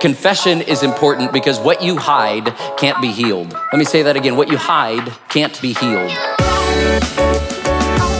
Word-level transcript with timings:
Confession 0.00 0.60
is 0.60 0.82
important 0.82 1.32
because 1.32 1.58
what 1.58 1.82
you 1.82 1.96
hide 1.96 2.54
can't 2.76 3.00
be 3.00 3.10
healed. 3.10 3.54
Let 3.54 3.78
me 3.78 3.84
say 3.86 4.02
that 4.02 4.14
again. 4.14 4.36
What 4.36 4.50
you 4.50 4.58
hide 4.58 5.10
can't 5.30 5.60
be 5.62 5.72
healed. 5.72 6.10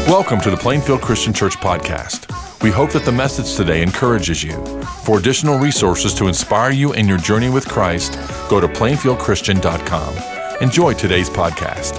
Welcome 0.09 0.41
to 0.41 0.51
the 0.51 0.57
Plainfield 0.57 1.03
Christian 1.03 1.35
Church 1.35 1.57
podcast. 1.59 2.33
We 2.63 2.71
hope 2.71 2.93
that 2.93 3.05
the 3.05 3.13
message 3.13 3.57
today 3.57 3.83
encourages 3.83 4.43
you. 4.43 4.65
For 5.05 5.19
additional 5.19 5.59
resources 5.59 6.15
to 6.15 6.29
inspire 6.29 6.71
you 6.71 6.95
in 6.95 7.07
your 7.07 7.19
journey 7.19 7.51
with 7.51 7.69
Christ, 7.69 8.15
go 8.49 8.59
to 8.59 8.69
plainfieldchristian.com. 8.69 10.63
Enjoy 10.63 10.95
today's 10.95 11.29
podcast. 11.29 11.93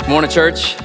Good 0.00 0.08
morning, 0.10 0.30
church. 0.30 0.76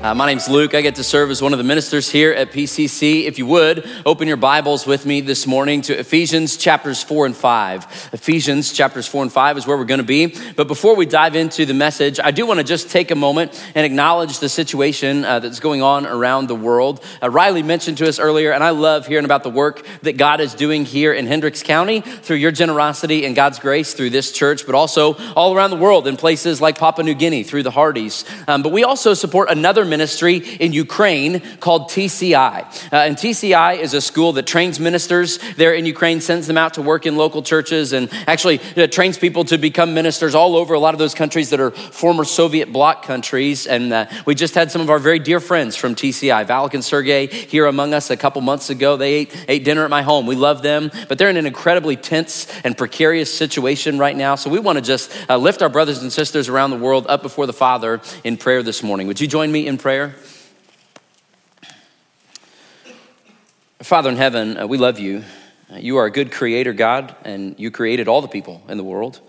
Uh, 0.00 0.14
my 0.14 0.26
name's 0.26 0.48
Luke. 0.48 0.76
I 0.76 0.80
get 0.80 0.94
to 0.94 1.02
serve 1.02 1.28
as 1.28 1.42
one 1.42 1.52
of 1.52 1.58
the 1.58 1.64
ministers 1.64 2.08
here 2.08 2.32
at 2.32 2.52
PCC. 2.52 3.24
If 3.24 3.36
you 3.36 3.46
would, 3.46 3.84
open 4.06 4.28
your 4.28 4.36
Bibles 4.36 4.86
with 4.86 5.04
me 5.04 5.20
this 5.20 5.44
morning 5.44 5.82
to 5.82 5.98
Ephesians 5.98 6.56
chapters 6.56 7.02
4 7.02 7.26
and 7.26 7.36
5. 7.36 8.10
Ephesians 8.12 8.72
chapters 8.72 9.08
4 9.08 9.24
and 9.24 9.32
5 9.32 9.58
is 9.58 9.66
where 9.66 9.76
we're 9.76 9.84
going 9.84 9.98
to 9.98 10.04
be. 10.04 10.36
But 10.54 10.68
before 10.68 10.94
we 10.94 11.04
dive 11.04 11.34
into 11.34 11.66
the 11.66 11.74
message, 11.74 12.20
I 12.22 12.30
do 12.30 12.46
want 12.46 12.58
to 12.60 12.64
just 12.64 12.90
take 12.90 13.10
a 13.10 13.16
moment 13.16 13.60
and 13.74 13.84
acknowledge 13.84 14.38
the 14.38 14.48
situation 14.48 15.24
uh, 15.24 15.40
that's 15.40 15.58
going 15.58 15.82
on 15.82 16.06
around 16.06 16.46
the 16.46 16.54
world. 16.54 17.04
Uh, 17.20 17.28
Riley 17.28 17.64
mentioned 17.64 17.98
to 17.98 18.08
us 18.08 18.20
earlier, 18.20 18.52
and 18.52 18.62
I 18.62 18.70
love 18.70 19.08
hearing 19.08 19.24
about 19.24 19.42
the 19.42 19.50
work 19.50 19.84
that 20.02 20.16
God 20.16 20.40
is 20.40 20.54
doing 20.54 20.84
here 20.84 21.12
in 21.12 21.26
Hendricks 21.26 21.64
County 21.64 22.02
through 22.02 22.36
your 22.36 22.52
generosity 22.52 23.26
and 23.26 23.34
God's 23.34 23.58
grace 23.58 23.94
through 23.94 24.10
this 24.10 24.30
church, 24.30 24.64
but 24.64 24.76
also 24.76 25.14
all 25.34 25.56
around 25.56 25.70
the 25.70 25.76
world 25.76 26.06
in 26.06 26.16
places 26.16 26.60
like 26.60 26.78
Papua 26.78 27.04
New 27.04 27.14
Guinea 27.14 27.42
through 27.42 27.64
the 27.64 27.72
Hardys. 27.72 28.24
Um, 28.46 28.62
but 28.62 28.70
we 28.70 28.84
also 28.84 29.12
support 29.12 29.50
another 29.50 29.87
ministry 29.88 30.36
in 30.36 30.72
Ukraine 30.72 31.40
called 31.60 31.90
TCI. 31.90 32.92
Uh, 32.92 32.96
and 32.96 33.16
TCI 33.16 33.78
is 33.78 33.94
a 33.94 34.00
school 34.00 34.32
that 34.34 34.46
trains 34.46 34.78
ministers 34.78 35.38
there 35.56 35.74
in 35.74 35.86
Ukraine, 35.86 36.20
sends 36.20 36.46
them 36.46 36.58
out 36.58 36.74
to 36.74 36.82
work 36.82 37.06
in 37.06 37.16
local 37.16 37.42
churches, 37.42 37.92
and 37.92 38.08
actually 38.26 38.60
uh, 38.76 38.86
trains 38.86 39.18
people 39.18 39.44
to 39.44 39.58
become 39.58 39.94
ministers 39.94 40.34
all 40.34 40.56
over 40.56 40.74
a 40.74 40.78
lot 40.78 40.94
of 40.94 40.98
those 40.98 41.14
countries 41.14 41.50
that 41.50 41.60
are 41.60 41.70
former 41.70 42.24
Soviet 42.24 42.72
bloc 42.72 43.04
countries. 43.04 43.66
And 43.66 43.92
uh, 43.92 44.06
we 44.26 44.34
just 44.34 44.54
had 44.54 44.70
some 44.70 44.80
of 44.80 44.90
our 44.90 44.98
very 44.98 45.18
dear 45.18 45.40
friends 45.40 45.76
from 45.76 45.94
TCI, 45.94 46.46
Valak 46.46 46.74
and 46.74 46.84
Sergey, 46.84 47.26
here 47.26 47.66
among 47.66 47.94
us 47.94 48.10
a 48.10 48.16
couple 48.16 48.40
months 48.42 48.70
ago. 48.70 48.96
They 48.96 49.14
ate, 49.14 49.44
ate 49.48 49.64
dinner 49.64 49.84
at 49.84 49.90
my 49.90 50.02
home. 50.02 50.26
We 50.26 50.36
love 50.36 50.62
them, 50.62 50.90
but 51.08 51.18
they're 51.18 51.30
in 51.30 51.36
an 51.36 51.46
incredibly 51.46 51.96
tense 51.96 52.46
and 52.64 52.76
precarious 52.76 53.32
situation 53.32 53.98
right 53.98 54.16
now. 54.16 54.34
So 54.34 54.50
we 54.50 54.58
want 54.58 54.76
to 54.76 54.82
just 54.82 55.10
uh, 55.28 55.36
lift 55.36 55.62
our 55.62 55.68
brothers 55.68 56.02
and 56.02 56.12
sisters 56.12 56.48
around 56.48 56.70
the 56.70 56.76
world 56.76 57.06
up 57.08 57.22
before 57.22 57.46
the 57.46 57.52
Father 57.52 58.00
in 58.24 58.36
prayer 58.36 58.62
this 58.62 58.82
morning. 58.82 59.06
Would 59.06 59.20
you 59.20 59.26
join 59.26 59.50
me 59.50 59.66
in 59.66 59.77
prayer? 59.78 60.14
Father 63.80 64.10
in 64.10 64.16
heaven, 64.16 64.58
uh, 64.58 64.66
we 64.66 64.76
love 64.76 64.98
you. 64.98 65.22
Uh, 65.72 65.76
you 65.76 65.96
are 65.98 66.06
a 66.06 66.10
good 66.10 66.32
creator, 66.32 66.72
God, 66.72 67.14
and 67.24 67.58
you 67.58 67.70
created 67.70 68.08
all 68.08 68.20
the 68.20 68.28
people 68.28 68.62
in 68.68 68.76
the 68.76 68.84
world. 68.84 69.20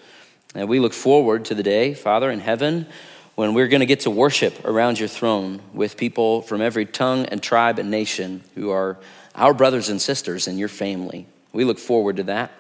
And 0.56 0.68
we 0.68 0.80
look 0.80 0.94
forward 0.94 1.46
to 1.46 1.56
the 1.56 1.64
day, 1.64 1.94
Father, 1.94 2.32
in 2.32 2.40
heaven, 2.40 2.88
when 3.36 3.54
we're 3.54 3.68
going 3.68 3.80
to 3.82 3.86
get 3.86 4.02
to 4.02 4.10
worship 4.10 4.66
around 4.66 5.00
your 5.00 5.08
throne 5.08 5.62
with 5.74 5.96
people 5.96 6.42
from 6.42 6.62
every 6.62 6.86
tongue 6.86 7.26
and 7.28 7.42
tribe 7.42 7.80
and 7.80 7.92
nation 7.92 8.44
who 8.56 8.72
are 8.72 8.98
our 9.36 9.54
brothers 9.54 9.88
and 9.90 10.02
sisters 10.02 10.48
in 10.48 10.58
your 10.58 10.68
family. 10.68 11.28
We 11.54 11.64
look 11.64 11.80
forward 11.80 12.18
to 12.18 12.24
that. 12.24 12.52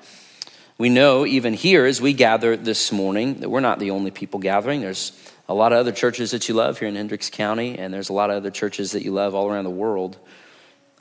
We 0.78 0.90
know, 0.90 1.26
even 1.26 1.54
here 1.54 1.86
as 1.86 2.00
we 2.00 2.14
gather 2.14 2.56
this 2.56 2.92
morning, 2.92 3.42
that 3.42 3.50
we're 3.50 3.60
not 3.60 3.80
the 3.80 3.92
only 3.92 4.12
people 4.12 4.40
gathering. 4.40 4.80
There's 4.80 5.12
a 5.50 5.53
lot 5.53 5.73
of 5.73 5.80
other 5.80 5.92
churches 5.92 6.30
that 6.30 6.47
you 6.47 6.53
love 6.53 6.78
here 6.78 6.88
in 6.88 6.95
Hendricks 6.95 7.31
County, 7.31 7.80
and 7.80 7.92
there's 7.92 8.09
a 8.09 8.14
lot 8.14 8.30
of 8.30 8.38
other 8.38 8.52
churches 8.52 8.92
that 8.92 9.03
you 9.03 9.11
love 9.11 9.33
all 9.33 9.50
around 9.50 9.64
the 9.64 9.72
world. 9.72 10.19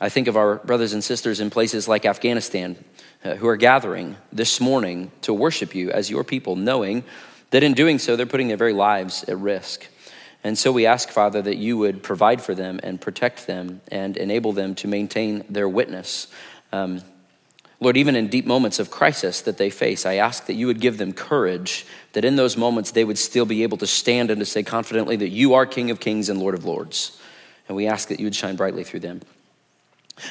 I 0.00 0.08
think 0.08 0.26
of 0.26 0.38
our 0.38 0.56
brothers 0.56 0.94
and 0.94 1.04
sisters 1.04 1.38
in 1.38 1.50
places 1.50 1.86
like 1.86 2.06
Afghanistan 2.06 2.82
uh, 3.22 3.34
who 3.34 3.46
are 3.46 3.58
gathering 3.58 4.16
this 4.32 4.58
morning 4.58 5.12
to 5.20 5.34
worship 5.34 5.74
you 5.74 5.90
as 5.90 6.08
your 6.08 6.24
people, 6.24 6.56
knowing 6.56 7.04
that 7.50 7.62
in 7.62 7.74
doing 7.74 7.98
so, 7.98 8.16
they're 8.16 8.24
putting 8.24 8.48
their 8.48 8.56
very 8.56 8.72
lives 8.72 9.22
at 9.24 9.38
risk. 9.38 9.86
And 10.42 10.56
so 10.56 10.72
we 10.72 10.86
ask, 10.86 11.10
Father, 11.10 11.42
that 11.42 11.58
you 11.58 11.76
would 11.76 12.02
provide 12.02 12.40
for 12.40 12.54
them 12.54 12.80
and 12.82 12.98
protect 12.98 13.46
them 13.46 13.82
and 13.92 14.16
enable 14.16 14.54
them 14.54 14.74
to 14.76 14.88
maintain 14.88 15.44
their 15.50 15.68
witness. 15.68 16.26
Um, 16.72 17.02
Lord, 17.80 17.96
even 17.96 18.16
in 18.16 18.26
deep 18.26 18.44
moments 18.44 18.80
of 18.80 18.90
crisis 18.90 19.40
that 19.42 19.56
they 19.56 19.70
face, 19.70 20.04
I 20.04 20.14
ask 20.14 20.46
that 20.46 20.54
you 20.54 20.66
would 20.66 20.80
give 20.80 20.98
them 20.98 21.12
courage, 21.12 21.86
that 22.12 22.24
in 22.24 22.34
those 22.34 22.56
moments 22.56 22.90
they 22.90 23.04
would 23.04 23.18
still 23.18 23.46
be 23.46 23.62
able 23.62 23.78
to 23.78 23.86
stand 23.86 24.30
and 24.30 24.40
to 24.40 24.46
say 24.46 24.64
confidently 24.64 25.14
that 25.16 25.28
you 25.28 25.54
are 25.54 25.64
King 25.64 25.90
of 25.90 26.00
Kings 26.00 26.28
and 26.28 26.40
Lord 26.40 26.54
of 26.54 26.64
Lords. 26.64 27.20
And 27.68 27.76
we 27.76 27.86
ask 27.86 28.08
that 28.08 28.18
you 28.18 28.26
would 28.26 28.34
shine 28.34 28.56
brightly 28.56 28.82
through 28.82 29.00
them. 29.00 29.20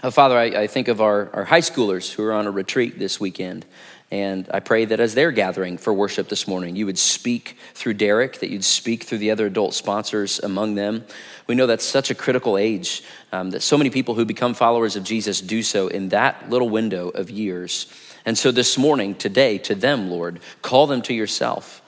Uh, 0.04 0.12
Father, 0.12 0.38
I, 0.38 0.46
I, 0.46 0.68
think 0.68 0.90
of 0.90 1.00
our, 1.00 1.30
our 1.34 1.46
high 1.46 1.62
schoolers 1.62 2.12
who 2.12 2.24
are 2.24 2.34
on 2.34 2.46
a 2.46 2.52
retreat 2.52 3.00
this 3.00 3.22
weekend. 3.22 3.66
And 4.10 4.48
I 4.54 4.62
pray 4.62 4.86
that 4.86 5.02
as 5.02 5.16
they're 5.16 5.34
gathering 5.34 5.78
for 5.78 5.94
worship 5.94 6.30
this 6.30 6.48
morning, 6.48 6.78
you 6.78 6.86
would 6.86 6.98
speak 6.98 7.58
through 7.74 7.96
Derek, 7.96 8.40
that 8.40 8.50
you'd 8.50 8.64
speak 8.64 9.04
through 9.04 9.18
the 9.18 9.32
other 9.32 9.48
adult 9.48 9.74
sponsors 9.74 10.40
among 10.40 10.76
them. 10.76 11.06
We 11.46 11.56
know 11.56 11.68
that's 11.68 11.84
such 11.84 12.10
a 12.10 12.16
critical 12.16 12.58
age, 12.58 13.04
um, 13.34 13.52
that 13.52 13.62
so 13.62 13.78
many 13.78 13.90
people 13.90 14.16
who 14.16 14.24
become 14.24 14.54
followers 14.54 14.96
of 14.96 15.04
Jesus 15.04 15.42
do 15.42 15.62
so 15.62 15.90
in 15.90 16.10
that 16.10 16.50
little 16.50 16.70
window 16.70 17.10
of 17.10 17.30
years. 17.30 17.92
And 18.26 18.38
so 18.38 18.52
this 18.52 18.78
morning, 18.78 19.14
today, 19.14 19.58
to 19.60 19.76
them, 19.76 20.10
Lord, 20.10 20.40
call 20.62 20.88
them 20.88 21.02
to 21.04 21.14
yourself. 21.14 21.82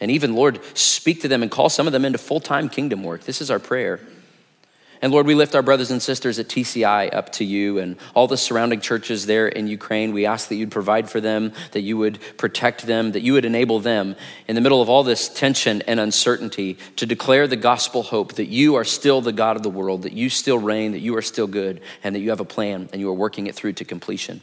And 0.00 0.10
even, 0.10 0.34
Lord, 0.34 0.60
speak 0.74 1.22
to 1.22 1.28
them 1.28 1.42
and 1.42 1.50
call 1.50 1.68
some 1.68 1.86
of 1.86 1.92
them 1.92 2.06
into 2.06 2.18
full 2.18 2.40
time 2.40 2.70
kingdom 2.70 3.02
work. 3.02 3.24
This 3.24 3.42
is 3.42 3.50
our 3.50 3.58
prayer. 3.58 4.00
And 5.02 5.12
Lord, 5.12 5.26
we 5.26 5.34
lift 5.34 5.54
our 5.54 5.62
brothers 5.62 5.90
and 5.90 6.02
sisters 6.02 6.38
at 6.38 6.48
TCI 6.48 7.14
up 7.14 7.30
to 7.32 7.44
you 7.44 7.78
and 7.78 7.96
all 8.14 8.26
the 8.26 8.36
surrounding 8.36 8.80
churches 8.80 9.26
there 9.26 9.46
in 9.46 9.66
Ukraine. 9.66 10.12
We 10.12 10.26
ask 10.26 10.48
that 10.48 10.56
you'd 10.56 10.70
provide 10.70 11.10
for 11.10 11.20
them, 11.20 11.52
that 11.72 11.82
you 11.82 11.98
would 11.98 12.18
protect 12.38 12.86
them, 12.86 13.12
that 13.12 13.22
you 13.22 13.34
would 13.34 13.44
enable 13.44 13.80
them 13.80 14.16
in 14.48 14.54
the 14.54 14.60
middle 14.60 14.80
of 14.80 14.88
all 14.88 15.02
this 15.02 15.28
tension 15.28 15.82
and 15.82 16.00
uncertainty 16.00 16.78
to 16.96 17.06
declare 17.06 17.46
the 17.46 17.56
gospel 17.56 18.02
hope 18.02 18.34
that 18.34 18.46
you 18.46 18.74
are 18.74 18.84
still 18.84 19.20
the 19.20 19.32
God 19.32 19.56
of 19.56 19.62
the 19.62 19.70
world, 19.70 20.02
that 20.02 20.12
you 20.12 20.30
still 20.30 20.58
reign, 20.58 20.92
that 20.92 21.00
you 21.00 21.16
are 21.16 21.22
still 21.22 21.46
good, 21.46 21.80
and 22.02 22.14
that 22.14 22.20
you 22.20 22.30
have 22.30 22.40
a 22.40 22.44
plan 22.44 22.88
and 22.92 23.00
you 23.00 23.08
are 23.10 23.14
working 23.14 23.46
it 23.46 23.54
through 23.54 23.74
to 23.74 23.84
completion. 23.84 24.40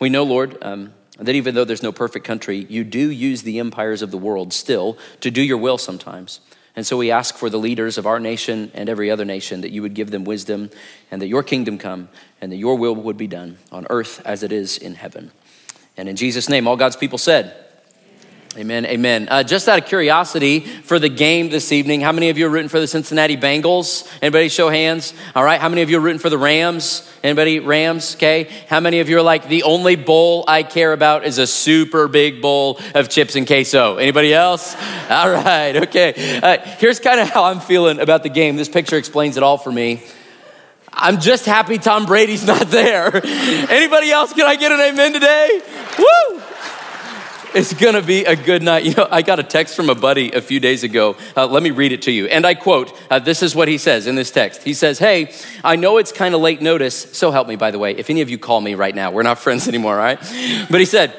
We 0.00 0.08
know, 0.08 0.24
Lord, 0.24 0.58
um, 0.62 0.94
that 1.18 1.34
even 1.34 1.54
though 1.54 1.64
there's 1.64 1.82
no 1.82 1.92
perfect 1.92 2.26
country, 2.26 2.66
you 2.68 2.84
do 2.84 3.10
use 3.10 3.42
the 3.42 3.58
empires 3.58 4.02
of 4.02 4.10
the 4.10 4.18
world 4.18 4.52
still 4.52 4.98
to 5.20 5.30
do 5.30 5.42
your 5.42 5.58
will 5.58 5.78
sometimes. 5.78 6.40
And 6.76 6.86
so 6.86 6.98
we 6.98 7.10
ask 7.10 7.36
for 7.36 7.48
the 7.48 7.58
leaders 7.58 7.96
of 7.96 8.06
our 8.06 8.20
nation 8.20 8.70
and 8.74 8.88
every 8.88 9.10
other 9.10 9.24
nation 9.24 9.62
that 9.62 9.72
you 9.72 9.80
would 9.80 9.94
give 9.94 10.10
them 10.10 10.24
wisdom 10.24 10.70
and 11.10 11.22
that 11.22 11.28
your 11.28 11.42
kingdom 11.42 11.78
come 11.78 12.10
and 12.40 12.52
that 12.52 12.56
your 12.56 12.76
will 12.76 12.94
would 12.94 13.16
be 13.16 13.26
done 13.26 13.56
on 13.72 13.86
earth 13.88 14.20
as 14.26 14.42
it 14.42 14.52
is 14.52 14.76
in 14.76 14.94
heaven. 14.94 15.32
And 15.96 16.08
in 16.08 16.16
Jesus' 16.16 16.50
name, 16.50 16.68
all 16.68 16.76
God's 16.76 16.96
people 16.96 17.16
said, 17.16 17.65
Amen, 18.56 18.86
amen. 18.86 19.28
Uh, 19.30 19.42
just 19.42 19.68
out 19.68 19.78
of 19.78 19.84
curiosity 19.84 20.60
for 20.60 20.98
the 20.98 21.10
game 21.10 21.50
this 21.50 21.72
evening, 21.72 22.00
how 22.00 22.10
many 22.10 22.30
of 22.30 22.38
you 22.38 22.46
are 22.46 22.48
rooting 22.48 22.70
for 22.70 22.80
the 22.80 22.86
Cincinnati 22.86 23.36
Bengals? 23.36 24.10
Anybody 24.22 24.48
show 24.48 24.70
hands? 24.70 25.12
All 25.34 25.44
right, 25.44 25.60
how 25.60 25.68
many 25.68 25.82
of 25.82 25.90
you 25.90 25.98
are 25.98 26.00
rooting 26.00 26.18
for 26.18 26.30
the 26.30 26.38
Rams? 26.38 27.06
Anybody 27.22 27.58
Rams? 27.60 28.14
Okay. 28.14 28.48
How 28.68 28.80
many 28.80 29.00
of 29.00 29.10
you 29.10 29.18
are 29.18 29.22
like 29.22 29.48
the 29.48 29.64
only 29.64 29.94
bowl 29.94 30.46
I 30.48 30.62
care 30.62 30.94
about 30.94 31.26
is 31.26 31.36
a 31.36 31.46
super 31.46 32.08
big 32.08 32.40
bowl 32.40 32.80
of 32.94 33.10
chips 33.10 33.36
and 33.36 33.46
queso? 33.46 33.98
Anybody 33.98 34.32
else? 34.32 34.74
All 35.10 35.30
right. 35.30 35.76
Okay. 35.76 36.40
Uh, 36.42 36.56
here's 36.78 36.98
kind 36.98 37.20
of 37.20 37.28
how 37.28 37.44
I'm 37.44 37.60
feeling 37.60 38.00
about 38.00 38.22
the 38.22 38.30
game. 38.30 38.56
This 38.56 38.70
picture 38.70 38.96
explains 38.96 39.36
it 39.36 39.42
all 39.42 39.58
for 39.58 39.70
me. 39.70 40.02
I'm 40.92 41.20
just 41.20 41.44
happy 41.44 41.76
Tom 41.76 42.06
Brady's 42.06 42.46
not 42.46 42.68
there. 42.68 43.14
Anybody 43.24 44.10
else? 44.10 44.32
Can 44.32 44.46
I 44.46 44.56
get 44.56 44.72
an 44.72 44.80
amen 44.80 45.12
today? 45.12 45.60
Woo! 45.98 46.42
It's 47.54 47.72
gonna 47.72 48.02
be 48.02 48.24
a 48.24 48.36
good 48.36 48.62
night. 48.62 48.84
You 48.84 48.94
know, 48.94 49.08
I 49.10 49.22
got 49.22 49.38
a 49.38 49.42
text 49.42 49.76
from 49.76 49.88
a 49.88 49.94
buddy 49.94 50.32
a 50.32 50.42
few 50.42 50.60
days 50.60 50.82
ago. 50.84 51.16
Uh, 51.36 51.46
let 51.46 51.62
me 51.62 51.70
read 51.70 51.92
it 51.92 52.02
to 52.02 52.10
you. 52.10 52.26
And 52.26 52.46
I 52.46 52.54
quote 52.54 52.92
uh, 53.10 53.18
this 53.18 53.42
is 53.42 53.54
what 53.54 53.68
he 53.68 53.78
says 53.78 54.06
in 54.06 54.14
this 54.14 54.30
text. 54.30 54.62
He 54.62 54.74
says, 54.74 54.98
Hey, 54.98 55.32
I 55.64 55.76
know 55.76 55.98
it's 55.98 56.12
kind 56.12 56.34
of 56.34 56.40
late 56.40 56.60
notice. 56.60 56.94
So 57.16 57.30
help 57.30 57.48
me, 57.48 57.56
by 57.56 57.70
the 57.70 57.78
way. 57.78 57.92
If 57.92 58.10
any 58.10 58.20
of 58.20 58.28
you 58.28 58.38
call 58.38 58.60
me 58.60 58.74
right 58.74 58.94
now, 58.94 59.10
we're 59.10 59.22
not 59.22 59.38
friends 59.46 59.68
anymore, 59.68 59.94
all 59.94 60.04
right? 60.04 60.18
But 60.70 60.80
he 60.80 60.86
said, 60.86 61.14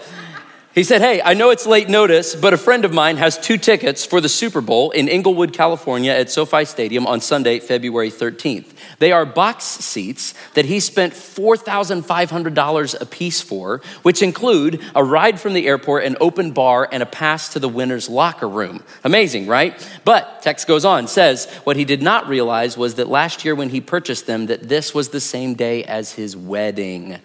he 0.78 0.84
said, 0.84 1.02
Hey, 1.02 1.24
I 1.24 1.34
know 1.34 1.50
it's 1.50 1.66
late 1.66 1.90
notice, 1.90 2.36
but 2.36 2.54
a 2.54 2.58
friend 2.58 2.86
of 2.86 2.94
mine 2.94 3.18
has 3.18 3.36
two 3.36 3.58
tickets 3.58 4.06
for 4.06 4.22
the 4.22 4.30
Super 4.30 4.62
Bowl 4.62 4.92
in 4.92 5.08
Inglewood, 5.08 5.52
California 5.52 6.12
at 6.12 6.30
SoFi 6.30 6.66
Stadium 6.66 7.08
on 7.08 7.20
Sunday, 7.20 7.60
February 7.60 8.12
13th. 8.12 8.74
They 9.00 9.12
are 9.12 9.26
box 9.26 9.64
seats 9.64 10.36
that 10.54 10.66
he 10.66 10.80
spent 10.80 11.14
$4,500 11.14 13.02
a 13.02 13.06
piece 13.08 13.42
for, 13.42 13.82
which 14.04 14.22
include 14.22 14.80
a 14.94 15.04
ride 15.04 15.40
from 15.40 15.54
the 15.54 15.66
airport, 15.66 16.04
an 16.04 16.16
open 16.22 16.52
bar, 16.52 16.88
and 16.92 17.02
a 17.02 17.08
pass 17.08 17.50
to 17.54 17.60
the 17.60 17.68
winner's 17.68 18.08
locker 18.08 18.48
room. 18.48 18.84
Amazing, 19.04 19.48
right? 19.48 19.74
But 20.06 20.44
text 20.44 20.68
goes 20.68 20.86
on, 20.86 21.08
says 21.08 21.52
what 21.64 21.76
he 21.76 21.86
did 21.86 22.04
not 22.04 22.28
realize 22.28 22.78
was 22.78 22.94
that 22.96 23.08
last 23.08 23.44
year 23.44 23.56
when 23.56 23.72
he 23.72 23.82
purchased 23.82 24.28
them, 24.28 24.46
that 24.46 24.70
this 24.70 24.94
was 24.94 25.10
the 25.10 25.22
same 25.22 25.56
day 25.56 25.84
as 25.86 26.12
his 26.12 26.38
wedding. 26.38 27.18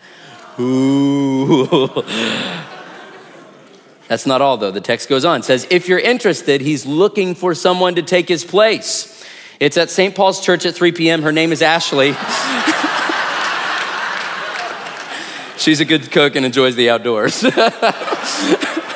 Ooh. 0.58 2.02
That's 4.12 4.26
not 4.26 4.42
all, 4.42 4.58
though. 4.58 4.70
The 4.70 4.82
text 4.82 5.08
goes 5.08 5.24
on. 5.24 5.40
It 5.40 5.44
says, 5.44 5.66
If 5.70 5.88
you're 5.88 5.98
interested, 5.98 6.60
he's 6.60 6.84
looking 6.84 7.34
for 7.34 7.54
someone 7.54 7.94
to 7.94 8.02
take 8.02 8.28
his 8.28 8.44
place. 8.44 9.24
It's 9.58 9.78
at 9.78 9.88
St. 9.88 10.14
Paul's 10.14 10.44
Church 10.44 10.66
at 10.66 10.74
3 10.74 10.92
p.m. 10.92 11.22
Her 11.22 11.32
name 11.32 11.50
is 11.50 11.62
Ashley. 11.62 12.08
she's 15.56 15.80
a 15.80 15.86
good 15.86 16.12
cook 16.12 16.36
and 16.36 16.44
enjoys 16.44 16.76
the 16.76 16.90
outdoors. 16.90 17.42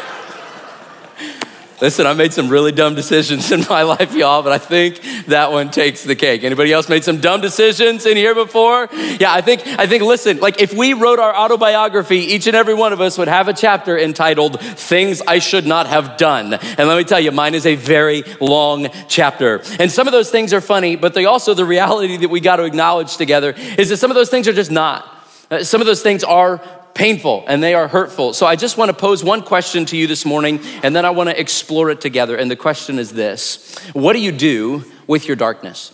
Listen, 1.81 2.07
I 2.07 2.15
made 2.15 2.33
some 2.33 2.49
really 2.49 2.73
dumb 2.73 2.95
decisions 2.95 3.53
in 3.53 3.65
my 3.69 3.83
life, 3.97 4.15
y'all, 4.15 4.43
but 4.43 4.53
I 4.53 4.59
think 4.59 5.01
that 5.27 5.53
one 5.53 5.71
takes 5.71 6.05
the 6.05 6.17
cake. 6.17 6.43
Anybody 6.43 6.73
else 6.73 6.89
made 6.89 7.05
some 7.05 7.21
dumb 7.21 7.43
decisions 7.43 8.07
in 8.07 8.17
here 8.17 8.35
before? 8.35 8.89
Yeah, 9.21 9.33
I 9.33 9.43
think, 9.43 9.67
I 9.67 9.87
think, 9.87 10.03
listen, 10.03 10.39
like 10.39 10.61
if 10.61 10.73
we 10.73 10.95
wrote 10.95 11.19
our 11.19 11.35
autobiography, 11.37 12.19
each 12.19 12.47
and 12.47 12.57
every 12.57 12.73
one 12.73 12.95
of 12.95 13.01
us 13.03 13.19
would 13.19 13.29
have 13.29 13.49
a 13.49 13.53
chapter 13.53 13.99
entitled 13.99 14.59
Things 14.61 15.21
I 15.27 15.39
Should 15.39 15.67
Not 15.67 15.87
Have 15.87 16.17
Done. 16.17 16.55
And 16.55 16.89
let 16.89 16.97
me 16.97 17.05
tell 17.05 17.21
you, 17.21 17.31
mine 17.31 17.55
is 17.55 17.67
a 17.67 17.75
very 17.75 18.23
long 18.41 18.89
chapter. 19.09 19.63
And 19.79 19.93
some 19.93 20.07
of 20.07 20.13
those 20.13 20.31
things 20.31 20.55
are 20.55 20.63
funny, 20.63 20.97
but 20.97 21.13
they 21.13 21.27
also, 21.27 21.53
the 21.53 21.67
reality 21.67 22.17
that 22.17 22.31
we 22.31 22.41
got 22.41 22.57
to 22.57 22.65
acknowledge 22.65 23.17
together 23.19 23.55
is 23.77 23.91
that 23.91 23.99
some 23.99 24.11
of 24.11 24.15
those 24.15 24.31
things 24.31 24.49
are 24.49 24.55
just 24.55 24.71
not. 24.71 25.16
Uh, 25.51 25.63
some 25.63 25.81
of 25.81 25.87
those 25.87 26.03
things 26.03 26.25
are 26.25 26.61
painful 26.97 27.45
and 27.47 27.63
they 27.63 27.75
are 27.75 27.89
hurtful. 27.89 28.33
So 28.33 28.47
I 28.47 28.57
just 28.57 28.77
want 28.77 28.89
to 28.89 28.97
pose 28.97 29.23
one 29.23 29.43
question 29.43 29.85
to 29.87 29.97
you 29.97 30.07
this 30.07 30.25
morning 30.25 30.61
and 30.83 30.97
then 30.97 31.05
I 31.05 31.11
want 31.11 31.29
to 31.29 31.39
explore 31.39 31.91
it 31.91 32.01
together. 32.01 32.37
And 32.37 32.51
the 32.51 32.57
question 32.57 32.99
is 32.99 33.13
this 33.13 33.79
What 33.93 34.15
do 34.15 34.21
you 34.21 34.33
do 34.33 34.85
with 35.07 35.27
your 35.27 35.37
darkness? 35.37 35.93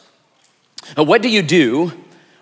What 0.97 1.23
do 1.23 1.29
you 1.29 1.43
do 1.43 1.93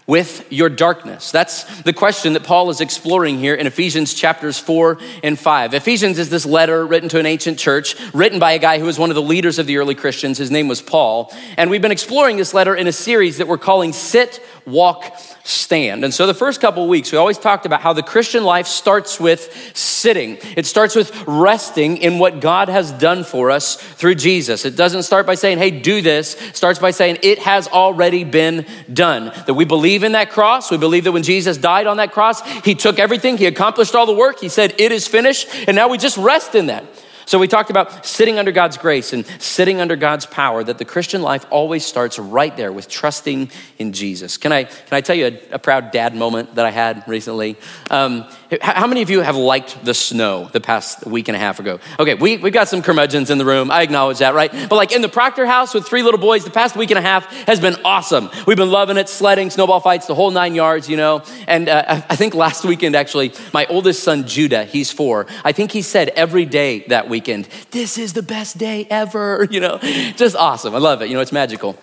with 0.06 0.50
your 0.50 0.68
darkness? 0.68 1.30
That's 1.30 1.82
the 1.82 1.92
question 1.92 2.32
that 2.32 2.42
Paul 2.42 2.70
is 2.70 2.80
exploring 2.80 3.38
here 3.38 3.54
in 3.54 3.66
Ephesians 3.66 4.14
chapters 4.14 4.58
4 4.58 4.98
and 5.22 5.38
5. 5.38 5.74
Ephesians 5.74 6.18
is 6.18 6.30
this 6.30 6.46
letter 6.46 6.84
written 6.86 7.08
to 7.10 7.20
an 7.20 7.26
ancient 7.26 7.58
church, 7.58 7.94
written 8.12 8.38
by 8.38 8.52
a 8.52 8.58
guy 8.58 8.78
who 8.78 8.86
was 8.86 8.98
one 8.98 9.10
of 9.10 9.14
the 9.14 9.22
leaders 9.22 9.58
of 9.58 9.66
the 9.66 9.76
early 9.76 9.94
Christians. 9.94 10.38
His 10.38 10.50
name 10.50 10.68
was 10.68 10.82
Paul. 10.82 11.32
And 11.56 11.70
we've 11.70 11.82
been 11.82 11.92
exploring 11.92 12.38
this 12.38 12.54
letter 12.54 12.74
in 12.74 12.86
a 12.86 12.92
series 12.92 13.38
that 13.38 13.46
we're 13.46 13.58
calling 13.58 13.92
Sit, 13.92 14.42
Walk, 14.66 15.04
stand. 15.42 16.04
And 16.04 16.12
so 16.12 16.26
the 16.26 16.34
first 16.34 16.60
couple 16.60 16.86
weeks, 16.86 17.10
we 17.12 17.18
always 17.18 17.38
talked 17.38 17.66
about 17.66 17.80
how 17.80 17.92
the 17.92 18.02
Christian 18.02 18.44
life 18.44 18.66
starts 18.66 19.18
with 19.18 19.72
sitting. 19.74 20.38
It 20.56 20.66
starts 20.66 20.94
with 20.94 21.26
resting 21.26 21.96
in 21.96 22.18
what 22.18 22.40
God 22.40 22.68
has 22.68 22.92
done 22.92 23.24
for 23.24 23.50
us 23.50 23.76
through 23.76 24.16
Jesus. 24.16 24.64
It 24.64 24.76
doesn't 24.76 25.04
start 25.04 25.26
by 25.26 25.34
saying, 25.34 25.58
hey, 25.58 25.70
do 25.70 26.02
this. 26.02 26.40
It 26.40 26.56
starts 26.56 26.78
by 26.78 26.90
saying, 26.90 27.18
it 27.22 27.38
has 27.40 27.68
already 27.68 28.24
been 28.24 28.66
done. 28.92 29.32
That 29.46 29.54
we 29.54 29.64
believe 29.64 30.04
in 30.04 30.12
that 30.12 30.30
cross. 30.30 30.70
We 30.70 30.76
believe 30.76 31.04
that 31.04 31.12
when 31.12 31.22
Jesus 31.22 31.56
died 31.56 31.86
on 31.86 31.96
that 31.96 32.12
cross, 32.12 32.42
he 32.62 32.74
took 32.74 32.98
everything, 32.98 33.38
he 33.38 33.46
accomplished 33.46 33.94
all 33.94 34.06
the 34.06 34.12
work. 34.12 34.40
He 34.40 34.48
said, 34.48 34.74
it 34.78 34.92
is 34.92 35.08
finished. 35.08 35.48
And 35.66 35.74
now 35.74 35.88
we 35.88 35.98
just 35.98 36.16
rest 36.16 36.54
in 36.54 36.66
that. 36.66 36.84
So 37.30 37.38
we 37.38 37.46
talked 37.46 37.70
about 37.70 38.04
sitting 38.04 38.40
under 38.40 38.50
God's 38.50 38.76
grace 38.76 39.12
and 39.12 39.24
sitting 39.40 39.80
under 39.80 39.94
God's 39.94 40.26
power, 40.26 40.64
that 40.64 40.78
the 40.78 40.84
Christian 40.84 41.22
life 41.22 41.46
always 41.48 41.86
starts 41.86 42.18
right 42.18 42.56
there 42.56 42.72
with 42.72 42.88
trusting 42.88 43.52
in 43.78 43.92
Jesus. 43.92 44.36
Can 44.36 44.50
I, 44.50 44.64
can 44.64 44.74
I 44.90 45.00
tell 45.00 45.14
you 45.14 45.26
a, 45.26 45.54
a 45.54 45.58
proud 45.60 45.92
dad 45.92 46.16
moment 46.16 46.56
that 46.56 46.66
I 46.66 46.72
had 46.72 47.04
recently? 47.06 47.56
Um, 47.88 48.28
how 48.60 48.86
many 48.86 49.02
of 49.02 49.10
you 49.10 49.20
have 49.20 49.36
liked 49.36 49.84
the 49.84 49.94
snow 49.94 50.48
the 50.52 50.60
past 50.60 51.06
week 51.06 51.28
and 51.28 51.36
a 51.36 51.38
half 51.38 51.60
ago? 51.60 51.78
Okay, 51.98 52.14
we, 52.14 52.36
we've 52.36 52.52
got 52.52 52.68
some 52.68 52.82
curmudgeons 52.82 53.30
in 53.30 53.38
the 53.38 53.44
room. 53.44 53.70
I 53.70 53.82
acknowledge 53.82 54.18
that, 54.18 54.34
right? 54.34 54.50
But 54.50 54.72
like 54.72 54.92
in 54.92 55.02
the 55.02 55.08
Proctor 55.08 55.46
house 55.46 55.72
with 55.72 55.86
three 55.86 56.02
little 56.02 56.18
boys, 56.18 56.44
the 56.44 56.50
past 56.50 56.76
week 56.76 56.90
and 56.90 56.98
a 56.98 57.02
half 57.02 57.26
has 57.46 57.60
been 57.60 57.76
awesome. 57.84 58.28
We've 58.46 58.56
been 58.56 58.70
loving 58.70 58.96
it, 58.96 59.08
sledding, 59.08 59.50
snowball 59.50 59.80
fights, 59.80 60.06
the 60.06 60.14
whole 60.14 60.30
nine 60.30 60.54
yards, 60.54 60.88
you 60.88 60.96
know. 60.96 61.22
And 61.46 61.68
uh, 61.68 62.02
I 62.08 62.16
think 62.16 62.34
last 62.34 62.64
weekend, 62.64 62.96
actually, 62.96 63.32
my 63.54 63.66
oldest 63.66 64.02
son, 64.02 64.26
Judah, 64.26 64.64
he's 64.64 64.90
four, 64.90 65.26
I 65.44 65.52
think 65.52 65.70
he 65.70 65.82
said 65.82 66.08
every 66.10 66.44
day 66.44 66.80
that 66.88 67.08
weekend, 67.08 67.48
This 67.70 67.98
is 67.98 68.14
the 68.14 68.22
best 68.22 68.58
day 68.58 68.86
ever, 68.90 69.46
you 69.50 69.60
know. 69.60 69.78
Just 70.16 70.34
awesome. 70.36 70.74
I 70.74 70.78
love 70.78 71.02
it. 71.02 71.08
You 71.08 71.14
know, 71.14 71.20
it's 71.20 71.32
magical. 71.32 71.78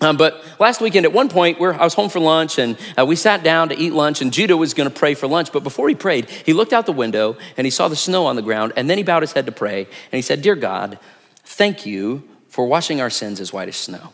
Um, 0.00 0.16
but 0.16 0.44
last 0.60 0.80
weekend, 0.80 1.06
at 1.06 1.12
one 1.12 1.28
point, 1.28 1.60
I 1.60 1.82
was 1.82 1.94
home 1.94 2.08
for 2.08 2.20
lunch 2.20 2.58
and 2.58 2.78
uh, 2.96 3.04
we 3.04 3.16
sat 3.16 3.42
down 3.42 3.70
to 3.70 3.76
eat 3.76 3.92
lunch, 3.92 4.22
and 4.22 4.32
Judah 4.32 4.56
was 4.56 4.72
going 4.74 4.88
to 4.88 4.94
pray 4.94 5.14
for 5.14 5.26
lunch. 5.26 5.52
But 5.52 5.64
before 5.64 5.88
he 5.88 5.94
prayed, 5.94 6.30
he 6.30 6.52
looked 6.52 6.72
out 6.72 6.86
the 6.86 6.92
window 6.92 7.36
and 7.56 7.66
he 7.66 7.70
saw 7.70 7.88
the 7.88 7.96
snow 7.96 8.26
on 8.26 8.36
the 8.36 8.42
ground, 8.42 8.72
and 8.76 8.88
then 8.88 8.98
he 8.98 9.04
bowed 9.04 9.22
his 9.22 9.32
head 9.32 9.46
to 9.46 9.52
pray. 9.52 9.84
And 9.84 10.12
he 10.12 10.22
said, 10.22 10.42
Dear 10.42 10.54
God, 10.54 10.98
thank 11.44 11.84
you 11.84 12.22
for 12.48 12.66
washing 12.66 13.00
our 13.00 13.10
sins 13.10 13.40
as 13.40 13.52
white 13.52 13.68
as 13.68 13.76
snow. 13.76 14.12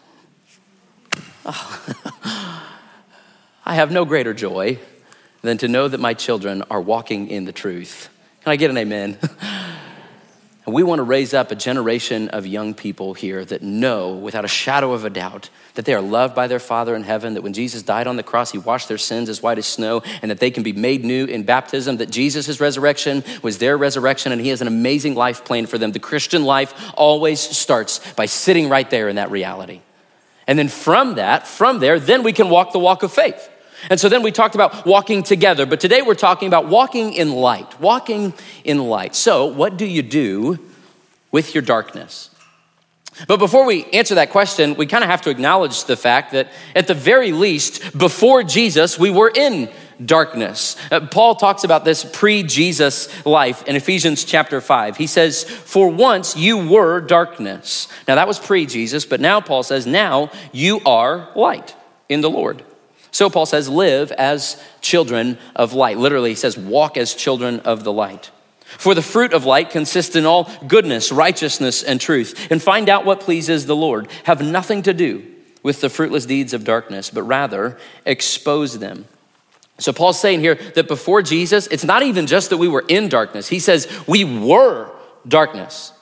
Oh. 1.44 1.94
I 3.66 3.75
have 3.76 3.90
no 3.90 4.04
greater 4.04 4.34
joy 4.34 4.78
than 5.42 5.58
to 5.58 5.69
know 5.69 5.88
that 5.88 6.00
my 6.00 6.14
children 6.14 6.62
are 6.70 6.81
walking 6.81 7.28
in 7.28 7.44
the 7.44 7.52
truth. 7.52 8.08
Can 8.42 8.52
I 8.52 8.56
get 8.56 8.70
an 8.70 8.78
amen? 8.78 9.19
And 10.66 10.75
we 10.75 10.82
want 10.82 10.99
to 10.99 11.02
raise 11.02 11.34
up 11.34 11.50
a 11.50 11.55
generation 11.55 12.31
of 12.31 12.46
young 12.46 12.72
people 12.72 13.12
here 13.12 13.44
that 13.44 13.62
know 13.62 14.14
without 14.14 14.46
a 14.46 14.49
shadow 14.49 14.93
of 14.93 15.05
a 15.05 15.11
doubt 15.11 15.50
that 15.75 15.84
they 15.84 15.93
are 15.93 16.00
loved 16.00 16.34
by 16.34 16.46
their 16.46 16.58
Father 16.58 16.96
in 16.96 17.02
heaven, 17.02 17.34
that 17.34 17.43
when 17.43 17.52
Jesus 17.52 17.82
died 17.82 18.06
on 18.06 18.16
the 18.16 18.22
cross, 18.22 18.50
he 18.50 18.58
washed 18.58 18.88
their 18.88 18.96
sins 18.96 19.28
as 19.28 19.43
white 19.43 19.58
as 19.58 19.66
snow, 19.66 20.02
and 20.22 20.31
that 20.31 20.38
they 20.38 20.50
can 20.50 20.62
be 20.62 20.72
made 20.72 21.05
new 21.05 21.26
in 21.26 21.43
baptism, 21.43 21.99
that 21.99 22.11
Jesus' 22.11 22.61
resurrection 22.61 23.22
was 23.43 23.58
their 23.58 23.76
resurrection, 23.76 24.32
and 24.32 24.40
he 24.40 24.49
has 24.49 24.62
an 24.62 24.69
amazing 24.69 25.14
life 25.14 25.44
plan 25.44 25.66
for 25.66 25.76
them. 25.76 25.93
The 25.93 25.99
Christian 25.99 26.44
life 26.44 26.72
always 26.94 27.40
starts 27.40 27.99
by 28.14 28.25
sitting 28.25 28.70
right 28.70 28.88
there 28.88 29.08
in 29.08 29.17
that 29.17 29.31
reality. 29.31 29.82
And 30.46 30.58
then 30.58 30.69
from 30.69 31.17
that, 31.17 31.46
from 31.46 31.81
there, 31.81 32.00
then 32.00 32.22
we 32.22 32.32
can 32.32 32.49
walk 32.49 32.72
the 32.72 32.78
walk 32.78 33.02
of 33.02 33.12
faith. 33.12 33.50
And 33.90 34.00
so 34.00 34.08
then 34.08 34.22
we 34.22 34.32
talked 34.32 34.54
about 34.54 34.86
walking 34.86 35.22
together, 35.22 35.66
but 35.66 35.81
today 35.81 36.02
we're 36.02 36.14
talking 36.14 36.48
about 36.48 36.69
walking 36.69 37.12
in 37.12 37.32
light, 37.32 37.81
walking 37.81 38.34
in 38.64 38.78
light. 38.78 39.14
So, 39.14 39.46
what 39.46 39.76
do 39.76 39.86
you 39.86 40.02
do 40.02 40.58
with 41.31 41.54
your 41.54 41.62
darkness? 41.62 42.31
But 43.28 43.38
before 43.38 43.64
we 43.64 43.84
answer 43.86 44.16
that 44.16 44.31
question, 44.31 44.75
we 44.75 44.86
kind 44.86 45.04
of 45.04 45.10
have 45.10 45.22
to 45.22 45.31
acknowledge 45.31 45.84
the 45.84 45.96
fact 45.96 46.32
that 46.32 46.50
at 46.75 46.88
the 46.88 46.94
very 46.94 47.31
least, 47.31 47.96
before 47.96 48.42
Jesus, 48.42 48.98
we 48.98 49.10
were 49.10 49.31
in 49.32 49.70
darkness. 50.04 50.76
Uh, 50.90 51.00
Paul 51.06 51.36
talks 51.36 51.62
about 51.62 51.84
this 51.84 52.04
pre 52.04 52.42
Jesus 52.42 53.25
life 53.25 53.62
in 53.69 53.76
Ephesians 53.76 54.25
chapter 54.25 54.60
5. 54.60 54.96
He 54.96 55.06
says, 55.06 55.44
For 55.44 55.88
once 55.88 56.36
you 56.36 56.69
were 56.69 57.00
darkness. 57.00 57.86
Now 58.08 58.16
that 58.16 58.26
was 58.26 58.40
pre 58.40 58.66
Jesus, 58.66 59.04
but 59.04 59.20
now 59.20 59.40
Paul 59.40 59.62
says, 59.62 59.86
Now 59.86 60.31
you 60.52 60.81
are 60.84 61.28
light 61.36 61.76
in 62.08 62.20
the 62.20 62.31
Lord. 62.31 62.64
So 63.14 63.31
Paul 63.31 63.46
says, 63.46 63.69
live 63.69 64.11
as 64.11 64.61
children 64.81 65.38
of 65.55 65.72
light. 65.72 65.99
Literally, 65.99 66.31
he 66.31 66.34
says, 66.34 66.58
walk 66.58 66.96
as 66.96 67.14
children 67.14 67.61
of 67.61 67.84
the 67.84 67.93
light. 67.93 68.32
For 68.64 68.93
the 68.93 69.02
fruit 69.02 69.32
of 69.32 69.44
light 69.44 69.70
consists 69.70 70.16
in 70.16 70.26
all 70.26 70.50
goodness, 70.66 71.12
righteousness, 71.12 71.84
and 71.84 72.00
truth. 72.00 72.49
And 72.50 72.61
find 72.61 72.88
out 72.88 73.05
what 73.05 73.20
pleases 73.20 73.66
the 73.66 73.76
Lord. 73.76 74.08
Have 74.25 74.43
nothing 74.43 74.82
to 74.82 74.93
do 74.93 75.25
with 75.62 75.81
the 75.81 75.88
fruitless 75.88 76.26
deeds 76.26 76.52
of 76.52 76.64
darkness, 76.64 77.08
but 77.08 77.22
rather 77.22 77.78
expose 78.05 78.81
them. 78.81 79.05
So 79.78 79.93
Paul's 79.93 80.19
saying 80.19 80.40
here 80.40 80.56
that 80.75 80.88
before 80.88 81.22
Jesus, 81.22 81.69
it's 81.69 81.84
not 81.84 82.03
even 82.03 82.27
just 82.27 82.50
that 82.50 82.56
we 82.56 82.67
were 82.67 82.84
in 82.88 83.08
darkness. 83.08 83.46
He 83.46 83.60
says 83.60 83.86
we 84.08 84.24
were 84.24 84.91
darkness. 85.29 85.93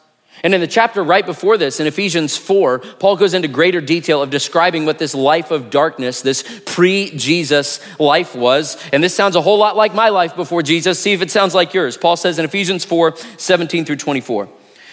And 0.43 0.55
in 0.55 0.61
the 0.61 0.67
chapter 0.67 1.05
right 1.05 1.25
before 1.25 1.57
this, 1.57 1.79
in 1.79 1.87
Ephesians 1.87 2.37
4, 2.37 2.79
Paul 2.79 3.17
goes 3.17 3.33
into 3.33 3.47
greater 3.47 3.81
detail 3.81 4.23
of 4.23 4.31
describing 4.31 4.85
what 4.87 4.99
this 4.99 5.15
life 5.15 5.53
of 5.53 5.71
darkness, 5.71 6.21
this 6.21 6.43
pre 6.67 7.11
Jesus 7.17 7.81
life 8.01 8.35
was. 8.35 8.77
And 8.93 9.05
this 9.05 9.15
sounds 9.15 9.37
a 9.37 9.43
whole 9.43 9.59
lot 9.59 9.77
like 9.77 9.95
my 9.95 10.09
life 10.09 10.35
before 10.35 10.63
Jesus. 10.63 10.99
See 10.99 11.13
if 11.13 11.23
it 11.23 11.31
sounds 11.31 11.55
like 11.55 11.75
yours. 11.75 11.97
Paul 11.97 12.17
says 12.17 12.39
in 12.39 12.45
Ephesians 12.45 12.85
4 12.85 13.17
17 13.17 13.85
through 13.85 13.97
24. 13.97 14.49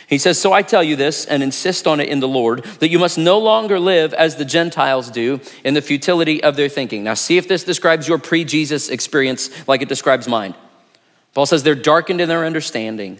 He 0.08 0.18
says, 0.20 0.40
So 0.40 0.54
I 0.54 0.62
tell 0.62 0.84
you 0.84 0.96
this 0.96 1.26
and 1.26 1.42
insist 1.42 1.88
on 1.88 2.00
it 2.00 2.10
in 2.10 2.20
the 2.20 2.28
Lord, 2.28 2.64
that 2.80 2.90
you 2.90 3.00
must 3.00 3.18
no 3.18 3.40
longer 3.40 3.80
live 3.80 4.14
as 4.14 4.36
the 4.36 4.46
Gentiles 4.46 5.10
do 5.10 5.40
in 5.64 5.74
the 5.74 5.82
futility 5.82 6.44
of 6.44 6.58
their 6.58 6.70
thinking. 6.70 7.04
Now, 7.04 7.14
see 7.16 7.38
if 7.38 7.48
this 7.48 7.64
describes 7.64 8.08
your 8.08 8.18
pre 8.20 8.44
Jesus 8.44 8.90
experience 8.90 9.68
like 9.68 9.82
it 9.82 9.90
describes 9.90 10.28
mine. 10.28 10.54
Paul 11.34 11.48
says, 11.48 11.64
They're 11.64 11.76
darkened 11.76 12.22
in 12.22 12.30
their 12.30 12.46
understanding 12.46 13.20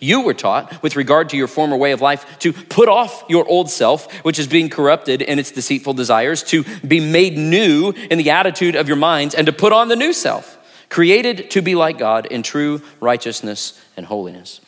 You 0.00 0.22
were 0.22 0.34
taught, 0.34 0.82
with 0.82 0.96
regard 0.96 1.28
to 1.28 1.36
your 1.36 1.46
former 1.46 1.76
way 1.76 1.92
of 1.92 2.00
life, 2.00 2.38
to 2.40 2.52
put 2.54 2.88
off 2.88 3.22
your 3.28 3.46
old 3.46 3.70
self, 3.70 4.10
which 4.24 4.38
is 4.38 4.46
being 4.46 4.70
corrupted 4.70 5.20
in 5.20 5.38
its 5.38 5.50
deceitful 5.50 5.92
desires, 5.92 6.42
to 6.44 6.64
be 6.86 7.00
made 7.00 7.36
new 7.36 7.90
in 8.10 8.16
the 8.16 8.30
attitude 8.30 8.76
of 8.76 8.88
your 8.88 8.96
minds, 8.96 9.34
and 9.34 9.46
to 9.46 9.52
put 9.52 9.74
on 9.74 9.88
the 9.88 9.96
new 9.96 10.14
self, 10.14 10.58
created 10.88 11.50
to 11.50 11.60
be 11.60 11.74
like 11.74 11.98
God 11.98 12.24
in 12.26 12.42
true 12.42 12.80
righteousness 12.98 13.78
and 13.94 14.06
holiness. 14.06 14.62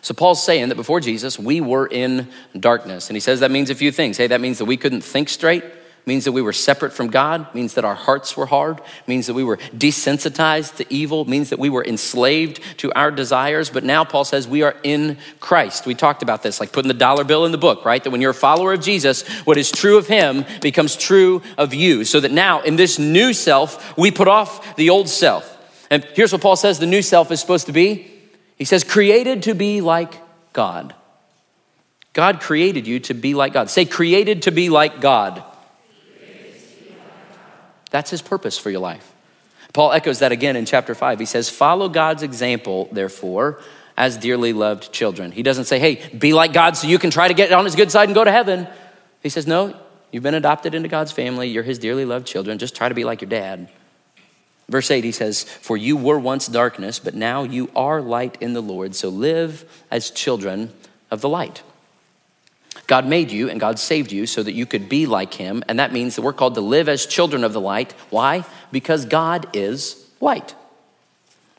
So 0.00 0.12
Paul's 0.12 0.44
saying 0.44 0.68
that 0.70 0.74
before 0.74 0.98
Jesus, 0.98 1.38
we 1.38 1.60
were 1.60 1.86
in 1.86 2.28
darkness. 2.58 3.08
And 3.08 3.16
he 3.16 3.20
says 3.20 3.38
that 3.40 3.52
means 3.52 3.70
a 3.70 3.74
few 3.76 3.92
things. 3.92 4.16
Hey, 4.16 4.26
that 4.26 4.40
means 4.40 4.58
that 4.58 4.64
we 4.64 4.76
couldn't 4.76 5.02
think 5.02 5.28
straight. 5.28 5.62
Means 6.04 6.24
that 6.24 6.32
we 6.32 6.42
were 6.42 6.52
separate 6.52 6.92
from 6.92 7.08
God, 7.08 7.54
means 7.54 7.74
that 7.74 7.84
our 7.84 7.94
hearts 7.94 8.36
were 8.36 8.46
hard, 8.46 8.80
means 9.06 9.26
that 9.28 9.34
we 9.34 9.44
were 9.44 9.56
desensitized 9.56 10.76
to 10.76 10.92
evil, 10.92 11.24
means 11.24 11.50
that 11.50 11.58
we 11.58 11.70
were 11.70 11.84
enslaved 11.84 12.60
to 12.78 12.92
our 12.94 13.10
desires. 13.10 13.70
But 13.70 13.84
now 13.84 14.04
Paul 14.04 14.24
says 14.24 14.48
we 14.48 14.62
are 14.62 14.74
in 14.82 15.18
Christ. 15.38 15.86
We 15.86 15.94
talked 15.94 16.22
about 16.22 16.42
this, 16.42 16.58
like 16.58 16.72
putting 16.72 16.88
the 16.88 16.94
dollar 16.94 17.22
bill 17.22 17.46
in 17.46 17.52
the 17.52 17.58
book, 17.58 17.84
right? 17.84 18.02
That 18.02 18.10
when 18.10 18.20
you're 18.20 18.32
a 18.32 18.34
follower 18.34 18.72
of 18.72 18.80
Jesus, 18.80 19.26
what 19.44 19.58
is 19.58 19.70
true 19.70 19.96
of 19.96 20.08
him 20.08 20.44
becomes 20.60 20.96
true 20.96 21.42
of 21.56 21.72
you. 21.72 22.04
So 22.04 22.18
that 22.20 22.32
now 22.32 22.62
in 22.62 22.76
this 22.76 22.98
new 22.98 23.32
self, 23.32 23.96
we 23.96 24.10
put 24.10 24.28
off 24.28 24.76
the 24.76 24.90
old 24.90 25.08
self. 25.08 25.48
And 25.88 26.04
here's 26.14 26.32
what 26.32 26.42
Paul 26.42 26.56
says 26.56 26.78
the 26.78 26.86
new 26.86 27.02
self 27.02 27.30
is 27.30 27.40
supposed 27.40 27.66
to 27.66 27.72
be. 27.72 28.10
He 28.56 28.64
says, 28.64 28.82
created 28.82 29.44
to 29.44 29.54
be 29.54 29.80
like 29.80 30.14
God. 30.52 30.94
God 32.12 32.40
created 32.40 32.86
you 32.86 33.00
to 33.00 33.14
be 33.14 33.34
like 33.34 33.52
God. 33.52 33.70
Say, 33.70 33.84
created 33.84 34.42
to 34.42 34.50
be 34.50 34.68
like 34.68 35.00
God. 35.00 35.42
That's 37.92 38.10
his 38.10 38.22
purpose 38.22 38.58
for 38.58 38.70
your 38.70 38.80
life. 38.80 39.12
Paul 39.72 39.92
echoes 39.92 40.18
that 40.18 40.32
again 40.32 40.56
in 40.56 40.66
chapter 40.66 40.94
5. 40.94 41.20
He 41.20 41.26
says, 41.26 41.48
Follow 41.48 41.88
God's 41.88 42.22
example, 42.22 42.88
therefore, 42.90 43.60
as 43.96 44.16
dearly 44.16 44.52
loved 44.52 44.92
children. 44.92 45.30
He 45.30 45.42
doesn't 45.42 45.66
say, 45.66 45.78
Hey, 45.78 46.08
be 46.16 46.32
like 46.32 46.52
God 46.52 46.76
so 46.76 46.88
you 46.88 46.98
can 46.98 47.10
try 47.10 47.28
to 47.28 47.34
get 47.34 47.52
on 47.52 47.64
his 47.64 47.76
good 47.76 47.92
side 47.92 48.08
and 48.08 48.14
go 48.14 48.24
to 48.24 48.32
heaven. 48.32 48.66
He 49.22 49.28
says, 49.28 49.46
No, 49.46 49.76
you've 50.10 50.22
been 50.22 50.34
adopted 50.34 50.74
into 50.74 50.88
God's 50.88 51.12
family. 51.12 51.48
You're 51.48 51.62
his 51.62 51.78
dearly 51.78 52.04
loved 52.04 52.26
children. 52.26 52.58
Just 52.58 52.74
try 52.74 52.88
to 52.88 52.94
be 52.94 53.04
like 53.04 53.20
your 53.20 53.30
dad. 53.30 53.68
Verse 54.68 54.90
8, 54.90 55.04
he 55.04 55.12
says, 55.12 55.44
For 55.44 55.76
you 55.76 55.96
were 55.96 56.18
once 56.18 56.46
darkness, 56.46 56.98
but 56.98 57.14
now 57.14 57.42
you 57.42 57.70
are 57.76 58.00
light 58.00 58.40
in 58.40 58.54
the 58.54 58.62
Lord. 58.62 58.94
So 58.94 59.10
live 59.10 59.70
as 59.90 60.10
children 60.10 60.72
of 61.10 61.20
the 61.20 61.28
light. 61.28 61.62
God 62.86 63.06
made 63.06 63.30
you 63.30 63.48
and 63.48 63.60
God 63.60 63.78
saved 63.78 64.12
you 64.12 64.26
so 64.26 64.42
that 64.42 64.52
you 64.52 64.66
could 64.66 64.88
be 64.88 65.06
like 65.06 65.34
Him. 65.34 65.62
And 65.68 65.78
that 65.78 65.92
means 65.92 66.16
that 66.16 66.22
we're 66.22 66.32
called 66.32 66.54
to 66.54 66.60
live 66.60 66.88
as 66.88 67.06
children 67.06 67.44
of 67.44 67.52
the 67.52 67.60
light. 67.60 67.92
Why? 68.10 68.44
Because 68.70 69.04
God 69.04 69.46
is 69.52 70.06
light. 70.20 70.54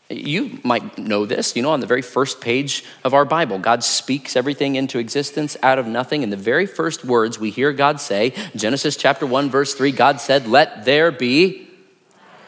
You 0.10 0.60
might 0.64 0.98
know 0.98 1.26
this. 1.26 1.56
You 1.56 1.64
know, 1.64 1.72
on 1.72 1.80
the 1.80 1.88
very 1.88 2.02
first 2.02 2.42
page 2.42 2.84
of 3.04 3.14
our 3.14 3.26
Bible, 3.26 3.58
God 3.58 3.84
speaks 3.84 4.36
everything 4.36 4.76
into 4.76 5.00
existence 5.00 5.58
out 5.64 5.80
of 5.80 5.88
nothing. 5.88 6.24
And 6.24 6.32
the 6.32 6.38
very 6.38 6.66
first 6.66 7.06
words 7.06 7.40
we 7.40 7.50
hear 7.50 7.72
God 7.74 8.00
say, 8.00 8.34
Genesis 8.56 8.98
chapter 8.98 9.26
1, 9.26 9.50
verse 9.50 9.74
3, 9.74 9.92
God 9.92 10.20
said, 10.20 10.48
Let 10.48 10.86
there 10.86 11.12
be 11.12 11.68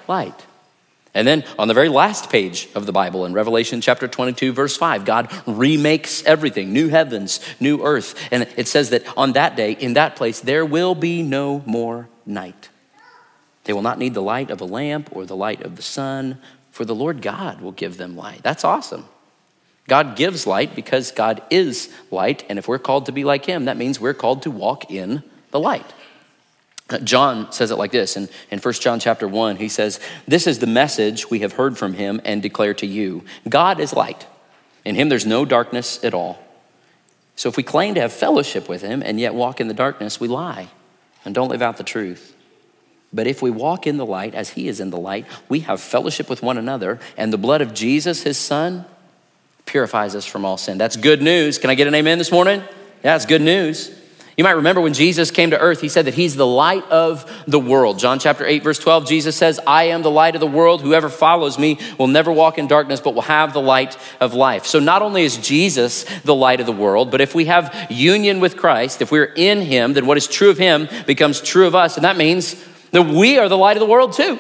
light. 0.08 0.46
And 1.16 1.26
then 1.26 1.46
on 1.58 1.70
the 1.70 1.74
very 1.74 1.88
last 1.88 2.30
page 2.30 2.68
of 2.76 2.86
the 2.86 2.92
Bible, 2.92 3.26
in 3.26 3.32
Revelation 3.32 3.80
chapter 3.80 4.06
22, 4.06 4.52
verse 4.52 4.76
5, 4.76 5.06
God 5.06 5.32
remakes 5.48 6.22
everything 6.26 6.74
new 6.74 6.90
heavens, 6.90 7.40
new 7.62 7.82
earth. 7.84 8.22
And 8.32 8.44
it 8.58 8.68
says 8.68 8.90
that 8.90 9.04
on 9.18 9.32
that 9.34 9.56
day, 9.56 9.72
in 9.72 9.94
that 9.94 10.18
place, 10.18 10.42
there 10.42 10.66
will 10.66 10.94
be 10.94 11.24
no 11.24 11.64
more 11.66 12.10
night. 12.26 12.70
They 13.64 13.72
will 13.72 13.82
not 13.82 13.98
need 13.98 14.14
the 14.14 14.22
light 14.22 14.52
of 14.52 14.60
a 14.60 14.66
lamp 14.66 15.10
or 15.14 15.26
the 15.26 15.38
light 15.38 15.62
of 15.62 15.78
the 15.78 15.82
sun, 15.82 16.38
for 16.70 16.84
the 16.84 16.94
Lord 16.94 17.22
God 17.22 17.62
will 17.62 17.72
give 17.72 17.96
them 17.96 18.18
light. 18.18 18.44
That's 18.44 18.66
awesome. 18.66 19.06
God 19.88 20.18
gives 20.18 20.46
light 20.46 20.76
because 20.76 21.12
God 21.12 21.42
is 21.50 21.90
light. 22.12 22.44
And 22.50 22.60
if 22.60 22.68
we're 22.68 22.78
called 22.78 23.06
to 23.06 23.14
be 23.14 23.24
like 23.24 23.46
Him, 23.46 23.66
that 23.66 23.78
means 23.78 24.02
we're 24.02 24.14
called 24.14 24.42
to 24.42 24.52
walk 24.52 24.92
in 24.92 25.24
the 25.52 25.60
light. 25.62 25.86
John 27.04 27.52
says 27.52 27.72
it 27.72 27.78
like 27.78 27.92
this 27.92 28.16
in, 28.16 28.30
in 28.52 28.60
1 28.60 28.74
John 28.76 29.00
chapter 29.00 29.28
1. 29.28 29.56
He 29.56 29.70
says, 29.70 30.00
This 30.28 30.46
is 30.46 30.60
the 30.60 30.68
message 30.68 31.30
we 31.30 31.40
have 31.40 31.54
heard 31.54 31.78
from 31.78 31.94
him 31.94 32.22
and 32.24 32.42
declare 32.42 32.76
to 32.76 32.86
you 32.86 33.24
God 33.50 33.80
is 33.80 33.94
light. 33.94 34.28
In 34.84 34.96
him 34.96 35.10
there's 35.10 35.26
no 35.26 35.46
darkness 35.46 36.04
at 36.04 36.14
all. 36.14 36.40
So 37.36 37.50
if 37.50 37.58
we 37.58 37.64
claim 37.64 37.96
to 37.96 38.02
have 38.02 38.14
fellowship 38.14 38.70
with 38.70 38.82
him 38.82 39.02
and 39.04 39.20
yet 39.20 39.34
walk 39.34 39.60
in 39.60 39.68
the 39.68 39.74
darkness, 39.74 40.20
we 40.20 40.28
lie 40.28 40.70
and 41.26 41.34
don't 41.34 41.50
live 41.50 41.62
out 41.62 41.78
the 41.78 41.84
truth. 41.84 42.36
But 43.12 43.28
if 43.28 43.42
we 43.42 43.50
walk 43.50 43.88
in 43.88 43.98
the 43.98 44.06
light 44.06 44.36
as 44.36 44.52
he 44.52 44.68
is 44.68 44.80
in 44.80 44.92
the 44.92 44.98
light, 44.98 45.26
we 45.50 45.62
have 45.62 45.82
fellowship 45.82 46.30
with 46.30 46.44
one 46.44 46.58
another, 46.58 47.00
and 47.18 47.32
the 47.32 47.38
blood 47.38 47.62
of 47.62 47.74
Jesus, 47.74 48.24
his 48.24 48.38
son, 48.38 48.86
purifies 49.66 50.16
us 50.16 50.26
from 50.26 50.46
all 50.46 50.58
sin. 50.58 50.78
That's 50.78 50.98
good 50.98 51.22
news. 51.22 51.58
Can 51.58 51.70
I 51.70 51.76
get 51.76 51.88
an 51.88 51.96
amen 51.96 52.18
this 52.18 52.32
morning? 52.32 52.62
Yeah, 53.04 53.16
it's 53.16 53.26
good 53.26 53.42
news. 53.42 53.90
You 54.38 54.44
might 54.44 54.52
remember 54.52 54.82
when 54.82 54.94
Jesus 54.94 55.32
came 55.32 55.52
to 55.52 55.60
earth, 55.60 55.80
he 55.80 55.88
said 55.88 56.06
that 56.06 56.14
he's 56.14 56.36
the 56.36 56.46
light 56.46 56.84
of 56.92 57.26
the 57.48 57.60
world. 57.60 58.00
John 58.00 58.20
chapter 58.20 58.46
8, 58.46 58.64
verse 58.64 58.80
12, 58.80 59.08
Jesus 59.08 59.36
says, 59.38 59.62
I 59.66 59.86
am 59.86 60.02
the 60.02 60.12
light 60.12 60.36
of 60.36 60.42
the 60.42 60.48
world. 60.48 60.82
Whoever 60.82 61.08
follows 61.08 61.58
me 61.58 61.80
will 61.98 62.08
never 62.08 62.34
walk 62.34 62.58
in 62.58 62.68
darkness, 62.68 63.00
but 63.00 63.16
will 63.16 63.22
have 63.22 63.54
the 63.54 63.62
light 63.62 63.98
of 64.20 64.34
life. 64.34 64.66
So 64.66 64.80
not 64.80 65.02
only 65.02 65.24
is 65.24 65.38
Jesus 65.38 66.04
the 66.24 66.36
light 66.36 66.60
of 66.60 66.66
the 66.66 66.74
world, 66.74 67.12
but 67.12 67.22
if 67.22 67.34
we 67.34 67.46
have 67.46 67.88
union 67.90 68.42
with 68.42 68.58
Christ, 68.58 69.02
if 69.02 69.10
we're 69.10 69.24
in 69.24 69.62
him, 69.62 69.94
then 69.94 70.06
what 70.06 70.18
is 70.18 70.28
true 70.28 70.50
of 70.50 70.58
him 70.58 70.90
becomes 71.08 71.40
true 71.40 71.66
of 71.66 71.74
us. 71.74 71.96
And 71.96 72.04
that 72.04 72.18
means 72.18 72.62
that 72.92 73.04
we 73.04 73.38
are 73.38 73.48
the 73.48 73.58
light 73.58 73.78
of 73.78 73.82
the 73.82 73.88
world 73.88 74.12
too. 74.12 74.38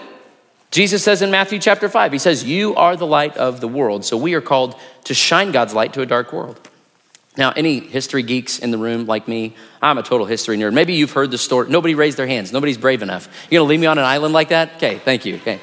Jesus 0.71 1.05
says 1.05 1.21
in 1.21 1.31
Matthew 1.31 1.57
chapter 1.57 1.87
5, 1.87 2.11
he 2.11 2.19
says, 2.19 2.43
You 2.43 2.75
are 2.75 2.97
the 2.97 3.07
light 3.07 3.37
of 3.37 3.61
the 3.61 3.67
world. 3.69 4.03
So 4.03 4.17
we 4.17 4.33
are 4.33 4.41
called 4.41 4.75
to 5.05 5.13
shine 5.13 5.53
God's 5.53 5.73
light 5.73 5.93
to 5.93 6.01
a 6.01 6.05
dark 6.05 6.33
world. 6.33 6.59
Now, 7.37 7.51
any 7.51 7.79
history 7.79 8.23
geeks 8.23 8.59
in 8.59 8.71
the 8.71 8.77
room 8.77 9.05
like 9.05 9.27
me, 9.27 9.55
I'm 9.81 9.97
a 9.97 10.03
total 10.03 10.25
history 10.25 10.57
nerd. 10.57 10.73
Maybe 10.73 10.93
you've 10.93 11.11
heard 11.11 11.31
the 11.31 11.37
story. 11.37 11.69
Nobody 11.69 11.93
raised 11.93 12.17
their 12.17 12.27
hands. 12.27 12.53
Nobody's 12.53 12.77
brave 12.77 13.01
enough. 13.01 13.27
You're 13.49 13.59
gonna 13.59 13.69
leave 13.69 13.79
me 13.79 13.87
on 13.87 13.97
an 13.97 14.05
island 14.05 14.33
like 14.33 14.49
that? 14.49 14.75
Okay, 14.75 14.99
thank 14.99 15.25
you. 15.25 15.35
Okay. 15.35 15.59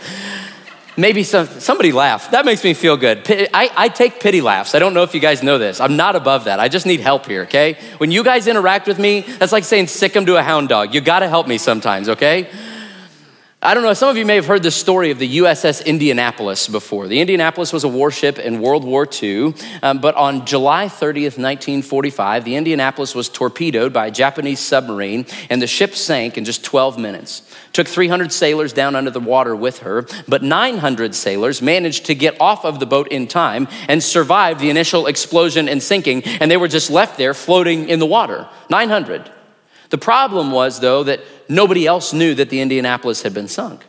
Maybe 0.95 1.23
some, 1.23 1.47
somebody 1.47 1.91
laugh. 1.91 2.33
That 2.33 2.45
makes 2.45 2.63
me 2.63 2.75
feel 2.75 2.99
good. 2.99 3.23
I, 3.55 3.71
I 3.75 3.89
take 3.89 4.21
pity 4.21 4.43
laughs. 4.43 4.75
I 4.75 4.79
don't 4.79 4.93
know 4.93 5.03
if 5.05 5.15
you 5.15 5.21
guys 5.21 5.43
know 5.43 5.57
this. 5.57 5.81
I'm 5.81 5.97
not 5.97 6.17
above 6.17 6.45
that. 6.45 6.61
I 6.61 6.69
just 6.69 6.85
need 6.85 7.01
help 7.01 7.25
here, 7.25 7.45
okay? 7.45 7.79
When 7.97 8.11
you 8.11 8.23
guys 8.23 8.47
interact 8.47 8.87
with 8.87 8.99
me, 8.99 9.23
that's 9.23 9.53
like 9.53 9.65
saying 9.65 9.87
sick 9.87 10.15
'em 10.15 10.27
to 10.27 10.37
a 10.37 10.43
hound 10.43 10.69
dog. 10.69 10.93
You 10.93 11.01
gotta 11.01 11.31
help 11.31 11.49
me 11.49 11.57
sometimes, 11.57 12.11
okay? 12.11 12.51
I 13.65 13.75
don't 13.75 13.85
know, 13.85 13.95
some 13.95 14.09
of 14.09 14.17
you 14.17 14.27
may 14.27 14.35
have 14.35 14.47
heard 14.47 14.65
the 14.65 14.73
story 14.73 15.13
of 15.13 15.21
the 15.21 15.39
USS 15.39 15.87
Indianapolis 15.87 16.67
before. 16.67 17.07
The 17.07 17.21
Indianapolis 17.21 17.73
was 17.73 17.85
a 17.85 17.89
warship 17.89 18.41
in 18.41 18.61
World 18.61 18.83
War 18.83 19.07
II, 19.23 19.55
um, 19.85 20.01
but 20.01 20.17
on 20.17 20.45
July 20.47 20.87
30th, 20.87 21.39
1945, 21.39 22.45
the 22.45 22.57
Indianapolis 22.57 23.15
was 23.15 23.29
torpedoed 23.29 23.93
by 23.93 24.09
a 24.09 24.11
Japanese 24.11 24.59
submarine, 24.59 25.27
and 25.49 25.63
the 25.63 25.69
ship 25.69 25.95
sank 25.95 26.37
in 26.37 26.45
just 26.45 26.65
12 26.65 26.99
minutes. 26.99 27.49
Took 27.73 27.87
300 27.87 28.33
sailors 28.33 28.73
down 28.73 28.97
under 28.97 29.13
the 29.13 29.21
water 29.21 29.55
with 29.55 29.79
her, 29.79 30.07
but 30.27 30.43
900 30.43 31.15
sailors 31.15 31.63
managed 31.63 32.07
to 32.07 32.17
get 32.17 32.41
off 32.41 32.65
of 32.65 32.81
the 32.81 32.87
boat 32.87 33.07
in 33.13 33.29
time 33.29 33.69
and 33.87 34.03
survived 34.03 34.59
the 34.59 34.71
initial 34.71 35.07
explosion 35.07 35.69
and 35.69 35.81
sinking, 35.81 36.25
and 36.25 36.51
they 36.51 36.57
were 36.57 36.67
just 36.67 36.91
left 36.91 37.17
there 37.17 37.33
floating 37.33 37.89
in 37.89 38.01
the 38.01 38.07
water. 38.07 38.49
900. 38.71 39.31
The 39.93 39.99
problem 39.99 40.53
was, 40.53 40.81
though, 40.81 41.05
that 41.05 41.21
nobody 41.51 41.87
else 41.87 42.15
knew 42.15 42.35
that 42.37 42.49
the 42.49 42.63
Indianapolis 42.63 43.21
had 43.21 43.35
been 43.35 43.47
sunk. 43.47 43.85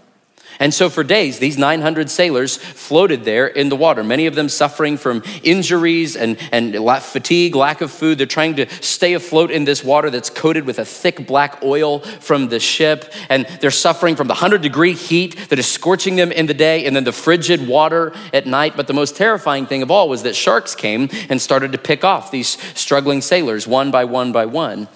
And 0.59 0.73
so 0.73 0.89
for 0.89 1.01
days, 1.01 1.39
these 1.39 1.57
900 1.57 2.09
sailors 2.09 2.57
floated 2.57 3.23
there 3.23 3.47
in 3.47 3.69
the 3.69 3.77
water, 3.77 4.03
many 4.03 4.25
of 4.25 4.35
them 4.35 4.49
suffering 4.49 4.97
from 4.97 5.23
injuries 5.43 6.17
and, 6.17 6.37
and 6.51 6.75
fatigue, 7.01 7.55
lack 7.55 7.79
of 7.79 7.89
food. 7.89 8.17
They're 8.17 8.27
trying 8.27 8.57
to 8.57 8.69
stay 8.83 9.13
afloat 9.13 9.49
in 9.49 9.63
this 9.63 9.81
water 9.81 10.09
that's 10.09 10.29
coated 10.29 10.65
with 10.65 10.77
a 10.77 10.83
thick 10.83 11.25
black 11.25 11.63
oil 11.63 11.99
from 11.99 12.49
the 12.49 12.59
ship. 12.59 13.13
And 13.29 13.45
they're 13.61 13.71
suffering 13.71 14.17
from 14.17 14.27
the 14.27 14.33
100 14.33 14.61
degree 14.61 14.95
heat 14.95 15.37
that 15.47 15.57
is 15.57 15.71
scorching 15.71 16.17
them 16.17 16.33
in 16.33 16.47
the 16.47 16.53
day 16.53 16.85
and 16.85 16.93
then 16.93 17.05
the 17.05 17.13
frigid 17.13 17.65
water 17.65 18.11
at 18.33 18.45
night. 18.45 18.75
But 18.75 18.87
the 18.87 18.93
most 18.93 19.15
terrifying 19.15 19.67
thing 19.67 19.81
of 19.81 19.89
all 19.89 20.09
was 20.09 20.23
that 20.23 20.35
sharks 20.35 20.75
came 20.75 21.07
and 21.29 21.41
started 21.41 21.71
to 21.71 21.77
pick 21.77 22.03
off 22.03 22.29
these 22.29 22.57
struggling 22.77 23.21
sailors 23.21 23.65
one 23.65 23.89
by 23.89 24.03
one 24.03 24.33
by 24.33 24.47
one. 24.47 24.89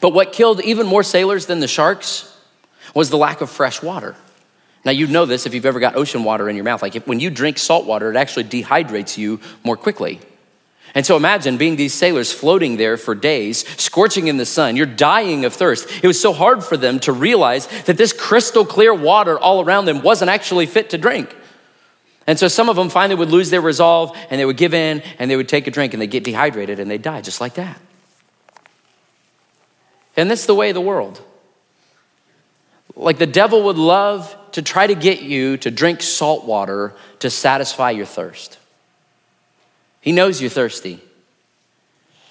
But 0.00 0.10
what 0.10 0.32
killed 0.32 0.60
even 0.62 0.86
more 0.86 1.02
sailors 1.02 1.46
than 1.46 1.60
the 1.60 1.68
sharks 1.68 2.32
was 2.94 3.10
the 3.10 3.16
lack 3.16 3.40
of 3.40 3.50
fresh 3.50 3.82
water. 3.82 4.16
Now, 4.84 4.92
you 4.92 5.06
know 5.06 5.26
this 5.26 5.46
if 5.46 5.54
you've 5.54 5.66
ever 5.66 5.80
got 5.80 5.96
ocean 5.96 6.22
water 6.22 6.48
in 6.48 6.54
your 6.54 6.64
mouth. 6.64 6.80
Like 6.80 6.94
if, 6.94 7.06
when 7.06 7.18
you 7.18 7.28
drink 7.28 7.58
salt 7.58 7.86
water, 7.86 8.10
it 8.10 8.16
actually 8.16 8.44
dehydrates 8.44 9.18
you 9.18 9.40
more 9.64 9.76
quickly. 9.76 10.20
And 10.94 11.04
so 11.04 11.16
imagine 11.16 11.58
being 11.58 11.76
these 11.76 11.92
sailors 11.92 12.32
floating 12.32 12.76
there 12.76 12.96
for 12.96 13.14
days, 13.14 13.68
scorching 13.80 14.28
in 14.28 14.38
the 14.38 14.46
sun. 14.46 14.76
You're 14.76 14.86
dying 14.86 15.44
of 15.44 15.52
thirst. 15.52 15.88
It 16.02 16.06
was 16.06 16.20
so 16.20 16.32
hard 16.32 16.64
for 16.64 16.76
them 16.76 17.00
to 17.00 17.12
realize 17.12 17.66
that 17.82 17.98
this 17.98 18.12
crystal 18.12 18.64
clear 18.64 18.94
water 18.94 19.38
all 19.38 19.60
around 19.60 19.84
them 19.84 20.02
wasn't 20.02 20.30
actually 20.30 20.66
fit 20.66 20.90
to 20.90 20.98
drink. 20.98 21.36
And 22.26 22.38
so 22.38 22.48
some 22.48 22.68
of 22.68 22.76
them 22.76 22.88
finally 22.88 23.18
would 23.18 23.30
lose 23.30 23.50
their 23.50 23.60
resolve 23.60 24.16
and 24.30 24.40
they 24.40 24.44
would 24.44 24.56
give 24.56 24.72
in 24.72 25.02
and 25.18 25.30
they 25.30 25.36
would 25.36 25.48
take 25.48 25.66
a 25.66 25.70
drink 25.70 25.92
and 25.92 26.00
they 26.00 26.06
get 26.06 26.24
dehydrated 26.24 26.80
and 26.80 26.90
they 26.90 26.98
die 26.98 27.20
just 27.20 27.40
like 27.40 27.54
that. 27.54 27.80
And 30.16 30.30
that's 30.30 30.46
the 30.46 30.54
way 30.54 30.70
of 30.70 30.74
the 30.74 30.80
world. 30.80 31.20
Like 32.94 33.18
the 33.18 33.26
devil 33.26 33.64
would 33.64 33.76
love 33.76 34.34
to 34.52 34.62
try 34.62 34.86
to 34.86 34.94
get 34.94 35.22
you 35.22 35.58
to 35.58 35.70
drink 35.70 36.02
salt 36.02 36.46
water 36.46 36.94
to 37.18 37.28
satisfy 37.28 37.90
your 37.90 38.06
thirst. 38.06 38.58
He 40.00 40.12
knows 40.12 40.40
you're 40.40 40.50
thirsty. 40.50 41.00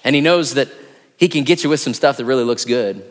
And 0.02 0.14
he 0.14 0.20
knows 0.20 0.54
that 0.54 0.68
he 1.16 1.28
can 1.28 1.44
get 1.44 1.62
you 1.62 1.70
with 1.70 1.80
some 1.80 1.94
stuff 1.94 2.16
that 2.16 2.24
really 2.24 2.44
looks 2.44 2.64
good 2.64 3.04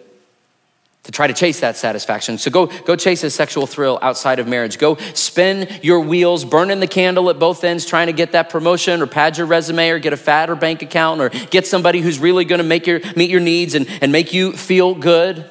to 1.05 1.11
try 1.11 1.27
to 1.27 1.33
chase 1.33 1.59
that 1.59 1.77
satisfaction. 1.77 2.39
So 2.39 2.49
go, 2.49 2.65
go 2.65 2.95
chase 2.95 3.23
a 3.23 3.29
sexual 3.29 3.67
thrill 3.67 3.99
outside 4.01 4.39
of 4.39 4.47
marriage. 4.47 4.79
Go 4.79 4.95
spin 5.13 5.69
your 5.83 5.99
wheels, 5.99 6.43
burning 6.43 6.79
the 6.79 6.87
candle 6.87 7.29
at 7.29 7.37
both 7.37 7.63
ends, 7.63 7.85
trying 7.85 8.07
to 8.07 8.13
get 8.13 8.31
that 8.31 8.49
promotion 8.49 9.03
or 9.03 9.05
pad 9.05 9.37
your 9.37 9.45
resume 9.45 9.89
or 9.89 9.99
get 9.99 10.13
a 10.13 10.17
fatter 10.17 10.55
bank 10.55 10.81
account 10.81 11.21
or 11.21 11.29
get 11.29 11.67
somebody 11.67 12.01
who's 12.01 12.17
really 12.17 12.43
going 12.43 12.57
to 12.57 12.65
make 12.65 12.87
your, 12.87 13.01
meet 13.15 13.29
your 13.29 13.39
needs 13.39 13.75
and, 13.75 13.87
and 14.01 14.11
make 14.11 14.33
you 14.33 14.53
feel 14.53 14.95
good. 14.95 15.47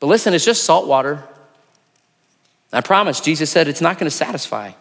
But 0.00 0.08
listen, 0.08 0.34
it's 0.34 0.44
just 0.44 0.64
salt 0.64 0.86
water. 0.86 1.24
I 2.74 2.82
promise, 2.82 3.20
Jesus 3.20 3.50
said 3.50 3.68
it's 3.68 3.80
not 3.80 3.98
going 3.98 4.10
to 4.10 4.14
satisfy. 4.14 4.72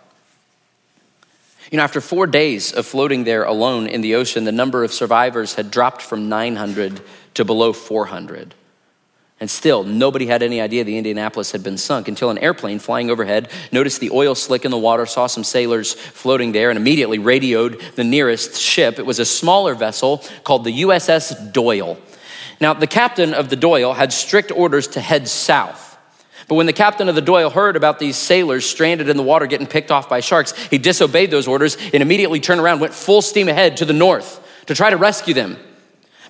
You 1.71 1.77
know, 1.77 1.83
after 1.83 2.01
four 2.01 2.27
days 2.27 2.74
of 2.74 2.85
floating 2.85 3.24
there 3.24 3.43
alone 3.43 3.88
in 3.88 4.01
the 4.01 4.15
ocean, 4.15 4.43
the 4.43 4.51
number 4.51 4.83
of 4.83 4.91
survivors 4.91 5.53
had 5.53 5.71
dropped 5.71 6.01
from 6.01 6.27
900 6.27 7.00
to 7.35 7.45
below 7.45 7.71
400. 7.71 8.53
And 9.39 9.51
still, 9.51 9.84
nobody 9.84 10.27
had 10.27 10.42
any 10.42 10.62
idea 10.62 10.86
the 10.86 10.98
Indianapolis 10.98 11.51
had 11.51 11.62
been 11.62 11.77
sunk 11.77 12.08
until 12.08 12.30
an 12.30 12.38
airplane 12.38 12.80
flying 12.80 13.10
overhead 13.10 13.51
noticed 13.70 14.00
the 14.00 14.12
oil 14.12 14.34
slick 14.34 14.63
in 14.63 14.72
the 14.72 14.77
water, 14.77 15.06
saw 15.06 15.27
some 15.27 15.44
sailors 15.44 15.94
floating 15.94 16.54
there, 16.54 16.70
and 16.70 16.77
immediately 16.77 17.20
radioed 17.20 17.82
the 17.96 18.04
nearest 18.06 18.56
ship. 18.56 18.98
It 18.98 19.06
was 19.06 19.20
a 19.20 19.25
smaller 19.25 19.75
vessel 19.75 20.24
called 20.46 20.63
the 20.63 20.82
USS 20.84 21.51
Doyle. 21.51 21.98
Now, 22.62 22.74
the 22.74 22.88
captain 22.88 23.34
of 23.34 23.50
the 23.50 23.58
Doyle 23.58 23.94
had 23.94 24.13
strict 24.13 24.51
orders 24.51 24.88
to 24.89 25.01
head 25.01 25.27
south. 25.27 25.98
But 26.48 26.56
when 26.56 26.68
the 26.68 26.74
captain 26.74 27.10
of 27.10 27.15
the 27.15 27.22
Doyle 27.22 27.50
heard 27.50 27.75
about 27.75 28.00
these 28.00 28.15
sailors 28.15 28.65
stranded 28.65 29.10
in 29.10 29.18
the 29.18 29.24
water 29.24 29.48
getting 29.48 29.68
picked 29.68 29.92
off 29.92 30.08
by 30.08 30.22
sharks, 30.22 30.54
he 30.68 30.77
disobeyed 30.77 31.32
those 31.32 31.48
orders 31.48 31.75
and 31.94 32.01
immediately 32.01 32.39
turned 32.39 32.62
around, 32.62 32.80
went 32.80 32.94
full 32.94 33.22
steam 33.22 33.50
ahead 33.50 33.77
to 33.77 33.86
the 33.86 33.94
north 33.94 34.39
to 34.68 34.75
try 34.75 34.89
to 34.89 34.98
rescue 34.98 35.34
them. 35.34 35.58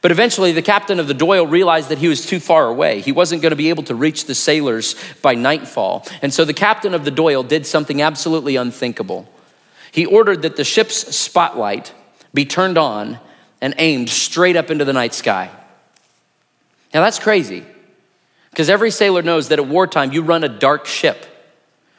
But 0.05 0.11
eventually, 0.11 0.51
the 0.51 0.61
captain 0.61 0.99
of 0.99 1.07
the 1.07 1.15
Doyle 1.15 1.47
realized 1.47 1.89
that 1.89 1.97
he 1.97 2.07
was 2.07 2.27
too 2.27 2.39
far 2.39 2.67
away. 2.67 3.01
He 3.01 3.11
wasn't 3.11 3.41
going 3.41 3.53
to 3.53 3.55
be 3.55 3.69
able 3.69 3.81
to 3.85 3.95
reach 3.95 4.25
the 4.25 4.35
sailors 4.35 4.95
by 5.23 5.33
nightfall. 5.33 6.05
And 6.21 6.31
so 6.31 6.45
the 6.45 6.53
captain 6.53 6.93
of 6.93 7.05
the 7.05 7.09
Doyle 7.09 7.41
did 7.41 7.65
something 7.65 8.03
absolutely 8.03 8.55
unthinkable. 8.55 9.27
He 9.91 10.05
ordered 10.05 10.43
that 10.43 10.57
the 10.57 10.63
ship's 10.63 11.15
spotlight 11.15 11.91
be 12.35 12.45
turned 12.45 12.77
on 12.77 13.17
and 13.61 13.73
aimed 13.79 14.11
straight 14.11 14.55
up 14.55 14.69
into 14.69 14.85
the 14.85 14.93
night 14.93 15.15
sky. 15.15 15.49
Now, 16.93 17.01
that's 17.01 17.17
crazy 17.17 17.65
because 18.51 18.69
every 18.69 18.91
sailor 18.91 19.23
knows 19.23 19.47
that 19.47 19.57
at 19.57 19.67
wartime 19.67 20.13
you 20.13 20.21
run 20.21 20.43
a 20.43 20.49
dark 20.49 20.85
ship. 20.85 21.25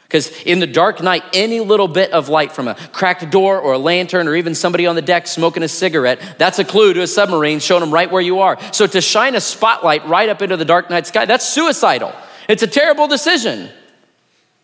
Because 0.07 0.31
in 0.43 0.61
the 0.61 0.69
dark 0.69 1.03
night, 1.03 1.25
any 1.33 1.59
little 1.59 1.89
bit 1.89 2.13
of 2.13 2.29
light 2.29 2.53
from 2.53 2.69
a 2.69 2.77
cracked 2.93 3.29
door 3.31 3.59
or 3.59 3.73
a 3.73 3.79
lantern 3.79 4.29
or 4.29 4.37
even 4.37 4.55
somebody 4.55 4.87
on 4.87 4.95
the 4.95 5.03
deck 5.03 5.27
smoking 5.27 5.65
a 5.65 5.69
cigarette, 5.69 6.21
that's 6.39 6.61
a 6.61 6.65
clue 6.65 6.95
to 6.95 7.03
a 7.03 7.09
submarine 7.09 7.59
showing 7.59 7.81
them 7.81 7.93
right 7.93 8.11
where 8.11 8.23
you 8.23 8.39
are. 8.39 8.57
So 8.73 8.87
to 8.87 9.01
shine 9.01 9.35
a 9.35 9.41
spotlight 9.41 10.07
right 10.07 10.29
up 10.29 10.43
into 10.43 10.57
the 10.57 10.65
dark 10.65 10.91
night 10.91 11.09
sky, 11.09 11.25
that's 11.25 11.49
suicidal. 11.49 12.13
It's 12.49 12.63
a 12.63 12.69
terrible 12.69 13.09
decision 13.09 13.69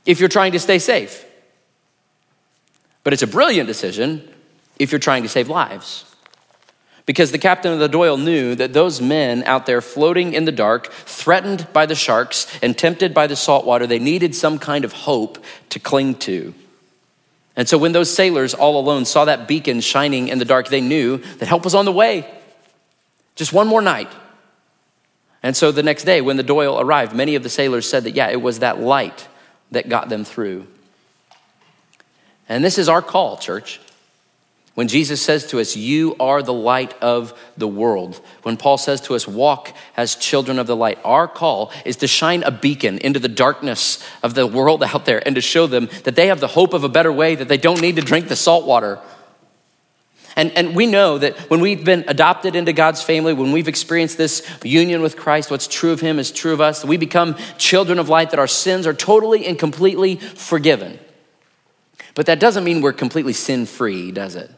if 0.06 0.20
you're 0.20 0.28
trying 0.28 0.52
to 0.52 0.60
stay 0.60 0.78
safe. 0.78 1.26
But 3.02 3.12
it's 3.12 3.22
a 3.22 3.26
brilliant 3.26 3.66
decision 3.66 4.28
if 4.78 4.92
you're 4.92 5.00
trying 5.00 5.24
to 5.24 5.28
save 5.28 5.48
lives. 5.48 6.04
Because 7.04 7.32
the 7.32 7.38
captain 7.38 7.72
of 7.72 7.80
the 7.80 7.88
Doyle 7.88 8.16
knew 8.16 8.54
that 8.54 8.72
those 8.72 9.00
men 9.00 9.42
out 9.44 9.66
there 9.66 9.80
floating 9.80 10.34
in 10.34 10.44
the 10.44 10.52
dark, 10.52 10.92
threatened 10.92 11.66
by 11.72 11.84
the 11.84 11.96
sharks 11.96 12.46
and 12.62 12.78
tempted 12.78 13.12
by 13.12 13.26
the 13.26 13.34
salt 13.34 13.66
water, 13.66 13.86
they 13.86 13.98
needed 13.98 14.34
some 14.34 14.58
kind 14.58 14.84
of 14.84 14.92
hope 14.92 15.44
to 15.70 15.80
cling 15.80 16.14
to. 16.16 16.54
And 17.56 17.68
so 17.68 17.76
when 17.76 17.92
those 17.92 18.12
sailors 18.14 18.54
all 18.54 18.78
alone 18.78 19.04
saw 19.04 19.24
that 19.24 19.48
beacon 19.48 19.80
shining 19.80 20.28
in 20.28 20.38
the 20.38 20.44
dark, 20.44 20.68
they 20.68 20.80
knew 20.80 21.18
that 21.18 21.46
help 21.46 21.64
was 21.64 21.74
on 21.74 21.84
the 21.84 21.92
way. 21.92 22.26
Just 23.34 23.52
one 23.52 23.66
more 23.66 23.82
night. 23.82 24.10
And 25.42 25.56
so 25.56 25.72
the 25.72 25.82
next 25.82 26.04
day, 26.04 26.20
when 26.20 26.36
the 26.36 26.44
Doyle 26.44 26.80
arrived, 26.80 27.14
many 27.14 27.34
of 27.34 27.42
the 27.42 27.48
sailors 27.48 27.88
said 27.88 28.04
that, 28.04 28.14
yeah, 28.14 28.28
it 28.28 28.40
was 28.40 28.60
that 28.60 28.80
light 28.80 29.26
that 29.72 29.88
got 29.88 30.08
them 30.08 30.24
through. 30.24 30.66
And 32.48 32.62
this 32.62 32.78
is 32.78 32.88
our 32.88 33.02
call, 33.02 33.38
church. 33.38 33.80
When 34.74 34.88
Jesus 34.88 35.20
says 35.20 35.46
to 35.48 35.60
us, 35.60 35.76
You 35.76 36.16
are 36.18 36.42
the 36.42 36.52
light 36.52 36.94
of 37.02 37.38
the 37.58 37.68
world. 37.68 38.20
When 38.42 38.56
Paul 38.56 38.78
says 38.78 39.02
to 39.02 39.14
us, 39.14 39.28
Walk 39.28 39.74
as 39.96 40.14
children 40.14 40.58
of 40.58 40.66
the 40.66 40.76
light, 40.76 40.98
our 41.04 41.28
call 41.28 41.70
is 41.84 41.96
to 41.96 42.06
shine 42.06 42.42
a 42.42 42.50
beacon 42.50 42.98
into 42.98 43.18
the 43.18 43.28
darkness 43.28 44.02
of 44.22 44.34
the 44.34 44.46
world 44.46 44.82
out 44.82 45.04
there 45.04 45.22
and 45.26 45.34
to 45.34 45.42
show 45.42 45.66
them 45.66 45.90
that 46.04 46.16
they 46.16 46.28
have 46.28 46.40
the 46.40 46.48
hope 46.48 46.72
of 46.72 46.84
a 46.84 46.88
better 46.88 47.12
way, 47.12 47.34
that 47.34 47.48
they 47.48 47.58
don't 47.58 47.82
need 47.82 47.96
to 47.96 48.02
drink 48.02 48.28
the 48.28 48.36
salt 48.36 48.66
water. 48.66 48.98
And, 50.36 50.50
and 50.52 50.74
we 50.74 50.86
know 50.86 51.18
that 51.18 51.36
when 51.50 51.60
we've 51.60 51.84
been 51.84 52.06
adopted 52.08 52.56
into 52.56 52.72
God's 52.72 53.02
family, 53.02 53.34
when 53.34 53.52
we've 53.52 53.68
experienced 53.68 54.16
this 54.16 54.48
union 54.64 55.02
with 55.02 55.18
Christ, 55.18 55.50
what's 55.50 55.68
true 55.68 55.92
of 55.92 56.00
Him 56.00 56.18
is 56.18 56.30
true 56.30 56.54
of 56.54 56.62
us. 56.62 56.82
We 56.82 56.96
become 56.96 57.36
children 57.58 57.98
of 57.98 58.08
light, 58.08 58.30
that 58.30 58.38
our 58.38 58.46
sins 58.46 58.86
are 58.86 58.94
totally 58.94 59.44
and 59.44 59.58
completely 59.58 60.16
forgiven. 60.16 60.98
But 62.14 62.24
that 62.24 62.40
doesn't 62.40 62.64
mean 62.64 62.80
we're 62.80 62.94
completely 62.94 63.34
sin 63.34 63.66
free, 63.66 64.10
does 64.10 64.34
it? 64.34 64.50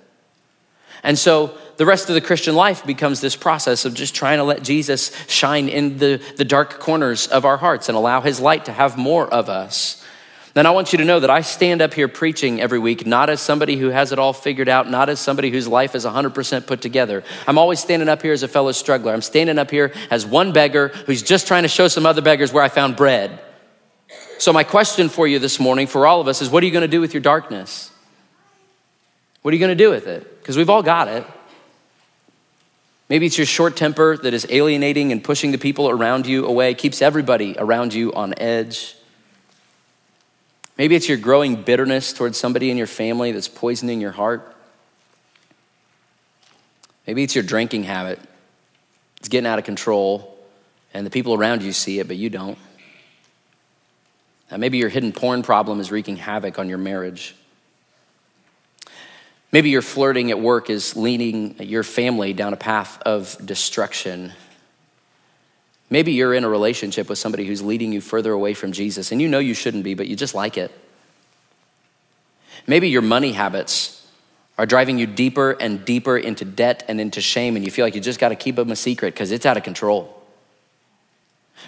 And 1.04 1.18
so 1.18 1.56
the 1.76 1.86
rest 1.86 2.08
of 2.08 2.14
the 2.14 2.20
Christian 2.20 2.54
life 2.54 2.84
becomes 2.84 3.20
this 3.20 3.36
process 3.36 3.84
of 3.84 3.94
just 3.94 4.14
trying 4.14 4.38
to 4.38 4.44
let 4.44 4.62
Jesus 4.62 5.12
shine 5.28 5.68
in 5.68 5.98
the, 5.98 6.20
the 6.36 6.44
dark 6.44 6.80
corners 6.80 7.26
of 7.26 7.44
our 7.44 7.58
hearts 7.58 7.88
and 7.88 7.96
allow 7.96 8.22
his 8.22 8.40
light 8.40 8.64
to 8.64 8.72
have 8.72 8.96
more 8.96 9.28
of 9.28 9.48
us. 9.48 10.00
Then 10.54 10.66
I 10.66 10.70
want 10.70 10.92
you 10.92 10.98
to 10.98 11.04
know 11.04 11.18
that 11.18 11.30
I 11.30 11.40
stand 11.40 11.82
up 11.82 11.92
here 11.94 12.06
preaching 12.06 12.60
every 12.60 12.78
week, 12.78 13.04
not 13.04 13.28
as 13.28 13.40
somebody 13.42 13.76
who 13.76 13.88
has 13.88 14.12
it 14.12 14.20
all 14.20 14.32
figured 14.32 14.68
out, 14.68 14.88
not 14.88 15.08
as 15.08 15.18
somebody 15.18 15.50
whose 15.50 15.66
life 15.66 15.96
is 15.96 16.04
100% 16.04 16.66
put 16.66 16.80
together. 16.80 17.24
I'm 17.48 17.58
always 17.58 17.80
standing 17.80 18.08
up 18.08 18.22
here 18.22 18.32
as 18.32 18.44
a 18.44 18.48
fellow 18.48 18.70
struggler. 18.70 19.12
I'm 19.12 19.20
standing 19.20 19.58
up 19.58 19.70
here 19.70 19.92
as 20.10 20.24
one 20.24 20.52
beggar 20.52 20.88
who's 21.06 21.22
just 21.22 21.48
trying 21.48 21.64
to 21.64 21.68
show 21.68 21.88
some 21.88 22.06
other 22.06 22.22
beggars 22.22 22.52
where 22.52 22.62
I 22.62 22.68
found 22.68 22.94
bread. 22.94 23.40
So, 24.38 24.52
my 24.52 24.62
question 24.62 25.08
for 25.08 25.26
you 25.26 25.40
this 25.40 25.58
morning, 25.58 25.88
for 25.88 26.06
all 26.06 26.20
of 26.20 26.28
us, 26.28 26.40
is 26.40 26.48
what 26.48 26.62
are 26.62 26.66
you 26.66 26.72
going 26.72 26.82
to 26.82 26.88
do 26.88 27.00
with 27.00 27.14
your 27.14 27.20
darkness? 27.20 27.90
What 29.42 29.52
are 29.52 29.56
you 29.56 29.60
going 29.60 29.76
to 29.76 29.84
do 29.84 29.90
with 29.90 30.06
it? 30.06 30.33
Because 30.44 30.58
we've 30.58 30.68
all 30.68 30.82
got 30.82 31.08
it. 31.08 31.24
Maybe 33.08 33.24
it's 33.24 33.38
your 33.38 33.46
short 33.46 33.78
temper 33.78 34.18
that 34.18 34.34
is 34.34 34.46
alienating 34.50 35.10
and 35.10 35.24
pushing 35.24 35.52
the 35.52 35.58
people 35.58 35.88
around 35.88 36.26
you 36.26 36.44
away, 36.44 36.74
keeps 36.74 37.00
everybody 37.00 37.54
around 37.56 37.94
you 37.94 38.12
on 38.12 38.34
edge. 38.36 38.94
Maybe 40.76 40.96
it's 40.96 41.08
your 41.08 41.16
growing 41.16 41.62
bitterness 41.62 42.12
towards 42.12 42.36
somebody 42.36 42.70
in 42.70 42.76
your 42.76 42.86
family 42.86 43.32
that's 43.32 43.48
poisoning 43.48 44.02
your 44.02 44.10
heart. 44.10 44.54
Maybe 47.06 47.22
it's 47.22 47.34
your 47.34 47.44
drinking 47.44 47.84
habit. 47.84 48.20
It's 49.20 49.30
getting 49.30 49.46
out 49.46 49.58
of 49.58 49.64
control, 49.64 50.36
and 50.92 51.06
the 51.06 51.10
people 51.10 51.32
around 51.32 51.62
you 51.62 51.72
see 51.72 52.00
it, 52.00 52.06
but 52.06 52.18
you 52.18 52.28
don't. 52.28 52.58
Now, 54.50 54.58
maybe 54.58 54.76
your 54.76 54.90
hidden 54.90 55.12
porn 55.12 55.42
problem 55.42 55.80
is 55.80 55.90
wreaking 55.90 56.18
havoc 56.18 56.58
on 56.58 56.68
your 56.68 56.76
marriage. 56.76 57.34
Maybe 59.54 59.70
your 59.70 59.82
flirting 59.82 60.32
at 60.32 60.40
work 60.40 60.68
is 60.68 60.96
leading 60.96 61.54
your 61.62 61.84
family 61.84 62.32
down 62.32 62.52
a 62.52 62.56
path 62.56 63.00
of 63.02 63.36
destruction. 63.46 64.32
Maybe 65.88 66.10
you're 66.10 66.34
in 66.34 66.42
a 66.42 66.48
relationship 66.48 67.08
with 67.08 67.18
somebody 67.18 67.46
who's 67.46 67.62
leading 67.62 67.92
you 67.92 68.00
further 68.00 68.32
away 68.32 68.54
from 68.54 68.72
Jesus, 68.72 69.12
and 69.12 69.22
you 69.22 69.28
know 69.28 69.38
you 69.38 69.54
shouldn't 69.54 69.84
be, 69.84 69.94
but 69.94 70.08
you 70.08 70.16
just 70.16 70.34
like 70.34 70.58
it. 70.58 70.72
Maybe 72.66 72.88
your 72.88 73.00
money 73.00 73.30
habits 73.30 74.04
are 74.58 74.66
driving 74.66 74.98
you 74.98 75.06
deeper 75.06 75.52
and 75.52 75.84
deeper 75.84 76.18
into 76.18 76.44
debt 76.44 76.82
and 76.88 77.00
into 77.00 77.20
shame, 77.20 77.54
and 77.54 77.64
you 77.64 77.70
feel 77.70 77.86
like 77.86 77.94
you 77.94 78.00
just 78.00 78.18
got 78.18 78.30
to 78.30 78.36
keep 78.36 78.56
them 78.56 78.72
a 78.72 78.76
secret 78.76 79.14
because 79.14 79.30
it's 79.30 79.46
out 79.46 79.56
of 79.56 79.62
control. 79.62 80.20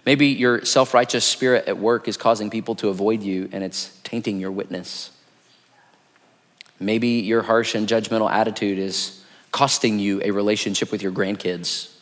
Maybe 0.05 0.27
your 0.27 0.64
self 0.64 0.92
righteous 0.92 1.25
spirit 1.25 1.68
at 1.68 1.79
work 1.79 2.09
is 2.09 2.16
causing 2.16 2.51
people 2.51 2.75
to 2.75 2.88
avoid 2.88 3.22
you, 3.22 3.49
and 3.53 3.62
it's 3.62 3.96
tainting 4.03 4.40
your 4.40 4.51
witness. 4.51 5.12
Maybe 6.79 7.09
your 7.09 7.43
harsh 7.43 7.75
and 7.75 7.89
judgmental 7.89 8.31
attitude 8.31 8.79
is 8.79 9.25
costing 9.51 9.99
you 9.99 10.21
a 10.23 10.31
relationship 10.31 10.93
with 10.93 11.03
your 11.03 11.12
grandkids. 11.12 11.93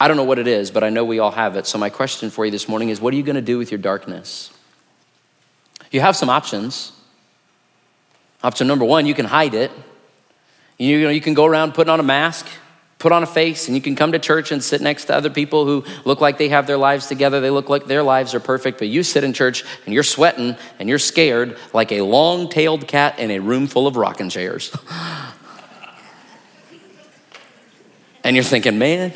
I 0.00 0.08
don't 0.08 0.16
know 0.16 0.24
what 0.24 0.38
it 0.38 0.48
is, 0.48 0.70
but 0.70 0.82
I 0.82 0.88
know 0.88 1.04
we 1.04 1.18
all 1.18 1.30
have 1.30 1.56
it. 1.56 1.66
So, 1.66 1.78
my 1.78 1.90
question 1.90 2.30
for 2.30 2.44
you 2.44 2.50
this 2.50 2.68
morning 2.68 2.88
is 2.88 3.00
what 3.00 3.12
are 3.12 3.16
you 3.16 3.22
going 3.22 3.36
to 3.36 3.42
do 3.42 3.58
with 3.58 3.70
your 3.70 3.78
darkness? 3.78 4.50
You 5.90 6.00
have 6.00 6.16
some 6.16 6.30
options. 6.30 6.92
Option 8.42 8.66
number 8.66 8.84
one, 8.84 9.06
you 9.06 9.14
can 9.14 9.26
hide 9.26 9.54
it. 9.54 9.70
You 10.78 11.02
know, 11.02 11.10
you 11.10 11.20
can 11.20 11.34
go 11.34 11.44
around 11.44 11.74
putting 11.74 11.90
on 11.90 12.00
a 12.00 12.04
mask 12.04 12.46
put 13.00 13.10
on 13.12 13.22
a 13.22 13.26
face 13.26 13.66
and 13.66 13.74
you 13.74 13.82
can 13.82 13.96
come 13.96 14.12
to 14.12 14.18
church 14.18 14.52
and 14.52 14.62
sit 14.62 14.82
next 14.82 15.06
to 15.06 15.16
other 15.16 15.30
people 15.30 15.64
who 15.64 15.82
look 16.04 16.20
like 16.20 16.36
they 16.36 16.50
have 16.50 16.66
their 16.66 16.76
lives 16.76 17.06
together. 17.06 17.40
They 17.40 17.48
look 17.50 17.70
like 17.70 17.86
their 17.86 18.02
lives 18.02 18.34
are 18.34 18.40
perfect, 18.40 18.78
but 18.78 18.88
you 18.88 19.02
sit 19.02 19.24
in 19.24 19.32
church 19.32 19.64
and 19.86 19.94
you're 19.94 20.02
sweating 20.02 20.54
and 20.78 20.88
you're 20.88 20.98
scared 20.98 21.56
like 21.72 21.90
a 21.92 22.02
long 22.02 22.50
tailed 22.50 22.86
cat 22.86 23.18
in 23.18 23.30
a 23.30 23.38
room 23.38 23.66
full 23.66 23.86
of 23.86 23.96
rocking 23.96 24.28
chairs. 24.28 24.70
and 28.22 28.36
you're 28.36 28.44
thinking, 28.44 28.78
man, 28.78 29.14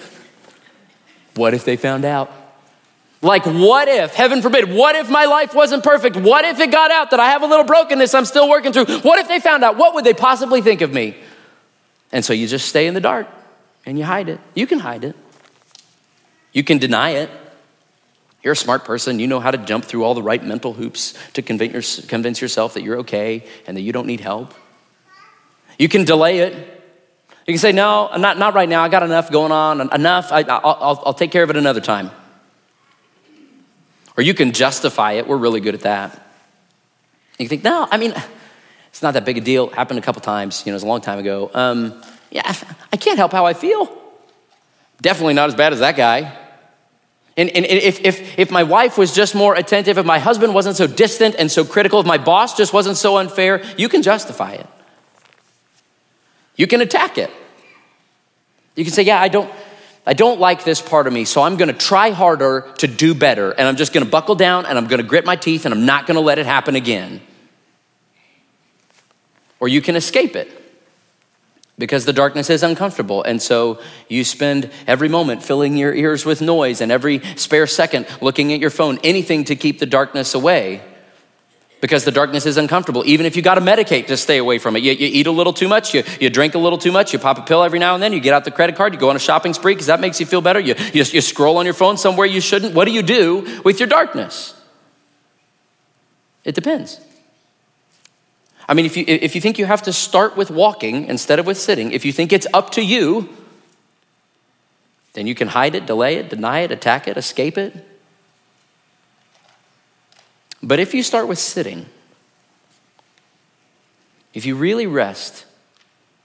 what 1.35 1.53
if 1.53 1.66
they 1.66 1.77
found 1.77 2.07
out? 2.07 2.33
Like, 3.20 3.44
what 3.44 3.88
if, 3.88 4.14
heaven 4.14 4.40
forbid, 4.40 4.70
what 4.73 4.97
if 4.97 5.11
my 5.11 5.27
life 5.27 5.55
wasn't 5.55 5.85
perfect? 5.85 6.16
What 6.16 6.47
if 6.47 6.59
it 6.59 6.70
got 6.70 6.90
out 6.90 7.11
that 7.11 7.20
I 7.20 7.31
have 7.31 7.42
a 7.42 7.47
little 7.47 7.64
brokenness 7.64 8.14
I'm 8.14 8.25
still 8.25 8.49
working 8.49 8.73
through? 8.73 8.87
What 9.01 9.18
if 9.18 9.29
they 9.29 9.40
found 9.40 9.62
out? 9.62 9.77
What 9.77 9.94
would 9.94 10.05
they 10.05 10.14
possibly 10.14 10.62
think 10.62 10.81
of 10.81 10.90
me? 10.90 11.16
And 12.12 12.25
so 12.25 12.33
you 12.33 12.47
just 12.47 12.68
stay 12.68 12.87
in 12.87 12.94
the 12.94 13.01
dark 13.01 13.29
and 13.87 13.99
you 13.99 14.05
hide 14.05 14.29
it. 14.29 14.40
You 14.55 14.66
can 14.66 14.79
hide 14.79 15.05
it. 15.05 15.16
You 16.53 16.64
can 16.64 16.79
deny 16.79 17.11
it. 17.11 17.31
You're 18.42 18.53
a 18.53 18.57
smart 18.57 18.85
person. 18.85 19.18
You 19.18 19.27
know 19.27 19.40
how 19.40 19.51
to 19.51 19.59
jump 19.59 19.85
through 19.85 20.05
all 20.05 20.14
the 20.14 20.23
right 20.23 20.42
mental 20.42 20.73
hoops 20.73 21.14
to 21.33 21.42
convince 21.42 22.40
yourself 22.40 22.75
that 22.75 22.83
you're 22.83 22.99
okay 22.99 23.47
and 23.66 23.77
that 23.77 23.81
you 23.81 23.92
don't 23.92 24.07
need 24.07 24.20
help. 24.20 24.55
You 25.79 25.88
can 25.88 26.05
delay 26.05 26.40
it. 26.40 26.55
You 27.47 27.53
can 27.53 27.59
say, 27.59 27.73
No, 27.73 28.11
not, 28.16 28.38
not 28.38 28.55
right 28.55 28.68
now. 28.68 28.83
I 28.83 28.88
got 28.88 29.03
enough 29.03 29.31
going 29.31 29.53
on. 29.53 29.81
Enough. 29.92 30.31
I, 30.31 30.42
will 30.42 31.14
take 31.14 31.31
care 31.31 31.42
of 31.42 31.51
it 31.51 31.57
another 31.57 31.81
time. 31.81 32.11
Or 34.16 34.23
you 34.23 34.35
can 34.35 34.53
justify 34.53 35.12
it. 35.12 35.27
We're 35.27 35.37
really 35.37 35.61
good 35.61 35.75
at 35.75 35.81
that. 35.81 36.20
You 37.38 37.49
think, 37.49 37.64
no, 37.64 37.88
I 37.90 37.97
mean, 37.97 38.14
it's 38.88 39.03
not 39.03 39.14
that 39.14 39.25
big 39.25 39.38
a 39.38 39.40
deal. 39.40 39.68
It 39.68 39.75
happened 39.75 39.99
a 39.99 40.03
couple 40.03 40.20
times. 40.23 40.62
You 40.64 40.70
know, 40.70 40.75
it 40.75 40.77
was 40.77 40.83
a 40.85 40.87
long 40.87 41.01
time 41.01 41.18
ago. 41.18 41.51
Um, 41.53 42.03
yeah, 42.35 42.53
I 42.92 42.97
can't 42.97 43.16
help 43.16 43.31
how 43.31 43.47
I 43.47 43.55
feel. 43.55 43.97
Definitely 45.01 45.35
not 45.35 45.49
as 45.49 45.55
bad 45.55 45.73
as 45.73 45.79
that 45.79 45.97
guy. 45.97 46.37
And, 47.37 47.49
and 47.51 47.64
if, 47.64 48.05
if, 48.05 48.38
if 48.38 48.51
my 48.51 48.64
wife 48.64 48.99
was 48.99 49.14
just 49.14 49.37
more 49.37 49.55
attentive, 49.55 49.99
if 49.99 50.05
my 50.05 50.18
husband 50.18 50.53
wasn't 50.53 50.77
so 50.77 50.88
distant 50.88 51.37
and 51.37 51.51
so 51.51 51.64
critical, 51.64 52.01
if 52.01 52.07
my 52.07 52.18
boss 52.18 52.57
just 52.57 52.73
wasn't 52.73 52.97
so 52.97 53.18
unfair, 53.18 53.62
you 53.79 53.88
can 53.88 54.03
justify 54.03 54.53
it. 54.53 54.66
You 56.57 56.66
can 56.66 56.81
attack 56.81 57.18
it. 57.18 57.31
You 58.75 58.83
can 58.85 58.92
say, 58.92 59.03
Yeah, 59.03 59.20
I 59.20 59.29
don't, 59.29 59.51
I 60.05 60.12
don't 60.12 60.40
like 60.40 60.64
this 60.64 60.83
part 60.83 61.07
of 61.07 61.12
me, 61.12 61.25
so 61.25 61.40
I'm 61.40 61.57
gonna 61.57 61.73
try 61.73 62.11
harder 62.11 62.73
to 62.79 62.88
do 62.88 63.14
better, 63.14 63.53
and 63.53 63.68
I'm 63.68 63.77
just 63.77 63.92
gonna 63.92 64.07
buckle 64.07 64.35
down 64.35 64.66
and 64.66 64.77
I'm 64.77 64.88
gonna 64.88 65.05
grit 65.05 65.25
my 65.25 65.37
teeth 65.37 65.66
and 65.66 65.75
I'm 65.75 65.87
not 65.87 66.07
gonna 66.09 66.20
let 66.20 66.40
it 66.40 66.47
happen 66.47 66.75
again. 66.75 67.20
Or 69.61 69.68
you 69.68 69.81
can 69.81 69.94
escape 69.94 70.35
it 70.35 70.63
because 71.77 72.05
the 72.05 72.13
darkness 72.13 72.51
is 72.51 72.63
uncomfortable. 72.63 73.23
And 73.23 73.43
so 73.43 73.81
you 74.09 74.25
spend 74.25 74.71
every 74.87 75.09
moment 75.09 75.43
filling 75.43 75.77
your 75.77 75.95
ears 75.95 76.25
with 76.25 76.41
noise 76.41 76.81
and 76.81 76.93
every 76.93 77.21
spare 77.37 77.67
second 77.67 78.07
looking 78.21 78.53
at 78.53 78.61
your 78.61 78.71
phone, 78.71 78.99
anything 79.03 79.45
to 79.45 79.57
keep 79.57 79.79
the 79.81 79.87
darkness 79.87 80.35
away 80.35 80.83
because 81.81 82.05
the 82.05 82.11
darkness 82.11 82.47
is 82.47 82.57
uncomfortable. 82.57 83.03
Even 83.05 83.27
if 83.27 83.37
you 83.37 83.43
got 83.43 83.57
to 83.57 83.61
medicate 83.61 84.07
to 84.07 84.17
stay 84.17 84.39
away 84.39 84.59
from 84.59 84.75
it, 84.75 84.83
you, 84.83 84.93
you, 84.93 85.07
eat 85.07 85.27
a 85.27 85.31
little 85.31 85.53
too 85.53 85.69
much, 85.69 85.93
you, 85.93 86.03
you 86.19 86.31
drink 86.31 86.55
a 86.55 86.59
little 86.59 86.79
too 86.79 86.91
much, 86.91 87.13
you 87.13 87.19
pop 87.19 87.37
a 87.37 87.43
pill 87.43 87.63
every 87.63 87.79
now 87.79 87.93
and 87.93 88.03
then, 88.03 88.15
you 88.15 88.21
get 88.21 88.33
out 88.33 88.45
the 88.45 88.51
credit 88.51 88.75
card, 88.75 88.95
you 88.95 88.99
go 88.99 89.11
on 89.11 89.17
a 89.17 89.19
shopping 89.19 89.53
spree 89.53 89.75
because 89.75 89.89
that 89.89 90.01
makes 90.01 90.19
you 90.19 90.25
feel 90.25 90.41
better, 90.41 90.61
you, 90.61 90.75
you, 90.95 91.05
you 91.05 91.21
scroll 91.21 91.59
on 91.59 91.67
your 91.67 91.75
phone 91.75 91.99
somewhere 91.99 92.27
you 92.27 92.41
shouldn't. 92.41 92.75
What 92.75 92.87
do 92.87 92.93
you 92.93 93.03
do 93.03 93.61
with 93.65 93.81
your 93.81 93.89
darkness? 93.89 94.55
It 96.43 96.55
depends. 96.55 97.01
I 98.68 98.74
mean, 98.74 98.87
if 98.87 98.96
you, 98.96 99.05
if 99.07 99.35
you 99.35 99.40
think 99.40 99.59
you 99.59 99.66
have 99.66 99.83
to 99.83 99.92
start 99.92 100.37
with 100.37 100.50
walking 100.50 101.07
instead 101.07 101.38
of 101.38 101.46
with 101.46 101.59
sitting, 101.59 101.92
if 101.92 102.05
you 102.05 102.12
think 102.12 102.33
it's 102.33 102.46
up 102.55 102.70
to 102.70 102.83
you, 102.83 103.29
then 105.12 105.27
you 105.27 105.35
can 105.35 105.48
hide 105.48 105.74
it, 105.74 105.87
delay 105.87 106.16
it, 106.16 106.31
deny 106.31 106.61
it, 106.61 106.72
attack 106.72 107.07
it, 107.07 107.16
escape 107.16 107.59
it. 107.59 107.74
But 110.62 110.81
if 110.81 110.94
you 110.94 111.03
start 111.03 111.29
with 111.29 111.38
sitting, 111.38 111.87
if 114.33 114.46
you 114.46 114.57
really 114.57 114.87
rest 114.87 115.44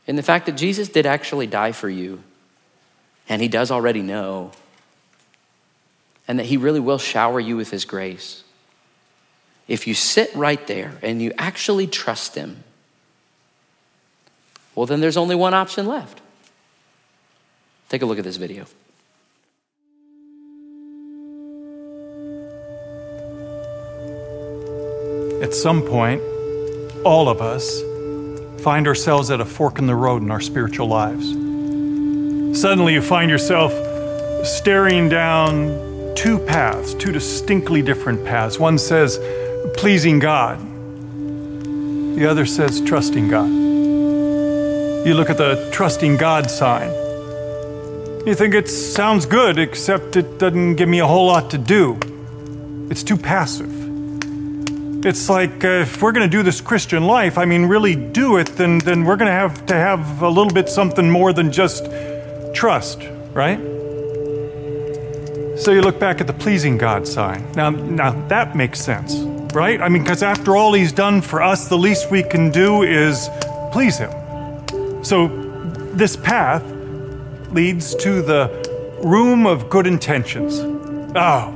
in 0.07 0.15
the 0.15 0.23
fact 0.23 0.45
that 0.45 0.53
Jesus 0.53 0.87
did 0.89 1.05
actually 1.05 1.45
die 1.45 1.73
for 1.73 1.89
you, 1.89 2.23
and 3.27 3.41
he 3.41 3.47
does 3.47 3.69
already 3.69 4.01
know, 4.01 4.51
and 6.27 6.39
that 6.39 6.45
he 6.45 6.57
really 6.57 6.79
will 6.79 6.97
shower 6.97 7.39
you 7.39 7.57
with 7.57 7.69
his 7.69 7.85
grace 7.85 8.43
if 9.69 9.85
you 9.85 9.93
sit 9.93 10.33
right 10.35 10.65
there 10.67 10.97
and 11.03 11.21
you 11.21 11.31
actually 11.37 11.85
trust 11.85 12.33
Him, 12.35 12.63
well, 14.75 14.87
then 14.87 14.99
there's 14.99 15.15
only 15.15 15.35
one 15.35 15.53
option 15.53 15.85
left. 15.85 16.19
Take 17.87 18.01
a 18.01 18.05
look 18.05 18.17
at 18.17 18.23
this 18.23 18.37
video. 18.37 18.65
At 25.43 25.53
some 25.53 25.83
point, 25.83 26.21
all 27.05 27.29
of 27.29 27.41
us 27.41 27.81
find 28.63 28.87
ourselves 28.87 29.31
at 29.31 29.39
a 29.39 29.45
fork 29.45 29.77
in 29.79 29.85
the 29.85 29.95
road 29.95 30.21
in 30.21 30.31
our 30.31 30.41
spiritual 30.41 30.87
lives. 30.87 31.27
Suddenly, 32.59 32.93
you 32.93 33.01
find 33.01 33.29
yourself 33.29 33.71
staring 34.45 35.09
down 35.09 36.13
two 36.15 36.39
paths, 36.39 36.95
two 36.95 37.11
distinctly 37.11 37.81
different 37.81 38.25
paths. 38.25 38.59
One 38.59 38.77
says, 38.77 39.19
pleasing 39.69 40.19
God. 40.19 40.59
The 42.17 42.25
other 42.29 42.45
says 42.45 42.81
trusting 42.81 43.29
God. 43.29 43.47
You 45.07 45.13
look 45.13 45.29
at 45.29 45.37
the 45.37 45.69
trusting 45.71 46.17
God 46.17 46.51
sign. 46.51 46.89
You 48.27 48.35
think 48.35 48.53
it 48.53 48.67
sounds 48.67 49.25
good, 49.25 49.57
except 49.57 50.17
it 50.17 50.37
doesn't 50.37 50.75
give 50.75 50.89
me 50.89 50.99
a 50.99 51.07
whole 51.07 51.27
lot 51.27 51.51
to 51.51 51.57
do. 51.57 51.97
It's 52.89 53.03
too 53.03 53.15
passive. 53.15 53.73
It's 55.05 55.29
like 55.29 55.63
uh, 55.63 55.83
if 55.83 56.01
we're 56.01 56.11
going 56.11 56.29
to 56.29 56.37
do 56.37 56.43
this 56.43 56.59
Christian 56.59 57.05
life, 57.05 57.37
I 57.37 57.45
mean, 57.45 57.65
really 57.65 57.95
do 57.95 58.35
it, 58.35 58.47
then, 58.57 58.79
then 58.79 59.05
we're 59.05 59.15
going 59.15 59.27
to 59.27 59.31
have 59.31 59.65
to 59.67 59.73
have 59.73 60.21
a 60.21 60.27
little 60.27 60.51
bit 60.51 60.67
something 60.67 61.09
more 61.09 61.31
than 61.31 61.51
just 61.51 61.85
trust, 62.53 63.01
right? 63.33 63.59
So 65.57 65.71
you 65.71 65.81
look 65.81 65.99
back 65.99 66.19
at 66.19 66.27
the 66.27 66.33
pleasing 66.33 66.77
God 66.77 67.07
sign. 67.07 67.49
Now, 67.53 67.69
now 67.69 68.11
that 68.27 68.57
makes 68.57 68.81
sense 68.81 69.28
right? 69.53 69.81
I 69.81 69.89
mean, 69.89 70.03
because 70.03 70.23
after 70.23 70.55
all 70.55 70.73
he's 70.73 70.91
done 70.91 71.21
for 71.21 71.41
us, 71.41 71.67
the 71.67 71.77
least 71.77 72.11
we 72.11 72.23
can 72.23 72.51
do 72.51 72.83
is 72.83 73.29
please 73.71 73.97
him. 73.97 74.11
So 75.03 75.27
this 75.93 76.15
path 76.15 76.63
leads 77.51 77.95
to 77.95 78.21
the 78.21 78.99
room 79.03 79.45
of 79.45 79.69
good 79.69 79.87
intentions. 79.87 80.59
Oh, 81.15 81.51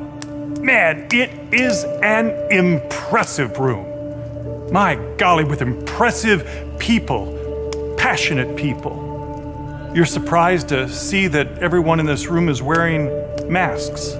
man, 0.59 1.07
it 1.11 1.29
is 1.53 1.83
an 2.01 2.29
impressive 2.51 3.59
room. 3.59 4.71
My 4.71 4.95
golly, 5.17 5.43
with 5.43 5.61
impressive 5.61 6.47
people, 6.79 7.95
passionate 7.97 8.55
people. 8.55 9.91
You're 9.93 10.05
surprised 10.05 10.69
to 10.69 10.89
see 10.89 11.27
that 11.27 11.59
everyone 11.59 11.99
in 11.99 12.05
this 12.07 12.25
room 12.27 12.49
is 12.49 12.61
wearing 12.63 13.11
masks, 13.51 14.13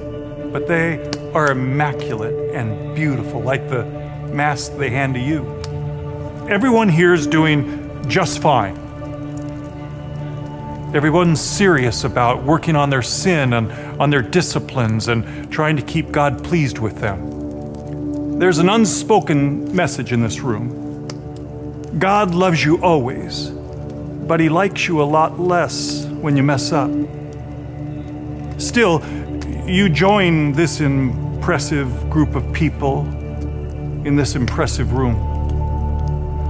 but 0.53 0.67
they 0.67 1.03
are 1.33 1.51
immaculate 1.51 2.53
and 2.53 2.95
beautiful, 2.95 3.41
like 3.41 3.67
the 3.67 3.83
mask 4.31 4.77
they 4.77 4.91
hand 4.91 5.15
to 5.15 5.19
you. 5.19 5.43
Everyone 6.47 6.87
here 6.87 7.13
is 7.13 7.25
doing 7.25 8.07
just 8.07 8.39
fine. 8.39 8.77
Everyone's 10.93 11.41
serious 11.41 12.03
about 12.03 12.43
working 12.43 12.75
on 12.75 12.91
their 12.91 13.01
sin 13.01 13.53
and 13.53 13.71
on 13.99 14.11
their 14.11 14.21
disciplines 14.21 15.07
and 15.07 15.51
trying 15.51 15.75
to 15.75 15.81
keep 15.81 16.11
God 16.11 16.43
pleased 16.43 16.77
with 16.77 16.99
them. 16.99 18.37
There's 18.37 18.59
an 18.59 18.69
unspoken 18.69 19.75
message 19.75 20.13
in 20.13 20.21
this 20.21 20.39
room 20.41 20.81
God 21.97 22.35
loves 22.35 22.63
you 22.63 22.79
always, 22.83 23.49
but 23.49 24.39
He 24.39 24.49
likes 24.49 24.87
you 24.87 25.01
a 25.01 25.03
lot 25.03 25.39
less 25.39 26.05
when 26.05 26.37
you 26.37 26.43
mess 26.43 26.71
up. 26.71 26.91
Still, 28.59 28.99
you 29.65 29.89
join 29.89 30.51
this 30.51 30.81
impressive 30.81 32.09
group 32.09 32.35
of 32.35 32.51
people 32.53 33.01
in 34.05 34.15
this 34.15 34.35
impressive 34.35 34.93
room. 34.93 35.15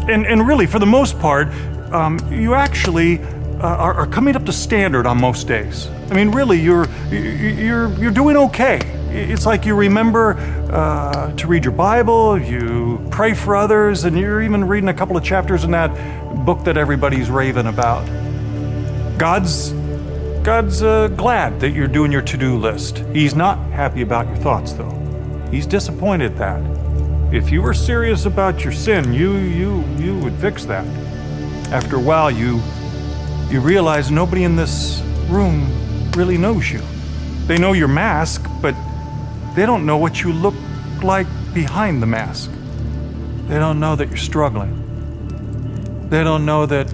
And, 0.10 0.26
and 0.26 0.48
really, 0.48 0.66
for 0.66 0.80
the 0.80 0.86
most 0.86 1.20
part, 1.20 1.48
um, 1.94 2.20
you 2.32 2.56
actually 2.56 3.20
uh, 3.20 3.68
are, 3.68 3.94
are, 3.94 4.08
coming 4.08 4.36
up 4.36 4.46
to 4.46 4.52
standard 4.52 5.06
on 5.06 5.22
most 5.22 5.48
days. 5.48 5.88
I 6.10 6.16
mean, 6.16 6.32
really, 6.32 6.60
you're, 6.60 6.88
you're, 7.10 7.94
you're 8.00 8.12
doing 8.12 8.36
okay. 8.36 8.80
It's 9.12 9.46
like 9.46 9.66
you 9.66 9.76
remember 9.76 10.34
uh, 10.72 11.32
to 11.34 11.48
read 11.48 11.64
your 11.64 11.74
Bible, 11.74 12.42
you 12.42 13.06
pray 13.12 13.36
for 13.36 13.56
others, 13.56 14.06
and 14.06 14.18
you're 14.18 14.42
even 14.42 14.68
reading 14.68 14.90
a 14.90 14.94
couple 14.94 15.16
of 15.16 15.24
chapters 15.24 15.64
in 15.64 15.72
that 15.72 16.46
book 16.46 16.64
that 16.64 16.78
everybody's 16.78 17.30
raving 17.30 17.68
about. 17.68 18.06
God's 19.20 19.72
God's 20.44 20.84
uh, 20.84 21.08
glad 21.08 21.62
that 21.62 21.70
you're 21.70 21.88
doing 21.88 22.12
your 22.12 22.22
to 22.24 22.36
do 22.36 22.58
list. 22.58 22.98
He's 23.14 23.34
not 23.34 23.58
happy 23.72 24.02
about 24.02 24.28
your 24.28 24.36
thoughts, 24.36 24.74
though. 24.74 24.92
He's 25.50 25.66
disappointed 25.66 26.38
that. 26.38 26.62
If 27.34 27.50
you 27.50 27.62
were 27.62 27.74
serious 27.74 28.26
about 28.26 28.62
your 28.62 28.74
sin, 28.74 29.14
you, 29.14 29.38
you, 29.38 29.86
you 29.98 30.20
would 30.20 30.34
fix 30.34 30.66
that. 30.66 30.86
After 31.72 31.96
a 31.96 32.00
while, 32.02 32.30
you, 32.30 32.62
you 33.50 33.62
realize 33.62 34.12
nobody 34.12 34.44
in 34.44 34.58
this 34.58 35.02
room 35.30 36.12
really 36.12 36.38
knows 36.38 36.70
you. 36.70 36.82
They 37.48 37.58
know 37.58 37.72
your 37.72 37.88
mask, 37.88 38.46
but 38.62 38.76
they 39.56 39.66
don't 39.66 39.86
know 39.86 39.96
what 39.96 40.24
you 40.24 40.34
look 40.34 40.56
like 41.02 41.28
behind 41.54 42.02
the 42.02 42.08
mask. 42.08 42.52
They 43.48 43.60
don't 43.60 43.80
know 43.80 43.96
that 43.96 44.10
you're 44.10 44.18
struggling. 44.18 46.10
They 46.10 46.22
don't 46.22 46.46
know 46.46 46.66
that 46.66 46.94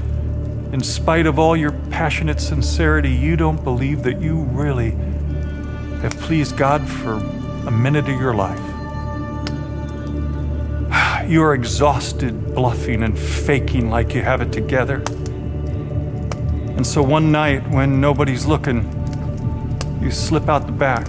in 0.71 0.84
spite 0.84 1.25
of 1.25 1.39
all 1.39 1.58
your 1.58 1.71
passionate 1.89 2.39
sincerity, 2.39 3.10
you 3.10 3.36
don't 3.36 3.63
believe 3.63 4.03
that 4.03 4.21
you 4.21 4.43
really 4.43 4.91
have 6.01 6.15
pleased 6.19 6.58
God 6.58 6.88
for 6.88 7.13
a 7.13 7.71
minute 7.71 8.08
of 8.08 8.19
your 8.19 8.36
life. 8.36 8.60
You're 11.27 11.55
exhausted, 11.55 12.53
bluffing 12.53 13.01
and 13.03 13.17
faking 13.17 13.89
like 13.89 14.13
you 14.13 14.21
have 14.21 14.41
it 14.41 14.51
together. 14.51 15.03
And 16.77 16.86
so 16.86 17.01
one 17.01 17.32
night, 17.32 17.67
when 17.69 17.99
nobody's 17.99 18.45
looking, 18.45 18.86
you 20.01 20.12
slip 20.12 20.47
out 20.49 20.67
the 20.67 20.71
back, 20.71 21.08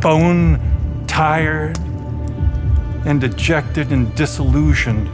bone 0.00 0.60
tired 1.06 1.78
and 3.06 3.20
dejected 3.20 3.90
and 3.90 4.14
disillusioned 4.14 5.08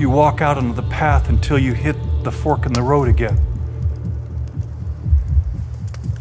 you 0.00 0.08
walk 0.08 0.40
out 0.40 0.56
onto 0.56 0.72
the 0.72 0.88
path 0.88 1.28
until 1.28 1.58
you 1.58 1.74
hit 1.74 1.94
the 2.24 2.32
fork 2.32 2.64
in 2.64 2.72
the 2.72 2.82
road 2.82 3.06
again. 3.06 3.38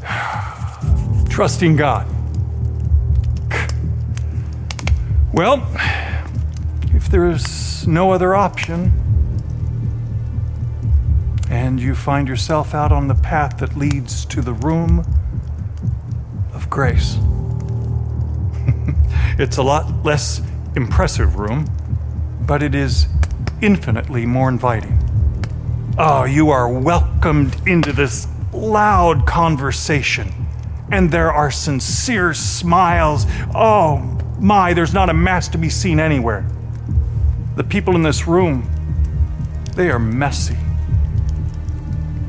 trusting 1.29 1.77
God. 1.77 2.05
Well, 5.31 5.65
if 6.93 7.09
there's 7.09 7.87
no 7.87 8.11
other 8.11 8.35
option, 8.35 8.91
and 11.49 11.79
you 11.79 11.95
find 11.95 12.27
yourself 12.27 12.73
out 12.73 12.91
on 12.91 13.07
the 13.07 13.15
path 13.15 13.59
that 13.59 13.77
leads 13.77 14.25
to 14.25 14.41
the 14.41 14.53
room 14.53 15.05
of 16.53 16.69
grace, 16.69 17.15
it's 19.39 19.55
a 19.55 19.63
lot 19.63 20.03
less 20.03 20.41
impressive 20.75 21.37
room, 21.37 21.65
but 22.41 22.61
it 22.61 22.75
is 22.75 23.07
infinitely 23.61 24.25
more 24.25 24.49
inviting. 24.49 24.97
Oh, 25.97 26.23
you 26.23 26.49
are 26.49 26.71
welcomed 26.71 27.55
into 27.67 27.91
this 27.91 28.27
loud 28.53 29.27
conversation, 29.27 30.31
and 30.91 31.11
there 31.11 31.31
are 31.31 31.51
sincere 31.51 32.33
smiles. 32.33 33.25
Oh 33.53 33.97
my, 34.39 34.73
there's 34.73 34.93
not 34.93 35.09
a 35.09 35.13
mask 35.13 35.51
to 35.51 35.57
be 35.57 35.69
seen 35.69 35.99
anywhere. 35.99 36.45
The 37.55 37.63
people 37.63 37.95
in 37.95 38.03
this 38.03 38.27
room, 38.27 38.69
they 39.75 39.89
are 39.89 39.99
messy, 39.99 40.57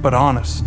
but 0.03 0.15
honest. 0.15 0.67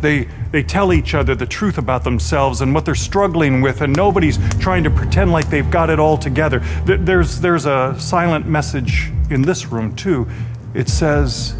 They, 0.00 0.28
they 0.50 0.62
tell 0.62 0.92
each 0.92 1.14
other 1.14 1.34
the 1.34 1.46
truth 1.46 1.78
about 1.78 2.04
themselves 2.04 2.60
and 2.60 2.74
what 2.74 2.84
they're 2.84 2.94
struggling 2.94 3.60
with, 3.60 3.82
and 3.82 3.94
nobody's 3.94 4.38
trying 4.58 4.82
to 4.84 4.90
pretend 4.90 5.30
like 5.30 5.50
they've 5.50 5.70
got 5.70 5.90
it 5.90 5.98
all 5.98 6.16
together. 6.16 6.60
There's, 6.84 7.40
there's 7.40 7.66
a 7.66 7.94
silent 7.98 8.46
message 8.46 9.10
in 9.30 9.42
this 9.42 9.66
room, 9.66 9.94
too. 9.94 10.26
It 10.74 10.88
says, 10.88 11.54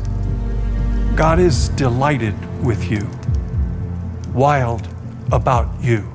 God 1.14 1.38
is 1.38 1.68
delighted 1.70 2.34
with 2.64 2.90
you, 2.90 3.08
wild 4.32 4.88
about 5.32 5.68
you, 5.82 6.10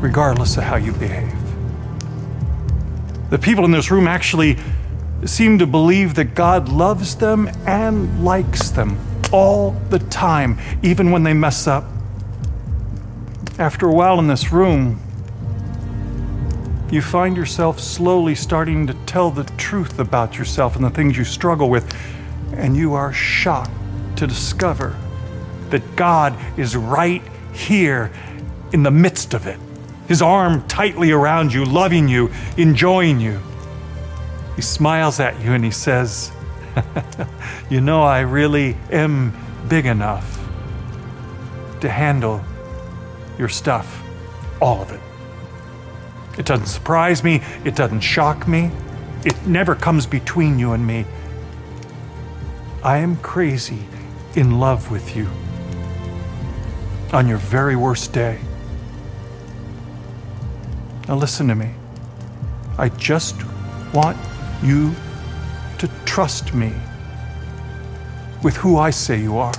regardless 0.00 0.56
of 0.56 0.64
how 0.64 0.76
you 0.76 0.92
behave. 0.92 1.30
The 3.30 3.38
people 3.38 3.64
in 3.64 3.70
this 3.70 3.90
room 3.90 4.08
actually 4.08 4.58
seem 5.24 5.58
to 5.60 5.66
believe 5.66 6.14
that 6.16 6.34
God 6.34 6.68
loves 6.68 7.14
them 7.14 7.48
and 7.66 8.24
likes 8.24 8.70
them 8.70 8.98
all 9.32 9.72
the 9.90 9.98
time, 9.98 10.58
even 10.82 11.10
when 11.10 11.22
they 11.22 11.32
mess 11.32 11.66
up. 11.66 11.84
After 13.58 13.88
a 13.88 13.92
while 13.92 14.18
in 14.18 14.26
this 14.26 14.52
room, 14.52 15.00
you 16.90 17.00
find 17.00 17.36
yourself 17.36 17.80
slowly 17.80 18.34
starting 18.34 18.86
to 18.86 18.94
tell 19.06 19.30
the 19.30 19.44
truth 19.56 19.98
about 19.98 20.36
yourself 20.36 20.76
and 20.76 20.84
the 20.84 20.90
things 20.90 21.16
you 21.16 21.24
struggle 21.24 21.70
with 21.70 21.90
and 22.54 22.76
you 22.76 22.94
are 22.94 23.12
shocked 23.12 23.70
to 24.16 24.26
discover 24.26 24.96
that 25.70 25.96
God 25.96 26.38
is 26.58 26.76
right 26.76 27.22
here 27.54 28.12
in 28.72 28.82
the 28.82 28.90
midst 28.90 29.34
of 29.34 29.46
it. 29.46 29.58
His 30.06 30.20
arm 30.20 30.66
tightly 30.68 31.12
around 31.12 31.52
you, 31.52 31.64
loving 31.64 32.08
you, 32.08 32.30
enjoying 32.56 33.20
you. 33.20 33.40
He 34.56 34.62
smiles 34.62 35.18
at 35.18 35.40
you 35.42 35.52
and 35.52 35.64
he 35.64 35.70
says, 35.70 36.30
You 37.70 37.80
know, 37.80 38.02
I 38.02 38.20
really 38.20 38.76
am 38.90 39.32
big 39.68 39.86
enough 39.86 40.38
to 41.80 41.88
handle 41.88 42.44
your 43.38 43.48
stuff, 43.48 44.02
all 44.60 44.82
of 44.82 44.90
it. 44.92 45.00
It 46.38 46.44
doesn't 46.44 46.66
surprise 46.66 47.24
me, 47.24 47.42
it 47.64 47.74
doesn't 47.74 48.00
shock 48.00 48.46
me, 48.46 48.70
it 49.24 49.46
never 49.46 49.74
comes 49.74 50.06
between 50.06 50.58
you 50.58 50.72
and 50.72 50.86
me. 50.86 51.06
I 52.84 52.98
am 52.98 53.16
crazy 53.16 53.84
in 54.34 54.60
love 54.60 54.90
with 54.90 55.16
you 55.16 55.28
on 57.12 57.26
your 57.26 57.38
very 57.38 57.76
worst 57.76 58.12
day. 58.12 58.38
Now, 61.08 61.16
listen 61.16 61.48
to 61.48 61.54
me. 61.54 61.70
I 62.76 62.90
just 62.90 63.36
want 63.94 64.18
you 64.62 64.94
trust 66.12 66.52
me 66.52 66.70
with 68.42 68.54
who 68.54 68.76
I 68.76 68.90
say 68.90 69.18
you 69.18 69.38
are. 69.38 69.54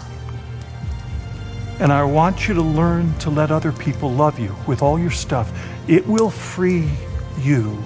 And 1.79 1.91
I 1.91 2.03
want 2.03 2.47
you 2.47 2.53
to 2.53 2.61
learn 2.61 3.17
to 3.17 3.31
let 3.31 3.49
other 3.49 3.71
people 3.71 4.11
love 4.11 4.37
you 4.37 4.55
with 4.67 4.83
all 4.83 4.99
your 4.99 5.09
stuff. 5.09 5.51
It 5.87 6.05
will 6.05 6.29
free 6.29 6.91
you 7.39 7.83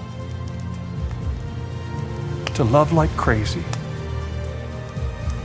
to 2.56 2.66
love 2.66 2.92
like 2.92 3.10
crazy 3.16 3.64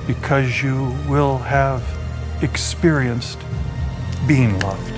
because 0.08 0.60
you 0.60 0.92
will 1.06 1.38
have 1.38 1.84
experienced 2.42 3.38
being 4.26 4.58
loved. 4.58 4.91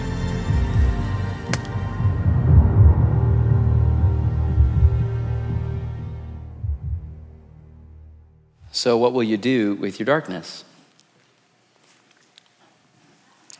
So, 8.85 8.99
what 8.99 9.15
will 9.15 9.23
you 9.23 9.39
do 9.39 9.77
with 9.77 9.99
your 9.99 10.05
darkness? 10.05 10.63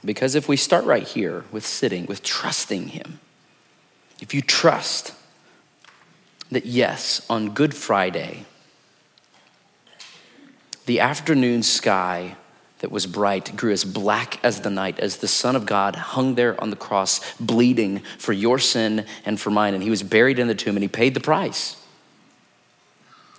Because 0.05 0.35
if 0.35 0.51
we 0.51 0.59
start 0.59 0.85
right 0.85 1.03
here 1.03 1.47
with 1.51 1.65
sitting, 1.65 2.05
with 2.05 2.23
trusting 2.23 2.89
Him, 2.89 3.21
if 4.21 4.35
you 4.35 4.43
trust 4.43 5.15
that, 6.51 6.67
yes, 6.67 7.25
on 7.31 7.55
Good 7.55 7.75
Friday, 7.75 8.45
the 10.85 11.01
afternoon 11.01 11.63
sky 11.63 12.37
that 12.81 12.91
was 12.91 13.07
bright 13.07 13.57
grew 13.57 13.73
as 13.73 13.87
black 13.87 14.39
as 14.45 14.61
the 14.61 14.69
night 14.69 14.99
as 14.99 15.17
the 15.17 15.27
Son 15.27 15.57
of 15.57 15.65
God 15.65 15.97
hung 15.97 16.35
there 16.35 16.61
on 16.61 16.69
the 16.69 16.77
cross, 16.77 17.35
bleeding 17.41 18.01
for 18.19 18.35
your 18.35 18.59
sin 18.59 19.07
and 19.25 19.41
for 19.41 19.49
mine. 19.49 19.73
And 19.73 19.83
he 19.83 19.89
was 19.89 20.03
buried 20.03 20.39
in 20.39 20.49
the 20.49 20.55
tomb 20.55 20.77
and 20.77 20.85
he 20.85 20.89
paid 20.89 21.15
the 21.15 21.21
price. 21.21 21.83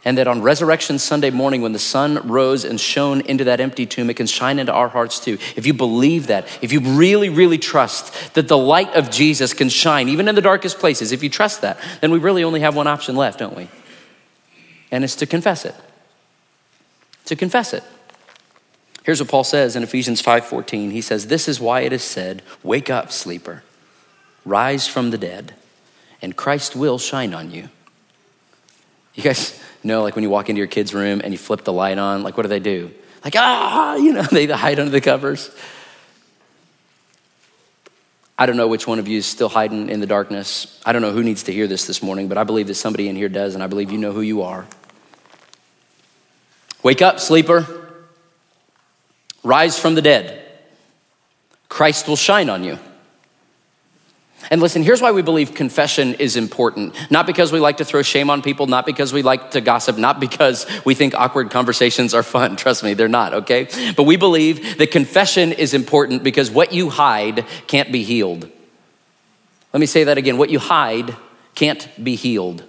And 0.06 0.18
that 0.20 0.28
on 0.28 0.42
Resurrection 0.44 1.00
Sunday 1.00 1.32
morning, 1.32 1.62
when 1.62 1.74
the 1.74 1.80
sun 1.80 2.28
rose 2.28 2.64
and 2.64 2.80
shone 2.80 3.22
into 3.22 3.44
that 3.46 3.60
empty 3.60 3.86
tomb, 3.86 4.10
it 4.10 4.14
can 4.14 4.28
shine 4.28 4.60
into 4.60 4.72
our 4.72 4.88
hearts 4.88 5.20
too. 5.20 5.40
If 5.56 5.66
you 5.66 5.74
believe 5.74 6.28
that, 6.28 6.48
if 6.62 6.72
you 6.72 6.80
really, 6.80 7.30
really 7.30 7.58
trust 7.58 8.36
that 8.36 8.48
the 8.48 8.58
light 8.58 8.94
of 8.94 9.10
Jesus 9.10 9.54
can 9.54 9.68
shine 9.68 10.08
even 10.08 10.28
in 10.28 10.36
the 10.36 10.42
darkest 10.42 10.78
places, 10.78 11.12
if 11.12 11.24
you 11.24 11.30
trust 11.30 11.62
that, 11.62 11.80
then 12.02 12.12
we 12.12 12.20
really 12.20 12.44
only 12.44 12.60
have 12.60 12.76
one 12.76 12.88
option 12.88 13.16
left, 13.16 13.40
don't 13.40 13.58
we? 13.58 13.68
And 14.92 15.04
it's 15.04 15.16
to 15.16 15.26
confess 15.26 15.66
it 15.66 15.76
to 17.26 17.36
confess 17.36 17.74
it. 17.74 17.84
Here's 19.04 19.20
what 19.20 19.30
Paul 19.30 19.44
says 19.44 19.76
in 19.76 19.84
Ephesians 19.84 20.22
5:14. 20.22 20.92
He 20.92 21.02
says, 21.02 21.28
"This 21.28 21.48
is 21.48 21.60
why 21.60 21.82
it 21.82 21.94
is 21.94 22.04
said, 22.04 22.42
wake 22.64 22.90
up, 22.90 23.12
sleeper. 23.12 23.64
Rise 24.46 24.88
from 24.88 25.12
the 25.12 25.18
dead, 25.18 25.54
and 26.22 26.36
Christ 26.36 26.76
will 26.76 26.98
shine 26.98 27.34
on 27.34 27.52
you." 27.52 27.70
You 29.14 29.24
guys 29.24 29.60
know 29.86 30.04
like 30.04 30.16
when 30.16 30.24
you 30.24 30.30
walk 30.30 30.50
into 30.50 30.60
your 30.60 30.68
kid's 30.68 30.94
room 30.94 31.22
and 31.24 31.34
you 31.34 31.38
flip 31.38 31.64
the 31.64 31.74
light 31.74 31.98
on, 31.98 32.24
like 32.24 32.38
what 32.38 32.44
do 32.44 32.50
they 32.50 32.60
do? 32.60 32.92
Like, 33.24 33.36
ah, 33.38 33.96
you 33.98 34.14
know, 34.14 34.24
they 34.24 34.46
hide 34.48 34.80
under 34.80 34.92
the 34.92 35.02
covers. 35.02 35.50
I 38.38 38.46
don't 38.46 38.58
know 38.58 38.68
which 38.68 38.86
one 38.86 39.00
of 39.00 39.08
you 39.08 39.20
is 39.20 39.26
still 39.26 39.48
hiding 39.48 39.90
in 39.90 40.02
the 40.02 40.08
darkness. 40.08 40.82
I 40.86 40.92
don't 40.92 41.02
know 41.02 41.14
who 41.14 41.24
needs 41.24 41.44
to 41.44 41.54
hear 41.54 41.68
this 41.68 41.86
this 41.86 42.04
morning, 42.04 42.28
but 42.28 42.38
I 42.38 42.44
believe 42.44 42.68
that 42.68 42.76
somebody 42.76 43.08
in 43.08 43.16
here 43.16 43.30
does, 43.30 43.56
and 43.56 43.64
I 43.64 43.68
believe 43.68 43.92
you 43.92 43.98
know 43.98 44.12
who 44.12 44.22
you 44.22 44.42
are. 44.42 44.68
Wake 46.84 47.02
up, 47.02 47.20
sleeper. 47.20 47.66
Rise 49.42 49.80
from 49.80 49.96
the 49.96 50.02
dead. 50.02 50.42
Christ 51.70 52.08
will 52.08 52.18
shine 52.18 52.50
on 52.50 52.64
you. 52.64 52.78
And 54.52 54.62
listen, 54.62 54.84
here's 54.84 55.02
why 55.02 55.12
we 55.12 55.22
believe 55.22 55.54
confession 55.54 56.14
is 56.16 56.36
important. 56.36 56.96
Not 57.10 57.26
because 57.26 57.52
we 57.52 57.60
like 57.60 57.78
to 57.78 57.86
throw 57.86 58.02
shame 58.02 58.30
on 58.30 58.42
people, 58.42 58.68
not 58.68 58.86
because 58.86 59.12
we 59.12 59.22
like 59.22 59.52
to 59.52 59.62
gossip, 59.62 59.98
not 59.98 60.20
because 60.20 60.66
we 60.86 60.94
think 60.94 61.14
awkward 61.16 61.50
conversations 61.50 62.14
are 62.14 62.24
fun. 62.24 62.56
Trust 62.66 62.84
me, 62.84 62.94
they're 62.94 63.08
not, 63.08 63.34
okay? 63.34 63.68
But 63.96 64.04
we 64.04 64.18
believe 64.18 64.78
that 64.78 64.92
confession 64.92 65.52
is 65.52 65.74
important 65.74 66.24
because 66.24 66.52
what 66.52 66.74
you 66.74 66.90
hide 66.90 67.46
can't 67.68 67.92
be 67.92 68.04
healed. 68.04 68.50
Let 69.74 69.80
me 69.80 69.88
say 69.88 70.06
that 70.06 70.18
again 70.18 70.38
what 70.38 70.50
you 70.50 70.60
hide 70.60 71.16
can't 71.54 71.90
be 72.02 72.16
healed. 72.16 72.64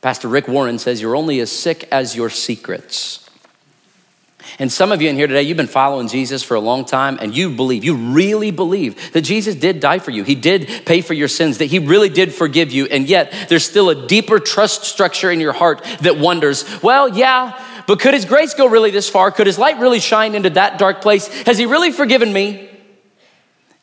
Pastor 0.00 0.28
Rick 0.28 0.48
Warren 0.48 0.78
says, 0.78 1.02
You're 1.02 1.16
only 1.16 1.40
as 1.40 1.50
sick 1.50 1.88
as 1.90 2.14
your 2.14 2.30
secrets. 2.30 3.27
And 4.58 4.72
some 4.72 4.92
of 4.92 5.00
you 5.00 5.08
in 5.08 5.16
here 5.16 5.26
today, 5.26 5.42
you've 5.42 5.56
been 5.56 5.66
following 5.66 6.08
Jesus 6.08 6.42
for 6.42 6.54
a 6.54 6.60
long 6.60 6.84
time 6.84 7.18
and 7.20 7.36
you 7.36 7.50
believe, 7.50 7.84
you 7.84 7.94
really 7.94 8.50
believe 8.50 9.12
that 9.12 9.22
Jesus 9.22 9.54
did 9.54 9.80
die 9.80 9.98
for 9.98 10.10
you. 10.10 10.24
He 10.24 10.34
did 10.34 10.68
pay 10.84 11.00
for 11.00 11.14
your 11.14 11.28
sins, 11.28 11.58
that 11.58 11.66
He 11.66 11.78
really 11.78 12.08
did 12.08 12.34
forgive 12.34 12.72
you. 12.72 12.86
And 12.86 13.08
yet 13.08 13.32
there's 13.48 13.64
still 13.64 13.90
a 13.90 14.06
deeper 14.06 14.38
trust 14.38 14.84
structure 14.84 15.30
in 15.30 15.40
your 15.40 15.52
heart 15.52 15.84
that 16.00 16.18
wonders, 16.18 16.64
well, 16.82 17.08
yeah, 17.08 17.62
but 17.86 18.00
could 18.00 18.14
His 18.14 18.24
grace 18.24 18.54
go 18.54 18.66
really 18.66 18.90
this 18.90 19.08
far? 19.08 19.30
Could 19.30 19.46
His 19.46 19.58
light 19.58 19.78
really 19.78 20.00
shine 20.00 20.34
into 20.34 20.50
that 20.50 20.78
dark 20.78 21.00
place? 21.00 21.28
Has 21.44 21.58
He 21.58 21.66
really 21.66 21.92
forgiven 21.92 22.32
me? 22.32 22.68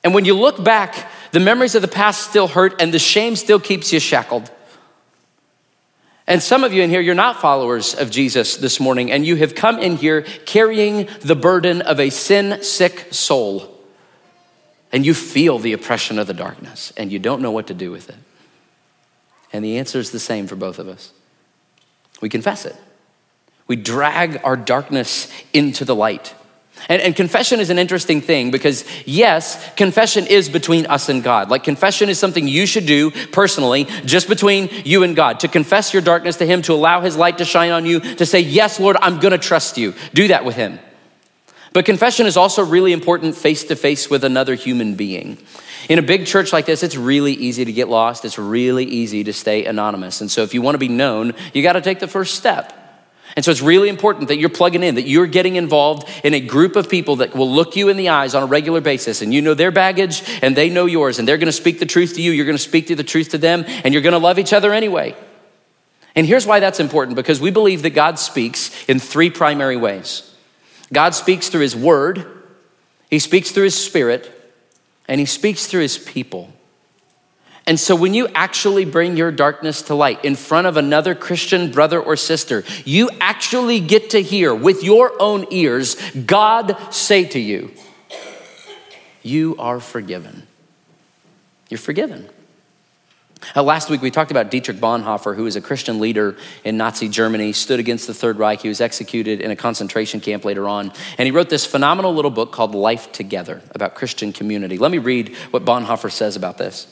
And 0.04 0.14
when 0.14 0.26
you 0.26 0.36
look 0.36 0.64
back, 0.64 1.12
the 1.32 1.40
memories 1.40 1.76
of 1.76 1.82
the 1.82 1.88
past 1.88 2.30
still 2.30 2.48
hurt 2.48 2.82
and 2.82 2.94
the 2.94 3.00
shame 3.00 3.36
still 3.36 3.60
keeps 3.60 3.92
you 3.92 4.00
shackled. 4.00 4.52
And 6.28 6.42
some 6.42 6.64
of 6.64 6.74
you 6.74 6.82
in 6.82 6.90
here, 6.90 7.02
you're 7.02 7.14
not 7.14 7.40
followers 7.40 7.94
of 7.94 8.10
Jesus 8.10 8.58
this 8.58 8.80
morning, 8.80 9.12
and 9.12 9.26
you 9.26 9.36
have 9.36 9.54
come 9.54 9.78
in 9.78 9.96
here 9.96 10.24
carrying 10.46 11.08
the 11.22 11.36
burden 11.36 11.84
of 11.84 12.00
a 12.00 12.10
sin 12.10 12.64
sick 12.64 13.08
soul. 13.12 13.72
and 14.92 15.06
you 15.06 15.14
feel 15.14 15.60
the 15.60 15.74
oppression 15.74 16.18
of 16.18 16.26
the 16.26 16.34
darkness 16.34 16.94
and 16.96 17.12
you 17.12 17.20
don't 17.20 17.42
know 17.42 17.52
what 17.52 17.68
to 17.68 17.74
do 17.74 17.92
with 17.92 18.08
it. 18.08 18.16
And 19.52 19.64
the 19.64 19.78
answer 19.78 20.00
is 20.00 20.12
the 20.12 20.20
same 20.20 20.48
for 20.48 20.56
both 20.56 20.80
of 20.80 20.88
us. 20.88 21.12
We 22.22 22.30
confess 22.30 22.66
it. 22.66 22.78
We 23.68 23.76
drag 23.76 24.40
our 24.46 24.56
darkness 24.56 25.30
into 25.52 25.84
the 25.84 25.96
light. 25.96 26.34
And, 26.88 27.02
and, 27.02 27.16
confession 27.16 27.60
is 27.60 27.72
an 27.72 27.80
interesting 27.80 28.22
thing 28.22 28.52
because, 28.52 28.86
yes, 29.06 29.74
confession 29.76 30.28
is 30.28 30.50
between 30.50 30.86
us 30.86 31.10
and 31.10 31.24
God. 31.24 31.50
Like, 31.50 31.64
confession 31.64 32.10
is 32.10 32.20
something 32.20 32.48
you 32.48 32.68
should 32.68 32.86
do 32.86 33.10
personally, 33.32 33.86
just 34.06 34.28
between 34.28 34.70
you 34.84 35.02
and 35.02 35.16
God. 35.16 35.40
To 35.40 35.48
confess 35.48 35.94
your 35.94 36.04
darkness 36.04 36.38
to 36.38 36.46
Him, 36.46 36.62
to 36.64 36.74
allow 36.74 37.02
His 37.02 37.18
light 37.18 37.40
to 37.40 37.46
shine 37.46 37.72
on 37.72 37.88
you, 37.88 38.02
to 38.02 38.26
say, 38.26 38.40
Yes, 38.40 38.80
Lord, 38.80 38.98
I'm 39.02 39.20
gonna 39.20 39.40
trust 39.40 39.78
you. 39.78 39.96
Do 40.14 40.28
that 40.28 40.46
with 40.46 40.56
Him. 40.56 40.80
But 41.74 41.86
confession 41.86 42.28
is 42.28 42.38
also 42.38 42.64
really 42.64 42.94
important 42.94 43.36
face 43.36 43.64
to 43.66 43.76
face 43.76 44.10
with 44.10 44.24
another 44.24 44.54
human 44.54 44.96
being. 44.96 45.38
In 45.90 45.98
a 45.98 46.04
big 46.04 46.26
church 46.28 46.54
like 46.54 46.68
this, 46.68 46.84
it's 46.84 46.96
really 46.96 47.34
easy 47.34 47.66
to 47.66 47.74
get 47.74 47.90
lost. 47.90 48.26
It's 48.26 48.38
really 48.38 48.86
easy 48.86 49.24
to 49.24 49.34
stay 49.34 49.66
anonymous. 49.66 50.22
And 50.22 50.30
so, 50.30 50.44
if 50.44 50.54
you 50.54 50.62
wanna 50.62 50.78
be 50.78 50.88
known, 50.88 51.34
you 51.54 51.64
gotta 51.64 51.82
take 51.82 52.00
the 52.00 52.08
first 52.08 52.36
step. 52.36 52.85
And 53.36 53.44
so 53.44 53.52
it's 53.52 53.62
really 53.62 53.90
important 53.90 54.30
that 54.30 54.38
you're 54.38 54.50
plugging 54.50 54.82
in, 54.82 54.96
that 54.96 55.08
you're 55.08 55.28
getting 55.28 55.58
involved 55.58 56.10
in 56.24 56.34
a 56.34 56.40
group 56.40 56.78
of 56.78 56.90
people 56.90 57.18
that 57.18 57.36
will 57.36 57.52
look 57.52 57.76
you 57.76 57.90
in 57.90 57.98
the 57.98 58.10
eyes 58.10 58.34
on 58.34 58.44
a 58.44 58.46
regular 58.46 58.80
basis. 58.80 59.22
And 59.22 59.34
you 59.34 59.42
know 59.42 59.54
their 59.54 59.72
baggage 59.72 60.24
and 60.42 60.56
they 60.56 60.70
know 60.70 60.86
yours. 60.86 61.20
And 61.20 61.28
they're 61.28 61.38
going 61.38 61.48
to 61.48 61.52
speak 61.52 61.80
the 61.80 61.86
truth 61.86 62.16
to 62.16 62.22
you. 62.22 62.32
You're 62.32 62.46
going 62.46 62.58
to 62.58 62.64
speak 62.64 62.88
the 62.88 63.04
truth 63.04 63.30
to 63.30 63.38
them. 63.38 63.66
And 63.84 63.94
you're 63.94 64.04
going 64.04 64.14
to 64.14 64.20
love 64.20 64.40
each 64.40 64.54
other 64.54 64.74
anyway. 64.74 65.16
And 66.16 66.26
here's 66.26 66.48
why 66.48 66.62
that's 66.62 66.80
important 66.80 67.18
because 67.18 67.42
we 67.42 67.52
believe 67.52 67.82
that 67.82 67.90
God 67.90 68.18
speaks 68.18 68.72
in 68.88 69.00
three 69.00 69.30
primary 69.30 69.78
ways 69.78 70.32
God 70.94 71.14
speaks 71.14 71.50
through 71.50 71.62
His 71.62 71.76
Word, 71.76 72.26
He 73.10 73.20
speaks 73.20 73.52
through 73.52 73.66
His 73.66 73.76
Spirit, 73.76 74.32
and 75.10 75.20
He 75.20 75.26
speaks 75.26 75.68
through 75.68 75.82
His 75.82 75.98
people. 75.98 76.54
And 77.68 77.80
so 77.80 77.96
when 77.96 78.14
you 78.14 78.28
actually 78.30 78.86
bring 78.86 79.18
your 79.18 79.32
darkness 79.32 79.82
to 79.84 79.96
light 79.96 80.24
in 80.24 80.36
front 80.36 80.68
of 80.68 80.78
another 80.78 81.16
Christian 81.16 81.72
brother 81.72 82.00
or 82.00 82.16
sister, 82.16 82.64
you 82.86 83.10
actually 83.20 83.80
get 83.80 84.12
to 84.12 84.22
hear 84.22 84.54
with 84.54 84.84
your 84.84 85.20
own 85.20 85.48
ears 85.50 85.96
God 86.12 86.78
say 86.94 87.26
to 87.26 87.40
you, 87.40 87.72
You 89.24 89.56
are 89.58 89.80
forgiven. 89.80 90.46
You're 91.70 91.80
forgiven. 91.80 92.30
Uh, 93.56 93.64
last 93.64 93.90
week 93.90 94.02
we 94.02 94.12
talked 94.12 94.32
about 94.32 94.50
Dietrich 94.50 94.78
Bonhoeffer, 94.78 95.36
who 95.36 95.44
was 95.44 95.56
a 95.56 95.62
Christian 95.62 96.00
leader 96.00 96.38
in 96.64 96.78
Nazi 96.78 97.10
Germany, 97.10 97.52
stood 97.52 97.80
against 97.80 98.08
the 98.08 98.14
Third 98.14 98.38
Reich. 98.38 98.62
He 98.62 98.70
was 98.70 98.82
executed 98.82 99.42
in 99.42 99.52
a 99.52 99.56
concentration 99.56 100.20
camp 100.20 100.46
later 100.46 100.68
on. 100.68 100.92
And 101.18 101.26
he 101.26 101.32
wrote 101.32 101.50
this 101.50 101.66
phenomenal 101.66 102.14
little 102.14 102.32
book 102.32 102.52
called 102.52 102.74
Life 102.74 103.12
Together 103.12 103.62
about 103.72 103.96
Christian 103.96 104.34
community. 104.34 104.78
Let 104.78 104.92
me 104.92 105.00
read 105.00 105.36
what 105.52 105.66
Bonhoeffer 105.66 106.12
says 106.12 106.36
about 106.36 106.58
this. 106.58 106.88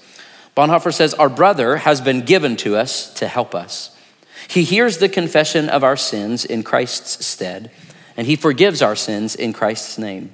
Bonhoeffer 0.56 0.94
says, 0.94 1.14
Our 1.16 1.30
brother 1.30 1.78
has 1.78 2.02
been 2.02 2.22
given 2.22 2.56
to 2.58 2.76
us 2.76 3.14
to 3.16 3.28
help 3.28 3.56
us. 3.56 3.96
He 4.48 4.64
hears 4.64 4.98
the 4.98 5.10
confession 5.10 5.70
of 5.70 5.84
our 5.84 5.98
sins 5.98 6.46
in 6.46 6.64
Christ's 6.64 7.26
stead, 7.26 7.72
and 8.16 8.28
he 8.28 8.36
forgives 8.36 8.82
our 8.82 8.96
sins 8.96 9.36
in 9.36 9.54
Christ's 9.54 9.98
name. 9.98 10.34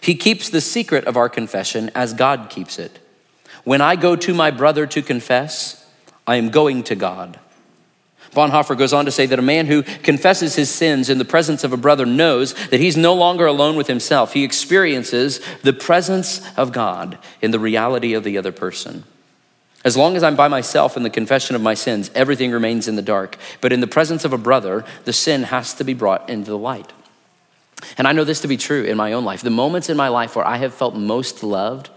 He 0.00 0.14
keeps 0.14 0.48
the 0.48 0.60
secret 0.60 1.04
of 1.04 1.16
our 1.16 1.28
confession 1.28 1.90
as 1.94 2.14
God 2.14 2.50
keeps 2.50 2.78
it. 2.78 2.98
When 3.64 3.80
I 3.80 3.96
go 3.96 4.16
to 4.16 4.32
my 4.32 4.50
brother 4.50 4.86
to 4.86 5.02
confess, 5.02 5.84
I 6.26 6.36
am 6.36 6.50
going 6.50 6.84
to 6.84 6.94
God. 6.94 7.38
Bonhoeffer 8.32 8.76
goes 8.76 8.92
on 8.92 9.06
to 9.06 9.10
say 9.10 9.26
that 9.26 9.38
a 9.38 9.42
man 9.42 9.66
who 9.66 9.82
confesses 9.82 10.54
his 10.54 10.70
sins 10.70 11.08
in 11.08 11.18
the 11.18 11.24
presence 11.24 11.64
of 11.64 11.72
a 11.72 11.78
brother 11.78 12.06
knows 12.06 12.54
that 12.68 12.80
he's 12.80 12.96
no 12.96 13.14
longer 13.14 13.46
alone 13.46 13.76
with 13.76 13.86
himself. 13.86 14.34
He 14.34 14.44
experiences 14.44 15.40
the 15.62 15.72
presence 15.72 16.40
of 16.56 16.72
God 16.72 17.18
in 17.40 17.50
the 17.50 17.58
reality 17.58 18.12
of 18.12 18.24
the 18.24 18.38
other 18.38 18.52
person. 18.52 19.04
As 19.88 19.96
long 19.96 20.16
as 20.16 20.22
I'm 20.22 20.36
by 20.36 20.48
myself 20.48 20.98
in 20.98 21.02
the 21.02 21.08
confession 21.08 21.56
of 21.56 21.62
my 21.62 21.72
sins, 21.72 22.10
everything 22.14 22.52
remains 22.52 22.88
in 22.88 22.96
the 22.96 23.00
dark. 23.00 23.38
But 23.62 23.72
in 23.72 23.80
the 23.80 23.86
presence 23.86 24.22
of 24.26 24.34
a 24.34 24.36
brother, 24.36 24.84
the 25.06 25.14
sin 25.14 25.44
has 25.44 25.72
to 25.72 25.82
be 25.82 25.94
brought 25.94 26.28
into 26.28 26.50
the 26.50 26.58
light. 26.58 26.92
And 27.96 28.06
I 28.06 28.12
know 28.12 28.24
this 28.24 28.42
to 28.42 28.48
be 28.48 28.58
true 28.58 28.84
in 28.84 28.98
my 28.98 29.14
own 29.14 29.24
life. 29.24 29.40
The 29.40 29.48
moments 29.48 29.88
in 29.88 29.96
my 29.96 30.08
life 30.08 30.36
where 30.36 30.46
I 30.46 30.58
have 30.58 30.74
felt 30.74 30.94
most 30.94 31.42
loved 31.42 31.88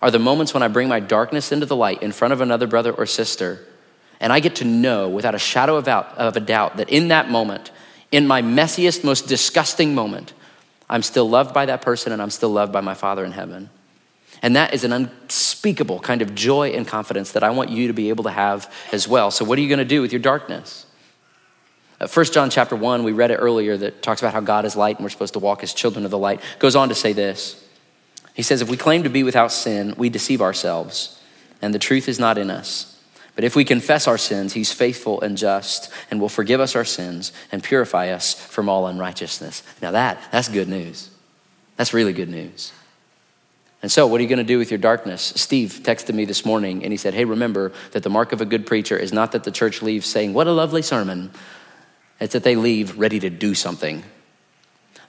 are 0.00 0.12
the 0.12 0.20
moments 0.20 0.54
when 0.54 0.62
I 0.62 0.68
bring 0.68 0.86
my 0.86 1.00
darkness 1.00 1.50
into 1.50 1.66
the 1.66 1.74
light 1.74 2.00
in 2.00 2.12
front 2.12 2.32
of 2.32 2.40
another 2.40 2.68
brother 2.68 2.92
or 2.92 3.06
sister. 3.06 3.66
And 4.20 4.32
I 4.32 4.38
get 4.38 4.54
to 4.56 4.64
know 4.64 5.08
without 5.08 5.34
a 5.34 5.40
shadow 5.40 5.74
of, 5.74 5.88
a 5.88 6.40
doubt 6.40 6.76
that 6.76 6.90
in 6.90 7.08
that 7.08 7.28
moment, 7.28 7.72
in 8.12 8.24
my 8.24 8.40
messiest, 8.40 9.02
most 9.02 9.26
disgusting 9.26 9.96
moment, 9.96 10.32
I'm 10.88 11.02
still 11.02 11.28
loved 11.28 11.52
by 11.52 11.66
that 11.66 11.82
person 11.82 12.12
and 12.12 12.22
I'm 12.22 12.30
still 12.30 12.50
loved 12.50 12.72
by 12.72 12.82
my 12.82 12.94
Father 12.94 13.24
in 13.24 13.32
heaven. 13.32 13.68
And 14.42 14.56
that 14.56 14.74
is 14.74 14.82
an 14.82 14.92
unspeakable 14.92 16.00
kind 16.00 16.20
of 16.20 16.34
joy 16.34 16.70
and 16.70 16.86
confidence 16.86 17.32
that 17.32 17.44
I 17.44 17.50
want 17.50 17.70
you 17.70 17.86
to 17.86 17.92
be 17.94 18.08
able 18.08 18.24
to 18.24 18.30
have 18.30 18.72
as 18.92 19.06
well. 19.06 19.30
So, 19.30 19.44
what 19.44 19.56
are 19.56 19.62
you 19.62 19.68
going 19.68 19.78
to 19.78 19.84
do 19.84 20.02
with 20.02 20.12
your 20.12 20.20
darkness? 20.20 20.86
Uh, 22.00 22.08
First 22.08 22.34
John 22.34 22.50
chapter 22.50 22.74
1, 22.74 23.04
we 23.04 23.12
read 23.12 23.30
it 23.30 23.36
earlier 23.36 23.76
that 23.76 24.02
talks 24.02 24.20
about 24.20 24.34
how 24.34 24.40
God 24.40 24.64
is 24.64 24.74
light 24.74 24.96
and 24.96 25.04
we're 25.04 25.10
supposed 25.10 25.34
to 25.34 25.38
walk 25.38 25.62
as 25.62 25.72
children 25.72 26.04
of 26.04 26.10
the 26.10 26.18
light. 26.18 26.40
Goes 26.58 26.74
on 26.74 26.88
to 26.88 26.94
say 26.94 27.12
this. 27.12 27.64
He 28.34 28.42
says, 28.42 28.60
If 28.60 28.68
we 28.68 28.76
claim 28.76 29.04
to 29.04 29.10
be 29.10 29.22
without 29.22 29.52
sin, 29.52 29.94
we 29.96 30.08
deceive 30.08 30.42
ourselves, 30.42 31.20
and 31.60 31.72
the 31.72 31.78
truth 31.78 32.08
is 32.08 32.18
not 32.18 32.36
in 32.36 32.50
us. 32.50 32.88
But 33.34 33.44
if 33.44 33.56
we 33.56 33.64
confess 33.64 34.06
our 34.06 34.18
sins, 34.18 34.52
he's 34.52 34.72
faithful 34.72 35.20
and 35.22 35.38
just 35.38 35.90
and 36.10 36.20
will 36.20 36.28
forgive 36.28 36.60
us 36.60 36.76
our 36.76 36.84
sins 36.84 37.32
and 37.50 37.62
purify 37.62 38.10
us 38.10 38.34
from 38.34 38.68
all 38.68 38.86
unrighteousness. 38.86 39.62
Now 39.80 39.92
that 39.92 40.18
that's 40.30 40.48
good 40.48 40.68
news. 40.68 41.10
That's 41.76 41.94
really 41.94 42.12
good 42.12 42.28
news. 42.28 42.72
And 43.82 43.90
so, 43.90 44.06
what 44.06 44.20
are 44.20 44.22
you 44.22 44.28
going 44.28 44.38
to 44.38 44.44
do 44.44 44.58
with 44.58 44.70
your 44.70 44.78
darkness? 44.78 45.32
Steve 45.36 45.80
texted 45.82 46.14
me 46.14 46.24
this 46.24 46.44
morning 46.44 46.84
and 46.84 46.92
he 46.92 46.96
said, 46.96 47.14
Hey, 47.14 47.24
remember 47.24 47.72
that 47.90 48.04
the 48.04 48.10
mark 48.10 48.32
of 48.32 48.40
a 48.40 48.44
good 48.44 48.64
preacher 48.64 48.96
is 48.96 49.12
not 49.12 49.32
that 49.32 49.42
the 49.42 49.50
church 49.50 49.82
leaves 49.82 50.06
saying, 50.06 50.32
What 50.32 50.46
a 50.46 50.52
lovely 50.52 50.82
sermon. 50.82 51.32
It's 52.20 52.34
that 52.34 52.44
they 52.44 52.54
leave 52.54 52.96
ready 52.96 53.18
to 53.18 53.30
do 53.30 53.54
something. 53.54 54.04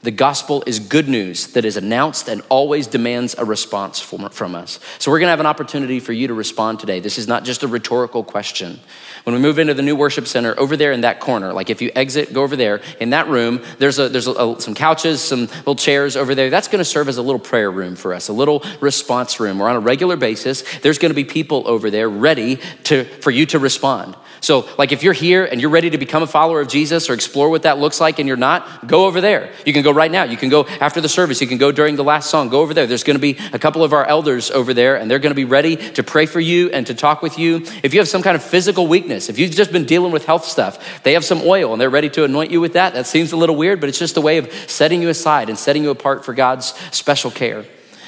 The 0.03 0.11
gospel 0.11 0.63
is 0.67 0.79
good 0.79 1.07
news 1.07 1.47
that 1.53 1.63
is 1.63 1.77
announced 1.77 2.27
and 2.27 2.41
always 2.49 2.87
demands 2.87 3.35
a 3.37 3.45
response 3.45 4.01
from 4.01 4.53
us. 4.53 4.79
So, 4.99 5.09
we're 5.09 5.19
going 5.19 5.27
to 5.27 5.31
have 5.31 5.39
an 5.39 5.45
opportunity 5.45 6.01
for 6.01 6.11
you 6.11 6.27
to 6.27 6.33
respond 6.33 6.81
today. 6.81 6.99
This 6.99 7.17
is 7.17 7.25
not 7.25 7.45
just 7.45 7.63
a 7.63 7.69
rhetorical 7.69 8.21
question. 8.21 8.81
When 9.23 9.33
we 9.33 9.41
move 9.41 9.59
into 9.59 9.73
the 9.73 9.81
new 9.81 9.95
worship 9.95 10.27
center, 10.27 10.59
over 10.59 10.75
there 10.75 10.91
in 10.91 11.01
that 11.01 11.21
corner, 11.21 11.53
like 11.53 11.69
if 11.69 11.81
you 11.81 11.89
exit, 11.95 12.33
go 12.33 12.43
over 12.43 12.57
there. 12.57 12.81
In 12.99 13.11
that 13.11 13.29
room, 13.29 13.63
there's, 13.79 13.97
a, 13.97 14.09
there's 14.09 14.27
a, 14.27 14.59
some 14.59 14.75
couches, 14.75 15.21
some 15.21 15.45
little 15.45 15.75
chairs 15.75 16.17
over 16.17 16.35
there. 16.35 16.49
That's 16.49 16.67
going 16.67 16.79
to 16.79 16.85
serve 16.85 17.07
as 17.07 17.15
a 17.15 17.21
little 17.21 17.39
prayer 17.39 17.71
room 17.71 17.95
for 17.95 18.13
us, 18.13 18.27
a 18.27 18.33
little 18.33 18.61
response 18.81 19.39
room. 19.39 19.57
Where 19.57 19.69
on 19.69 19.77
a 19.77 19.79
regular 19.79 20.17
basis, 20.17 20.63
there's 20.79 20.97
going 20.97 21.11
to 21.11 21.15
be 21.15 21.23
people 21.23 21.65
over 21.65 21.89
there 21.89 22.09
ready 22.09 22.59
to, 22.83 23.05
for 23.05 23.31
you 23.31 23.45
to 23.47 23.59
respond. 23.59 24.17
So, 24.43 24.67
like 24.77 24.91
if 24.91 25.03
you're 25.03 25.13
here 25.13 25.45
and 25.45 25.61
you're 25.61 25.69
ready 25.69 25.89
to 25.91 25.97
become 25.97 26.21
a 26.21 26.27
follower 26.27 26.59
of 26.59 26.67
Jesus 26.67 27.09
or 27.09 27.13
explore 27.13 27.49
what 27.49 27.63
that 27.63 27.77
looks 27.77 28.01
like 28.01 28.19
and 28.19 28.27
you're 28.27 28.35
not, 28.35 28.85
go 28.85 29.05
over 29.05 29.21
there. 29.21 29.53
You 29.65 29.71
can 29.71 29.83
go 29.83 29.91
right 29.91 30.11
now. 30.11 30.23
You 30.25 30.35
can 30.35 30.49
go 30.49 30.65
after 30.65 30.99
the 30.99 31.07
service. 31.07 31.39
You 31.39 31.47
can 31.47 31.57
go 31.57 31.71
during 31.71 31.95
the 31.95 32.03
last 32.03 32.29
song. 32.29 32.49
Go 32.49 32.59
over 32.59 32.73
there. 32.73 32.85
There's 32.85 33.05
going 33.05 33.15
to 33.15 33.21
be 33.21 33.37
a 33.53 33.57
couple 33.59 33.85
of 33.85 33.93
our 33.93 34.05
elders 34.05 34.51
over 34.51 34.73
there 34.73 34.97
and 34.97 35.09
they're 35.09 35.19
going 35.19 35.31
to 35.31 35.35
be 35.35 35.45
ready 35.45 35.77
to 35.77 36.03
pray 36.03 36.25
for 36.25 36.41
you 36.41 36.69
and 36.71 36.85
to 36.87 36.93
talk 36.93 37.21
with 37.21 37.39
you. 37.39 37.65
If 37.83 37.93
you 37.93 38.01
have 38.01 38.09
some 38.09 38.21
kind 38.21 38.35
of 38.35 38.43
physical 38.43 38.85
weakness, 38.85 39.29
if 39.29 39.39
you've 39.39 39.51
just 39.51 39.71
been 39.71 39.85
dealing 39.85 40.11
with 40.11 40.25
health 40.25 40.43
stuff, 40.43 41.03
they 41.03 41.13
have 41.13 41.23
some 41.23 41.41
oil 41.43 41.71
and 41.71 41.79
they're 41.79 41.89
ready 41.89 42.09
to 42.09 42.25
anoint 42.25 42.51
you 42.51 42.59
with 42.59 42.73
that. 42.73 42.95
That 42.95 43.07
seems 43.07 43.31
a 43.31 43.37
little 43.37 43.55
weird, 43.55 43.79
but 43.79 43.87
it's 43.87 43.99
just 43.99 44.17
a 44.17 44.21
way 44.21 44.39
of 44.39 44.51
setting 44.69 45.01
you 45.01 45.07
aside 45.07 45.47
and 45.47 45.57
setting 45.57 45.83
you 45.83 45.89
apart 45.89 46.25
for 46.25 46.33
God's 46.33 46.73
special 46.91 47.31
care. 47.31 47.63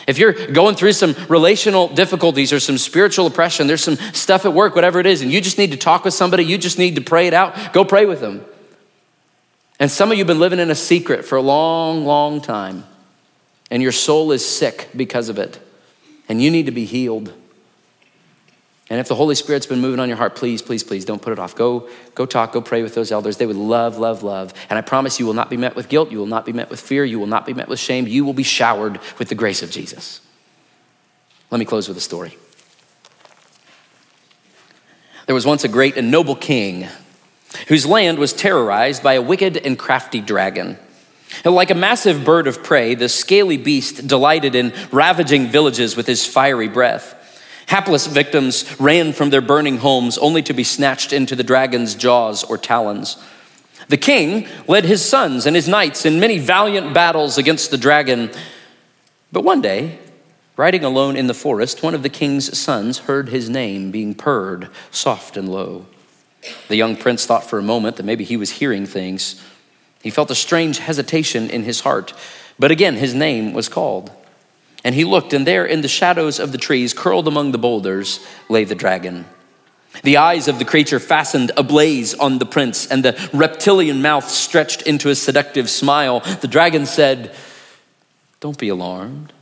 If 0.07 0.17
you're 0.19 0.33
going 0.47 0.75
through 0.75 0.93
some 0.93 1.15
relational 1.29 1.87
difficulties 1.87 2.53
or 2.53 2.59
some 2.59 2.77
spiritual 2.77 3.25
oppression, 3.25 3.67
there's 3.67 3.83
some 3.83 3.95
stuff 4.13 4.45
at 4.45 4.53
work, 4.53 4.75
whatever 4.75 4.99
it 4.99 5.05
is, 5.05 5.21
and 5.21 5.31
you 5.31 5.41
just 5.41 5.57
need 5.57 5.71
to 5.71 5.77
talk 5.77 6.05
with 6.05 6.13
somebody, 6.13 6.45
you 6.45 6.57
just 6.57 6.77
need 6.77 6.95
to 6.95 7.01
pray 7.01 7.27
it 7.27 7.33
out, 7.33 7.73
go 7.73 7.83
pray 7.83 8.05
with 8.05 8.21
them. 8.21 8.45
And 9.79 9.89
some 9.89 10.11
of 10.11 10.17
you 10.17 10.21
have 10.21 10.27
been 10.27 10.39
living 10.39 10.59
in 10.59 10.69
a 10.69 10.75
secret 10.75 11.25
for 11.25 11.37
a 11.37 11.41
long, 11.41 12.05
long 12.05 12.39
time, 12.39 12.85
and 13.71 13.81
your 13.81 13.91
soul 13.91 14.31
is 14.31 14.45
sick 14.45 14.89
because 14.95 15.27
of 15.27 15.39
it, 15.39 15.59
and 16.29 16.41
you 16.41 16.51
need 16.51 16.67
to 16.67 16.71
be 16.71 16.85
healed. 16.85 17.33
And 18.89 18.99
if 18.99 19.07
the 19.07 19.15
Holy 19.15 19.33
Spirit's 19.33 19.65
been 19.65 19.81
moving 19.81 19.99
on 19.99 20.09
your 20.09 20.17
heart, 20.17 20.35
please, 20.35 20.61
please, 20.61 20.83
please 20.83 21.05
don't 21.05 21.21
put 21.21 21.33
it 21.33 21.39
off. 21.39 21.55
Go, 21.55 21.89
go 22.13 22.27
talk, 22.27 22.51
go 22.53 22.61
pray 22.61 22.83
with 22.83 22.93
those 22.93 23.11
elders. 23.11 23.37
They 23.37 23.47
would 23.47 23.55
love, 23.55 23.97
love, 23.97 24.21
love. 24.21 24.53
And 24.69 24.77
I 24.77 24.83
promise 24.83 25.19
you 25.19 25.25
will 25.25 25.33
not 25.33 25.49
be 25.49 25.57
met 25.57 25.75
with 25.75 25.89
guilt. 25.89 26.11
You 26.11 26.19
will 26.19 26.27
not 26.27 26.45
be 26.45 26.53
met 26.53 26.69
with 26.69 26.79
fear. 26.79 27.03
You 27.03 27.19
will 27.19 27.25
not 27.25 27.47
be 27.47 27.53
met 27.53 27.67
with 27.67 27.79
shame. 27.79 28.05
You 28.07 28.23
will 28.23 28.33
be 28.33 28.43
showered 28.43 28.99
with 29.17 29.29
the 29.29 29.35
grace 29.35 29.63
of 29.63 29.71
Jesus. 29.71 30.21
Let 31.49 31.57
me 31.57 31.65
close 31.65 31.87
with 31.87 31.97
a 31.97 32.01
story. 32.01 32.37
There 35.25 35.33
was 35.33 35.47
once 35.47 35.63
a 35.63 35.67
great 35.67 35.97
and 35.97 36.11
noble 36.11 36.35
king 36.35 36.87
whose 37.67 37.87
land 37.87 38.19
was 38.19 38.33
terrorized 38.33 39.01
by 39.01 39.13
a 39.13 39.21
wicked 39.21 39.57
and 39.57 39.79
crafty 39.79 40.21
dragon. 40.21 40.77
Like 41.43 41.71
a 41.71 41.75
massive 41.75 42.23
bird 42.23 42.45
of 42.45 42.63
prey, 42.63 42.93
the 42.93 43.09
scaly 43.09 43.57
beast 43.57 44.07
delighted 44.07 44.53
in 44.53 44.73
ravaging 44.91 45.47
villages 45.47 45.97
with 45.97 46.05
his 46.05 46.25
fiery 46.25 46.67
breath. 46.67 47.13
Hapless 47.67 48.07
victims 48.07 48.79
ran 48.79 49.13
from 49.13 49.29
their 49.29 49.41
burning 49.41 49.77
homes 49.77 50.17
only 50.17 50.41
to 50.43 50.53
be 50.53 50.63
snatched 50.63 51.11
into 51.11 51.35
the 51.35 51.43
dragon's 51.43 51.95
jaws 51.95 52.43
or 52.43 52.57
talons. 52.57 53.17
The 53.87 53.97
king 53.97 54.47
led 54.67 54.85
his 54.85 55.03
sons 55.03 55.45
and 55.45 55.55
his 55.55 55.67
knights 55.67 56.05
in 56.05 56.19
many 56.19 56.39
valiant 56.39 56.93
battles 56.93 57.37
against 57.37 57.71
the 57.71 57.77
dragon. 57.77 58.31
But 59.31 59.43
one 59.43 59.61
day, 59.61 59.99
Riding 60.57 60.85
alone 60.85 61.17
in 61.17 61.27
the 61.27 61.33
forest, 61.33 61.83
one 61.83 61.93
of 61.93 62.03
the 62.03 62.09
king's 62.09 62.57
sons 62.57 62.99
heard 62.99 63.27
his 63.27 63.49
name 63.49 63.91
being 63.91 64.15
purred 64.15 64.69
soft 64.89 65.35
and 65.35 65.49
low. 65.49 65.85
The 66.69 66.77
young 66.77 66.95
prince 66.95 67.25
thought 67.25 67.43
for 67.43 67.59
a 67.59 67.63
moment 67.63 67.97
that 67.97 68.05
maybe 68.05 68.23
he 68.23 68.37
was 68.37 68.51
hearing 68.51 68.85
things. 68.85 69.41
He 70.01 70.09
felt 70.09 70.31
a 70.31 70.35
strange 70.35 70.77
hesitation 70.77 71.49
in 71.49 71.63
his 71.63 71.81
heart, 71.81 72.13
but 72.57 72.71
again 72.71 72.95
his 72.95 73.13
name 73.13 73.53
was 73.53 73.67
called. 73.67 74.11
And 74.85 74.93
he 74.93 75.03
looked, 75.03 75.33
and 75.33 75.47
there 75.47 75.65
in 75.65 75.81
the 75.81 75.87
shadows 75.87 76.39
of 76.39 76.51
the 76.51 76.59
trees, 76.59 76.93
curled 76.93 77.27
among 77.27 77.51
the 77.51 77.57
boulders, 77.57 78.23
lay 78.49 78.65
the 78.65 78.75
dragon. 78.75 79.25
The 80.03 80.17
eyes 80.17 80.47
of 80.47 80.59
the 80.59 80.65
creature 80.65 80.99
fastened 80.99 81.51
ablaze 81.57 82.13
on 82.13 82.37
the 82.37 82.45
prince, 82.45 82.85
and 82.85 83.03
the 83.03 83.29
reptilian 83.33 84.03
mouth 84.03 84.29
stretched 84.29 84.83
into 84.83 85.09
a 85.09 85.15
seductive 85.15 85.71
smile. 85.71 86.19
The 86.19 86.47
dragon 86.47 86.85
said, 86.85 87.35
Don't 88.39 88.59
be 88.59 88.69
alarmed, 88.69 89.33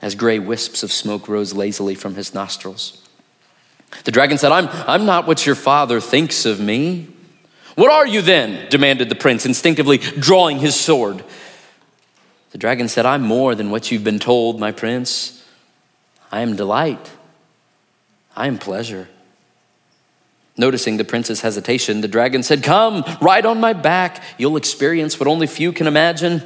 as 0.00 0.14
gray 0.14 0.38
wisps 0.38 0.82
of 0.82 0.90
smoke 0.90 1.28
rose 1.28 1.52
lazily 1.52 1.94
from 1.94 2.14
his 2.14 2.32
nostrils. 2.32 3.06
The 4.04 4.10
dragon 4.10 4.38
said, 4.38 4.52
I'm, 4.52 4.68
I'm 4.88 5.04
not 5.04 5.26
what 5.26 5.44
your 5.44 5.54
father 5.54 6.00
thinks 6.00 6.46
of 6.46 6.60
me. 6.60 7.08
What 7.74 7.90
are 7.90 8.06
you 8.06 8.22
then? 8.22 8.70
demanded 8.70 9.10
the 9.10 9.14
prince, 9.16 9.44
instinctively 9.44 9.98
drawing 9.98 10.60
his 10.60 10.80
sword. 10.80 11.22
The 12.52 12.58
dragon 12.58 12.88
said, 12.88 13.06
I'm 13.06 13.22
more 13.22 13.54
than 13.54 13.70
what 13.70 13.90
you've 13.90 14.04
been 14.04 14.18
told, 14.18 14.60
my 14.60 14.72
prince. 14.72 15.42
I 16.30 16.42
am 16.42 16.54
delight. 16.54 17.10
I 18.36 18.46
am 18.46 18.58
pleasure. 18.58 19.08
Noticing 20.56 20.98
the 20.98 21.04
prince's 21.04 21.40
hesitation, 21.40 22.02
the 22.02 22.08
dragon 22.08 22.42
said, 22.42 22.62
Come, 22.62 23.04
ride 23.22 23.46
on 23.46 23.58
my 23.58 23.72
back. 23.72 24.22
You'll 24.36 24.58
experience 24.58 25.18
what 25.18 25.26
only 25.26 25.46
few 25.46 25.72
can 25.72 25.86
imagine, 25.86 26.42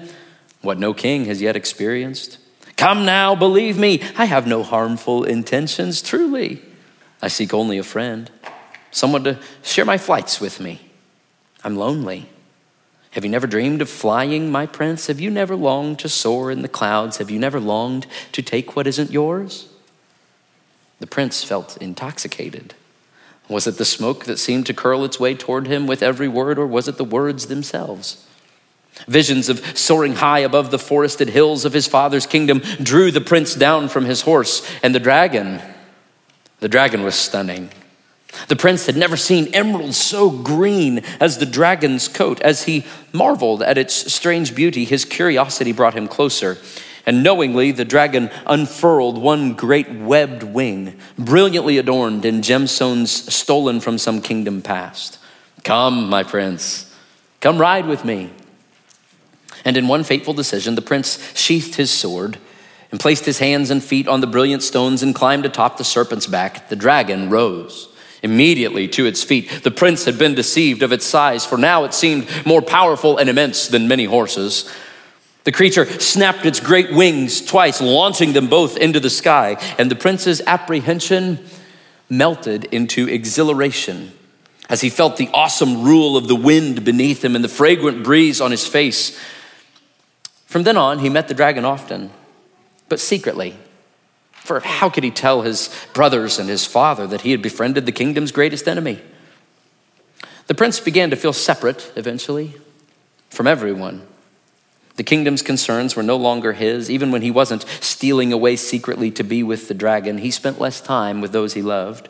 what 0.63 0.79
no 0.79 0.95
king 0.95 1.25
has 1.25 1.43
yet 1.43 1.57
experienced. 1.57 2.39
Come 2.77 3.05
now, 3.05 3.35
believe 3.35 3.77
me, 3.77 4.01
I 4.17 4.27
have 4.27 4.47
no 4.47 4.63
harmful 4.63 5.25
intentions, 5.25 6.03
truly. 6.03 6.63
I 7.21 7.29
seek 7.29 7.53
only 7.53 7.79
a 7.79 7.83
friend, 7.83 8.31
someone 8.93 9.25
to 9.25 9.41
share 9.63 9.85
my 9.85 9.99
flights 9.99 10.41
with 10.41 10.61
me. 10.61 10.89
I'm 11.65 11.77
lonely. 11.77 12.29
Have 13.17 13.25
you 13.25 13.31
never 13.31 13.47
dreamed 13.47 13.81
of 13.81 13.89
flying, 13.89 14.53
my 14.53 14.67
prince? 14.67 15.07
Have 15.07 15.21
you 15.21 15.31
never 15.31 15.57
longed 15.57 15.99
to 16.01 16.09
soar 16.09 16.51
in 16.51 16.61
the 16.61 16.69
clouds? 16.69 17.17
Have 17.17 17.31
you 17.31 17.39
never 17.39 17.59
longed 17.59 18.07
to 18.33 18.43
take 18.43 18.77
what 18.77 18.87
isn't 18.87 19.11
yours? 19.11 19.71
The 21.01 21.07
prince 21.07 21.43
felt 21.43 21.79
intoxicated. 21.79 22.75
Was 23.49 23.67
it 23.67 23.79
the 23.79 23.87
smoke 23.87 24.27
that 24.27 24.37
seemed 24.37 24.67
to 24.67 24.75
curl 24.75 25.03
its 25.03 25.19
way 25.19 25.35
toward 25.35 25.67
him 25.67 25.87
with 25.87 26.03
every 26.03 26.29
word, 26.29 26.59
or 26.59 26.67
was 26.67 26.89
it 26.89 26.99
the 26.99 27.05
words 27.05 27.47
themselves? 27.47 28.27
Visions 29.09 29.49
of 29.49 29.79
soaring 29.79 30.17
high 30.17 30.41
above 30.41 30.71
the 30.71 30.79
forested 30.79 31.31
hills 31.31 31.65
of 31.65 31.73
his 31.73 31.87
father's 31.87 32.27
kingdom 32.27 32.59
drew 32.83 33.11
the 33.11 33.23
prince 33.23 33.55
down 33.55 33.89
from 33.89 34.05
his 34.05 34.21
horse, 34.21 34.71
and 34.83 34.95
the 34.95 35.01
dragon, 35.01 35.63
the 36.61 36.69
dragon 36.69 37.03
was 37.03 37.15
stunning. 37.15 37.71
The 38.49 38.57
prince 38.57 38.87
had 38.87 38.97
never 38.97 39.17
seen 39.17 39.53
emeralds 39.55 39.97
so 39.97 40.31
green 40.31 41.01
as 41.21 41.39
the 41.39 41.47
dragon's 41.47 42.09
coat. 42.09 42.41
As 42.41 42.65
he 42.65 42.85
marveled 43.13 43.63
at 43.63 43.79
its 43.79 44.13
strange 44.13 44.55
beauty, 44.55 44.85
his 44.85 45.05
curiosity 45.05 45.73
brought 45.73 45.95
him 45.95 46.09
closer. 46.09 46.59
And 47.07 47.23
knowingly, 47.23 47.71
the 47.71 47.85
dragon 47.85 48.31
unfurled 48.47 49.17
one 49.17 49.55
great 49.55 49.91
webbed 49.91 50.43
wing, 50.43 50.99
brilliantly 51.17 51.79
adorned 51.79 52.25
in 52.25 52.43
gemstones 52.43 53.09
stolen 53.09 53.81
from 53.81 53.97
some 53.97 54.21
kingdom 54.21 54.61
past. 54.61 55.19
Come, 55.63 56.09
my 56.09 56.23
prince, 56.23 56.93
come 57.41 57.59
ride 57.59 57.87
with 57.87 58.05
me. 58.05 58.31
And 59.65 59.77
in 59.77 59.89
one 59.89 60.05
fateful 60.05 60.35
decision, 60.35 60.75
the 60.75 60.83
prince 60.83 61.19
sheathed 61.37 61.77
his 61.77 61.91
sword 61.91 62.39
and 62.91 63.01
placed 63.01 63.25
his 63.25 63.39
hands 63.39 63.71
and 63.71 63.83
feet 63.83 64.09
on 64.09 64.21
the 64.21 64.27
brilliant 64.27 64.63
stones 64.63 65.03
and 65.03 65.15
climbed 65.15 65.45
atop 65.45 65.77
the 65.77 65.85
serpent's 65.85 66.27
back. 66.27 66.69
The 66.69 66.77
dragon 66.77 67.31
rose 67.31 67.89
immediately 68.27 68.87
to 68.89 69.07
its 69.07 69.25
feet. 69.25 69.63
The 69.63 69.71
prince 69.71 70.05
had 70.05 70.19
been 70.19 70.35
deceived 70.35 70.83
of 70.83 70.93
its 70.93 71.07
size, 71.07 71.47
for 71.47 71.57
now 71.57 71.85
it 71.85 71.95
seemed 71.95 72.29
more 72.45 72.61
powerful 72.61 73.17
and 73.17 73.31
immense 73.31 73.69
than 73.69 73.89
many 73.89 74.05
horses. 74.05 74.71
The 75.45 75.53
creature 75.53 75.87
snapped 75.99 76.45
its 76.45 76.61
great 76.61 76.93
wings 76.93 77.41
twice, 77.41 77.81
launching 77.81 78.35
them 78.35 78.49
both 78.49 78.77
into 78.77 79.01
the 79.01 79.09
sky, 79.09 79.57
and 79.79 79.91
the 79.91 79.97
prince's 79.97 80.43
apprehension 80.47 81.47
melted 82.11 82.65
into 82.67 83.09
exhilaration 83.09 84.13
as 84.69 84.81
he 84.81 84.91
felt 84.91 85.17
the 85.17 85.31
awesome 85.33 85.85
rule 85.85 86.17
of 86.17 86.29
the 86.29 86.35
wind 86.35 86.85
beneath 86.85 87.25
him 87.25 87.37
and 87.37 87.45
the 87.45 87.49
fragrant 87.49 88.03
breeze 88.03 88.41
on 88.41 88.51
his 88.51 88.67
face. 88.67 89.19
From 90.47 90.65
then 90.65 90.77
on, 90.77 90.99
he 90.99 91.09
met 91.09 91.29
the 91.29 91.35
dragon 91.35 91.65
often, 91.65 92.11
but 92.89 93.01
secretly. 93.01 93.57
For 94.47 94.61
how 94.61 94.89
could 94.89 95.03
he 95.03 95.11
tell 95.11 95.43
his 95.43 95.71
brothers 95.93 96.39
and 96.39 96.49
his 96.49 96.65
father 96.65 97.05
that 97.09 97.23
he 97.23 97.33
had 97.33 97.43
befriended 97.43 97.85
the 97.85 97.91
kingdom's 97.91 98.31
greatest 98.31 98.69
enemy? 98.69 99.03
The 100.47 100.55
prince 100.55 100.79
began 100.79 101.11
to 101.11 101.17
feel 101.17 101.33
separate 101.33 101.93
eventually 101.97 102.55
from 103.29 103.49
everyone. 103.49 104.07
The 104.95 105.03
kingdom's 105.03 105.43
concerns 105.43 105.97
were 105.97 106.05
no 106.05 106.17
longer 106.17 106.53
his. 106.53 106.89
Even 106.89 107.11
when 107.11 107.23
he 107.23 107.31
wasn't 107.31 107.67
stealing 107.81 108.33
away 108.33 108.55
secretly 108.55 109.11
to 109.11 109.25
be 109.25 109.43
with 109.43 109.67
the 109.67 109.75
dragon, 109.75 110.19
he 110.19 110.31
spent 110.31 110.61
less 110.61 110.81
time 110.81 111.21
with 111.21 111.33
those 111.33 111.55
he 111.55 111.63
loved. 111.63 112.09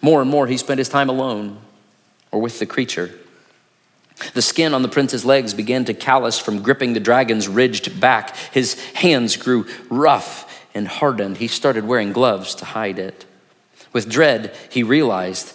More 0.00 0.20
and 0.20 0.28
more, 0.28 0.48
he 0.48 0.56
spent 0.56 0.78
his 0.78 0.88
time 0.88 1.08
alone 1.08 1.60
or 2.32 2.40
with 2.40 2.58
the 2.58 2.66
creature. 2.66 3.12
The 4.34 4.42
skin 4.42 4.74
on 4.74 4.82
the 4.82 4.88
prince's 4.88 5.24
legs 5.24 5.54
began 5.54 5.84
to 5.84 5.94
callous 5.94 6.40
from 6.40 6.60
gripping 6.60 6.92
the 6.92 7.00
dragon's 7.00 7.46
ridged 7.46 8.00
back. 8.00 8.36
His 8.52 8.80
hands 8.94 9.36
grew 9.36 9.66
rough 9.88 10.48
and 10.74 10.88
hardened. 10.88 11.38
He 11.38 11.48
started 11.48 11.84
wearing 11.84 12.12
gloves 12.12 12.54
to 12.56 12.64
hide 12.64 12.98
it. 12.98 13.24
With 13.92 14.08
dread, 14.08 14.56
he 14.70 14.82
realized 14.82 15.54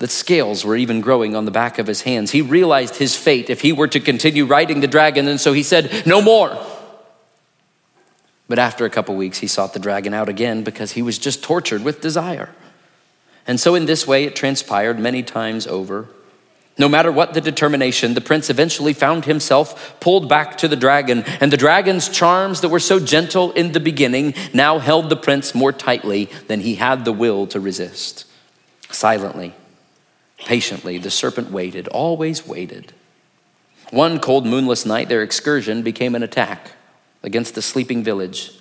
that 0.00 0.10
scales 0.10 0.64
were 0.64 0.76
even 0.76 1.00
growing 1.00 1.34
on 1.34 1.44
the 1.44 1.50
back 1.50 1.78
of 1.78 1.86
his 1.86 2.02
hands. 2.02 2.30
He 2.30 2.42
realized 2.42 2.96
his 2.96 3.16
fate 3.16 3.50
if 3.50 3.60
he 3.60 3.72
were 3.72 3.88
to 3.88 4.00
continue 4.00 4.46
riding 4.46 4.80
the 4.80 4.86
dragon, 4.86 5.26
and 5.26 5.40
so 5.40 5.52
he 5.52 5.62
said, 5.62 6.06
No 6.06 6.22
more. 6.22 6.56
But 8.48 8.58
after 8.58 8.84
a 8.84 8.90
couple 8.90 9.14
weeks, 9.14 9.38
he 9.38 9.46
sought 9.46 9.74
the 9.74 9.78
dragon 9.78 10.14
out 10.14 10.28
again 10.28 10.62
because 10.62 10.92
he 10.92 11.02
was 11.02 11.18
just 11.18 11.42
tortured 11.42 11.84
with 11.84 12.00
desire. 12.00 12.48
And 13.46 13.60
so, 13.60 13.74
in 13.74 13.86
this 13.86 14.06
way, 14.06 14.24
it 14.24 14.36
transpired 14.36 14.98
many 14.98 15.22
times 15.22 15.66
over. 15.66 16.08
No 16.78 16.88
matter 16.88 17.10
what 17.10 17.34
the 17.34 17.40
determination, 17.40 18.14
the 18.14 18.20
prince 18.20 18.48
eventually 18.48 18.92
found 18.92 19.24
himself 19.24 19.98
pulled 20.00 20.28
back 20.28 20.56
to 20.58 20.68
the 20.68 20.76
dragon, 20.76 21.24
and 21.40 21.52
the 21.52 21.56
dragon's 21.56 22.08
charms 22.08 22.60
that 22.60 22.68
were 22.68 22.78
so 22.78 23.00
gentle 23.00 23.50
in 23.52 23.72
the 23.72 23.80
beginning 23.80 24.34
now 24.54 24.78
held 24.78 25.10
the 25.10 25.16
prince 25.16 25.54
more 25.54 25.72
tightly 25.72 26.26
than 26.46 26.60
he 26.60 26.76
had 26.76 27.04
the 27.04 27.12
will 27.12 27.46
to 27.48 27.58
resist. 27.58 28.24
Silently, 28.90 29.54
Patiently, 30.44 30.98
the 30.98 31.10
serpent 31.10 31.50
waited, 31.50 31.88
always 31.88 32.46
waited. 32.46 32.92
One 33.90 34.20
cold, 34.20 34.46
moonless 34.46 34.86
night, 34.86 35.08
their 35.08 35.22
excursion 35.22 35.82
became 35.82 36.14
an 36.14 36.22
attack 36.22 36.72
against 37.22 37.54
the 37.54 37.62
sleeping 37.62 38.04
village. 38.04 38.52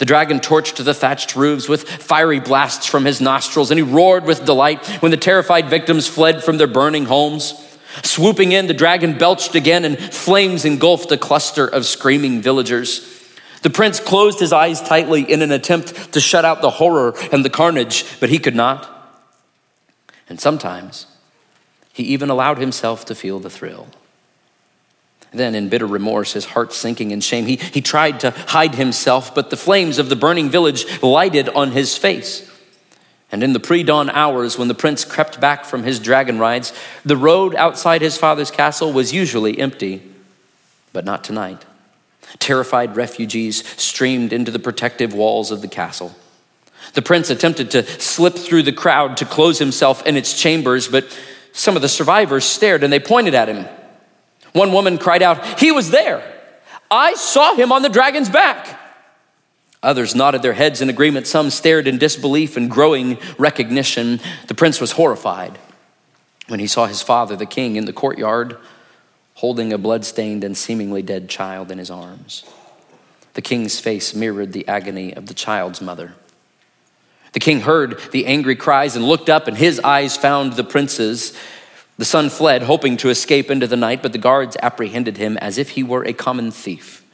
The 0.00 0.06
dragon 0.06 0.40
torched 0.40 0.82
the 0.82 0.94
thatched 0.94 1.36
roofs 1.36 1.68
with 1.68 1.86
fiery 1.86 2.40
blasts 2.40 2.86
from 2.86 3.04
his 3.04 3.20
nostrils, 3.20 3.70
and 3.70 3.76
he 3.76 3.82
roared 3.82 4.24
with 4.24 4.46
delight 4.46 4.86
when 5.02 5.10
the 5.10 5.18
terrified 5.18 5.68
victims 5.68 6.06
fled 6.08 6.42
from 6.42 6.56
their 6.56 6.66
burning 6.66 7.04
homes. 7.04 7.52
Swooping 8.02 8.52
in, 8.52 8.66
the 8.66 8.72
dragon 8.72 9.18
belched 9.18 9.54
again, 9.54 9.84
and 9.84 9.98
flames 9.98 10.64
engulfed 10.64 11.12
a 11.12 11.18
cluster 11.18 11.66
of 11.66 11.84
screaming 11.84 12.40
villagers. 12.40 13.06
The 13.60 13.68
prince 13.68 14.00
closed 14.00 14.40
his 14.40 14.54
eyes 14.54 14.80
tightly 14.80 15.30
in 15.30 15.42
an 15.42 15.52
attempt 15.52 16.14
to 16.14 16.20
shut 16.20 16.46
out 16.46 16.62
the 16.62 16.70
horror 16.70 17.14
and 17.30 17.44
the 17.44 17.50
carnage, 17.50 18.06
but 18.20 18.30
he 18.30 18.38
could 18.38 18.56
not. 18.56 18.88
And 20.30 20.40
sometimes, 20.40 21.08
he 21.92 22.04
even 22.04 22.30
allowed 22.30 22.56
himself 22.56 23.04
to 23.04 23.14
feel 23.14 23.38
the 23.38 23.50
thrill. 23.50 23.88
Then, 25.32 25.54
in 25.54 25.68
bitter 25.68 25.86
remorse, 25.86 26.32
his 26.32 26.44
heart 26.44 26.72
sinking 26.72 27.12
in 27.12 27.20
shame, 27.20 27.46
he, 27.46 27.56
he 27.56 27.80
tried 27.80 28.20
to 28.20 28.30
hide 28.30 28.74
himself, 28.74 29.34
but 29.34 29.50
the 29.50 29.56
flames 29.56 29.98
of 29.98 30.08
the 30.08 30.16
burning 30.16 30.50
village 30.50 30.84
lighted 31.02 31.48
on 31.50 31.70
his 31.70 31.96
face. 31.96 32.50
And 33.32 33.44
in 33.44 33.52
the 33.52 33.60
pre 33.60 33.84
dawn 33.84 34.10
hours, 34.10 34.58
when 34.58 34.68
the 34.68 34.74
prince 34.74 35.04
crept 35.04 35.40
back 35.40 35.64
from 35.64 35.84
his 35.84 36.00
dragon 36.00 36.38
rides, 36.38 36.72
the 37.04 37.16
road 37.16 37.54
outside 37.54 38.02
his 38.02 38.16
father's 38.16 38.50
castle 38.50 38.92
was 38.92 39.12
usually 39.12 39.58
empty, 39.58 40.02
but 40.92 41.04
not 41.04 41.22
tonight. 41.22 41.64
Terrified 42.40 42.96
refugees 42.96 43.66
streamed 43.80 44.32
into 44.32 44.50
the 44.50 44.58
protective 44.58 45.14
walls 45.14 45.52
of 45.52 45.62
the 45.62 45.68
castle. 45.68 46.14
The 46.94 47.02
prince 47.02 47.30
attempted 47.30 47.70
to 47.72 47.84
slip 47.84 48.34
through 48.34 48.64
the 48.64 48.72
crowd 48.72 49.16
to 49.18 49.24
close 49.24 49.60
himself 49.60 50.04
in 50.06 50.16
its 50.16 50.40
chambers, 50.40 50.88
but 50.88 51.16
some 51.52 51.76
of 51.76 51.82
the 51.82 51.88
survivors 51.88 52.44
stared 52.44 52.82
and 52.82 52.92
they 52.92 52.98
pointed 52.98 53.34
at 53.34 53.48
him. 53.48 53.66
One 54.52 54.72
woman 54.72 54.98
cried 54.98 55.22
out, 55.22 55.60
He 55.60 55.72
was 55.72 55.90
there. 55.90 56.22
I 56.90 57.14
saw 57.14 57.54
him 57.54 57.72
on 57.72 57.82
the 57.82 57.88
dragon's 57.88 58.28
back. 58.28 58.78
Others 59.82 60.14
nodded 60.14 60.42
their 60.42 60.52
heads 60.52 60.80
in 60.80 60.90
agreement. 60.90 61.26
Some 61.26 61.50
stared 61.50 61.86
in 61.86 61.98
disbelief 61.98 62.56
and 62.56 62.70
growing 62.70 63.18
recognition. 63.38 64.20
The 64.48 64.54
prince 64.54 64.80
was 64.80 64.92
horrified 64.92 65.58
when 66.48 66.60
he 66.60 66.66
saw 66.66 66.86
his 66.86 67.00
father, 67.00 67.36
the 67.36 67.46
king, 67.46 67.76
in 67.76 67.84
the 67.84 67.92
courtyard 67.92 68.58
holding 69.40 69.72
a 69.72 69.78
bloodstained 69.78 70.44
and 70.44 70.54
seemingly 70.54 71.00
dead 71.00 71.26
child 71.26 71.70
in 71.70 71.78
his 71.78 71.90
arms. 71.90 72.44
The 73.32 73.40
king's 73.40 73.80
face 73.80 74.14
mirrored 74.14 74.52
the 74.52 74.68
agony 74.68 75.14
of 75.14 75.28
the 75.28 75.34
child's 75.34 75.80
mother. 75.80 76.12
The 77.32 77.40
king 77.40 77.60
heard 77.60 77.98
the 78.10 78.26
angry 78.26 78.54
cries 78.54 78.96
and 78.96 79.04
looked 79.06 79.30
up, 79.30 79.48
and 79.48 79.56
his 79.56 79.80
eyes 79.80 80.14
found 80.14 80.52
the 80.52 80.64
prince's. 80.64 81.34
The 82.00 82.06
son 82.06 82.30
fled, 82.30 82.62
hoping 82.62 82.96
to 82.96 83.10
escape 83.10 83.50
into 83.50 83.66
the 83.66 83.76
night, 83.76 84.02
but 84.02 84.12
the 84.12 84.18
guards 84.18 84.56
apprehended 84.62 85.18
him 85.18 85.36
as 85.36 85.58
if 85.58 85.68
he 85.68 85.82
were 85.82 86.02
a 86.02 86.14
common 86.14 86.50
thief. 86.50 87.04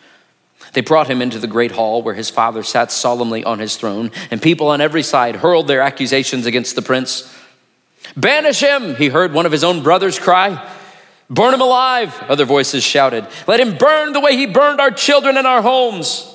They 0.75 0.81
brought 0.81 1.11
him 1.11 1.21
into 1.21 1.41
the 1.41 1.49
great 1.49 1.73
hall 1.73 2.05
where 2.05 2.15
his 2.15 2.31
father 2.31 2.63
sat 2.63 2.93
solemnly 2.93 3.43
on 3.43 3.59
his 3.59 3.77
throne, 3.77 4.13
and 4.31 4.41
people 4.41 4.69
on 4.69 4.81
every 4.81 5.03
side 5.03 5.35
hurled 5.35 5.67
their 5.67 5.81
accusations 5.81 6.47
against 6.47 6.77
the 6.77 6.83
prince. 6.83 7.35
Banish 8.17 8.61
him, 8.61 8.95
he 8.95 9.09
heard 9.09 9.33
one 9.33 9.45
of 9.45 9.51
his 9.51 9.65
own 9.65 9.83
brothers 9.83 10.21
cry. 10.21 10.73
Burn 11.29 11.53
him 11.53 11.63
alive, 11.63 12.17
other 12.29 12.45
voices 12.45 12.85
shouted. 12.85 13.27
Let 13.49 13.59
him 13.59 13.77
burn 13.77 14.13
the 14.13 14.21
way 14.21 14.37
he 14.37 14.47
burned 14.47 14.81
our 14.81 14.93
children 14.93 15.37
and 15.37 15.49
our 15.49 15.63
homes. 15.63 16.33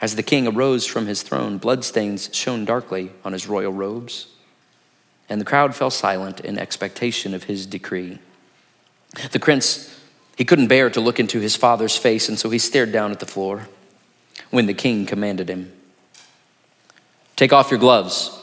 As 0.00 0.16
the 0.16 0.22
king 0.22 0.48
arose 0.48 0.86
from 0.86 1.06
his 1.06 1.22
throne, 1.22 1.58
bloodstains 1.58 2.30
shone 2.32 2.64
darkly 2.64 3.12
on 3.26 3.34
his 3.34 3.46
royal 3.46 3.74
robes, 3.74 4.28
and 5.28 5.40
the 5.40 5.44
crowd 5.44 5.74
fell 5.74 5.90
silent 5.90 6.40
in 6.40 6.58
expectation 6.58 7.34
of 7.34 7.44
his 7.44 7.66
decree. 7.66 8.18
The 9.30 9.40
prince, 9.40 9.98
he 10.36 10.44
couldn't 10.44 10.68
bear 10.68 10.90
to 10.90 11.00
look 11.00 11.20
into 11.20 11.40
his 11.40 11.56
father's 11.56 11.96
face, 11.96 12.28
and 12.28 12.38
so 12.38 12.50
he 12.50 12.58
stared 12.58 12.92
down 12.92 13.12
at 13.12 13.20
the 13.20 13.26
floor 13.26 13.68
when 14.50 14.66
the 14.66 14.74
king 14.74 15.06
commanded 15.06 15.48
him 15.48 15.72
Take 17.36 17.52
off 17.52 17.70
your 17.70 17.78
gloves 17.78 18.36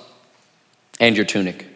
and 1.01 1.17
your 1.17 1.25
tunic. 1.25 1.67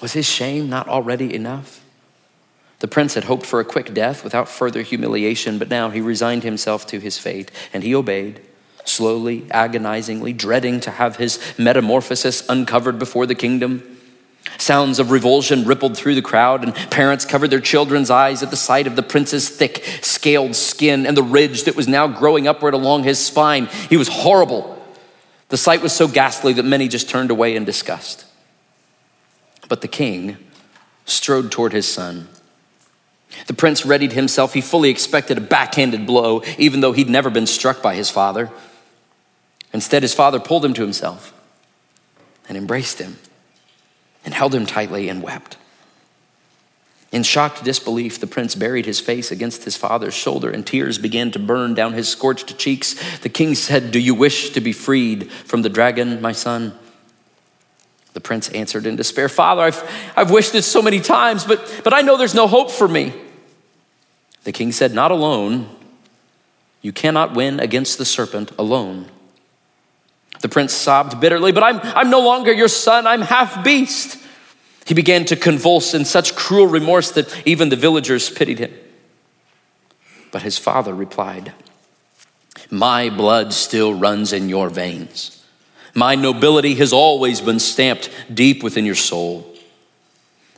Was 0.00 0.12
his 0.12 0.28
shame 0.28 0.68
not 0.68 0.88
already 0.88 1.32
enough? 1.32 1.84
The 2.80 2.88
prince 2.88 3.14
had 3.14 3.24
hoped 3.24 3.46
for 3.46 3.60
a 3.60 3.64
quick 3.64 3.94
death 3.94 4.22
without 4.22 4.48
further 4.48 4.82
humiliation, 4.82 5.58
but 5.58 5.68
now 5.68 5.90
he 5.90 6.00
resigned 6.00 6.42
himself 6.42 6.86
to 6.88 6.98
his 7.00 7.18
fate, 7.18 7.50
and 7.72 7.82
he 7.82 7.94
obeyed, 7.94 8.40
slowly, 8.88 9.46
agonizingly, 9.50 10.32
dreading 10.32 10.80
to 10.80 10.90
have 10.90 11.16
his 11.16 11.38
metamorphosis 11.58 12.48
uncovered 12.48 12.98
before 12.98 13.26
the 13.26 13.34
kingdom. 13.34 13.96
Sounds 14.56 14.98
of 14.98 15.10
revulsion 15.10 15.64
rippled 15.64 15.96
through 15.96 16.14
the 16.14 16.22
crowd, 16.22 16.64
and 16.64 16.74
parents 16.90 17.24
covered 17.24 17.50
their 17.50 17.60
children's 17.60 18.10
eyes 18.10 18.42
at 18.42 18.50
the 18.50 18.56
sight 18.56 18.86
of 18.86 18.96
the 18.96 19.02
prince's 19.02 19.48
thick, 19.48 19.84
scaled 20.00 20.56
skin 20.56 21.06
and 21.06 21.16
the 21.16 21.22
ridge 21.22 21.64
that 21.64 21.76
was 21.76 21.86
now 21.86 22.08
growing 22.08 22.48
upward 22.48 22.74
along 22.74 23.04
his 23.04 23.18
spine. 23.18 23.66
He 23.88 23.96
was 23.96 24.08
horrible. 24.08 24.74
The 25.50 25.56
sight 25.56 25.82
was 25.82 25.92
so 25.92 26.08
ghastly 26.08 26.52
that 26.54 26.64
many 26.64 26.88
just 26.88 27.08
turned 27.08 27.30
away 27.30 27.56
in 27.56 27.64
disgust. 27.64 28.24
But 29.68 29.80
the 29.82 29.88
king 29.88 30.38
strode 31.04 31.52
toward 31.52 31.72
his 31.72 31.86
son 31.86 32.28
the 33.46 33.54
prince 33.54 33.84
readied 33.84 34.12
himself. 34.12 34.54
He 34.54 34.60
fully 34.60 34.90
expected 34.90 35.38
a 35.38 35.42
backhanded 35.42 36.06
blow, 36.06 36.42
even 36.56 36.80
though 36.80 36.92
he'd 36.92 37.10
never 37.10 37.30
been 37.30 37.46
struck 37.46 37.82
by 37.82 37.94
his 37.94 38.10
father. 38.10 38.50
Instead, 39.78 40.02
his 40.02 40.12
father 40.12 40.40
pulled 40.40 40.64
him 40.64 40.74
to 40.74 40.82
himself 40.82 41.32
and 42.48 42.58
embraced 42.58 42.98
him 42.98 43.16
and 44.24 44.34
held 44.34 44.52
him 44.52 44.66
tightly 44.66 45.08
and 45.08 45.22
wept. 45.22 45.56
In 47.12 47.22
shocked 47.22 47.62
disbelief, 47.62 48.18
the 48.18 48.26
prince 48.26 48.56
buried 48.56 48.86
his 48.86 48.98
face 48.98 49.30
against 49.30 49.62
his 49.62 49.76
father's 49.76 50.14
shoulder, 50.14 50.50
and 50.50 50.66
tears 50.66 50.98
began 50.98 51.30
to 51.30 51.38
burn 51.38 51.74
down 51.74 51.92
his 51.92 52.08
scorched 52.08 52.58
cheeks. 52.58 52.96
The 53.18 53.28
king 53.28 53.54
said, 53.54 53.92
Do 53.92 54.00
you 54.00 54.16
wish 54.16 54.50
to 54.50 54.60
be 54.60 54.72
freed 54.72 55.30
from 55.30 55.62
the 55.62 55.68
dragon, 55.68 56.20
my 56.20 56.32
son? 56.32 56.76
The 58.14 58.20
prince 58.20 58.48
answered 58.48 58.84
in 58.84 58.96
despair, 58.96 59.28
Father, 59.28 59.62
I've, 59.62 60.12
I've 60.16 60.32
wished 60.32 60.52
this 60.52 60.66
so 60.66 60.82
many 60.82 60.98
times, 60.98 61.44
but, 61.44 61.82
but 61.84 61.94
I 61.94 62.00
know 62.00 62.16
there's 62.16 62.34
no 62.34 62.48
hope 62.48 62.72
for 62.72 62.88
me. 62.88 63.12
The 64.42 64.50
king 64.50 64.72
said, 64.72 64.92
Not 64.92 65.12
alone. 65.12 65.68
You 66.82 66.90
cannot 66.90 67.36
win 67.36 67.60
against 67.60 67.96
the 67.96 68.04
serpent 68.04 68.50
alone. 68.58 69.08
The 70.40 70.48
prince 70.48 70.72
sobbed 70.72 71.20
bitterly, 71.20 71.52
But 71.52 71.64
I'm, 71.64 71.80
I'm 71.82 72.10
no 72.10 72.20
longer 72.20 72.52
your 72.52 72.68
son, 72.68 73.06
I'm 73.06 73.22
half 73.22 73.64
beast. 73.64 74.18
He 74.86 74.94
began 74.94 75.24
to 75.26 75.36
convulse 75.36 75.92
in 75.92 76.04
such 76.04 76.34
cruel 76.34 76.66
remorse 76.66 77.10
that 77.12 77.46
even 77.46 77.68
the 77.68 77.76
villagers 77.76 78.30
pitied 78.30 78.58
him. 78.58 78.72
But 80.30 80.42
his 80.42 80.56
father 80.56 80.94
replied, 80.94 81.52
My 82.70 83.10
blood 83.10 83.52
still 83.52 83.92
runs 83.92 84.32
in 84.32 84.48
your 84.48 84.70
veins. 84.70 85.44
My 85.94 86.14
nobility 86.14 86.74
has 86.76 86.92
always 86.92 87.40
been 87.40 87.58
stamped 87.58 88.10
deep 88.32 88.62
within 88.62 88.86
your 88.86 88.94
soul. 88.94 89.54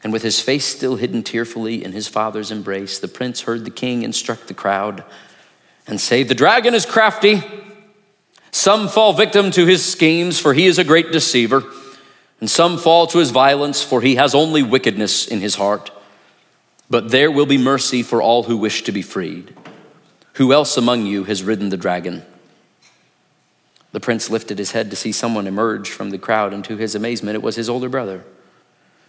And 0.02 0.12
with 0.12 0.22
his 0.22 0.40
face 0.40 0.64
still 0.64 0.96
hidden 0.96 1.22
tearfully 1.22 1.84
in 1.84 1.92
his 1.92 2.08
father's 2.08 2.50
embrace, 2.50 2.98
the 2.98 3.08
prince 3.08 3.42
heard 3.42 3.64
the 3.64 3.70
king 3.70 4.02
instruct 4.02 4.48
the 4.48 4.54
crowd 4.54 5.04
and 5.86 6.00
say, 6.00 6.22
The 6.22 6.34
dragon 6.34 6.74
is 6.74 6.86
crafty. 6.86 7.42
Some 8.52 8.88
fall 8.88 9.12
victim 9.12 9.50
to 9.52 9.66
his 9.66 9.84
schemes, 9.84 10.38
for 10.38 10.54
he 10.54 10.66
is 10.66 10.78
a 10.78 10.84
great 10.84 11.12
deceiver. 11.12 11.64
And 12.40 12.50
some 12.50 12.78
fall 12.78 13.06
to 13.08 13.18
his 13.18 13.30
violence, 13.30 13.82
for 13.82 14.00
he 14.00 14.16
has 14.16 14.34
only 14.34 14.62
wickedness 14.62 15.26
in 15.26 15.40
his 15.40 15.56
heart. 15.56 15.90
But 16.88 17.10
there 17.10 17.30
will 17.30 17.46
be 17.46 17.58
mercy 17.58 18.02
for 18.02 18.20
all 18.20 18.44
who 18.44 18.56
wish 18.56 18.82
to 18.84 18.92
be 18.92 19.02
freed. 19.02 19.54
Who 20.34 20.52
else 20.52 20.76
among 20.76 21.06
you 21.06 21.24
has 21.24 21.42
ridden 21.42 21.68
the 21.68 21.76
dragon? 21.76 22.24
The 23.92 24.00
prince 24.00 24.30
lifted 24.30 24.58
his 24.58 24.72
head 24.72 24.90
to 24.90 24.96
see 24.96 25.12
someone 25.12 25.46
emerge 25.46 25.90
from 25.90 26.10
the 26.10 26.18
crowd, 26.18 26.52
and 26.52 26.64
to 26.64 26.76
his 26.76 26.94
amazement, 26.94 27.34
it 27.34 27.42
was 27.42 27.56
his 27.56 27.68
older 27.68 27.88
brother, 27.88 28.24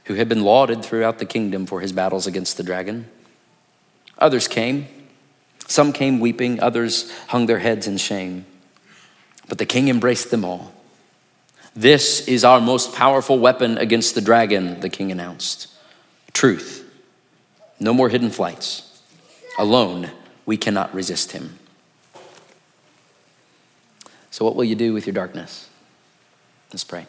who 0.06 0.16
had 0.16 0.28
been 0.28 0.44
lauded 0.44 0.84
throughout 0.84 1.20
the 1.20 1.26
kingdom 1.26 1.66
for 1.66 1.82
his 1.82 1.92
battles 1.92 2.28
against 2.28 2.58
the 2.58 2.64
dragon. 2.64 3.10
Others 4.18 4.48
came. 4.48 4.88
Some 5.68 5.94
came 5.94 6.20
weeping, 6.20 6.60
others 6.60 7.12
hung 7.28 7.46
their 7.46 7.60
heads 7.60 7.88
in 7.88 7.98
shame. 7.98 8.46
But 9.52 9.58
the 9.58 9.66
king 9.66 9.90
embraced 9.90 10.32
them 10.32 10.46
all. 10.46 10.72
This 11.76 12.26
is 12.26 12.46
our 12.46 12.62
most 12.62 12.96
powerful 12.96 13.38
weapon 13.38 13.78
against 13.78 14.16
the 14.16 14.22
dragon, 14.22 14.80
the 14.80 14.88
king 14.88 15.12
announced. 15.12 15.68
Truth. 16.32 16.90
No 17.78 17.94
more 17.94 18.08
hidden 18.08 18.30
flights. 18.30 19.02
Alone, 19.60 20.10
we 20.46 20.56
cannot 20.56 20.96
resist 20.96 21.34
him. 21.34 21.60
So, 24.30 24.46
what 24.46 24.56
will 24.56 24.64
you 24.64 24.76
do 24.76 24.94
with 24.94 25.06
your 25.06 25.14
darkness? 25.14 25.68
Let's 26.72 26.86
pray. 26.86 27.06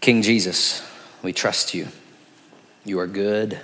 King 0.00 0.22
Jesus, 0.22 0.88
we 1.24 1.32
trust 1.32 1.74
you. 1.74 1.88
You 2.84 3.00
are 3.00 3.08
good. 3.08 3.58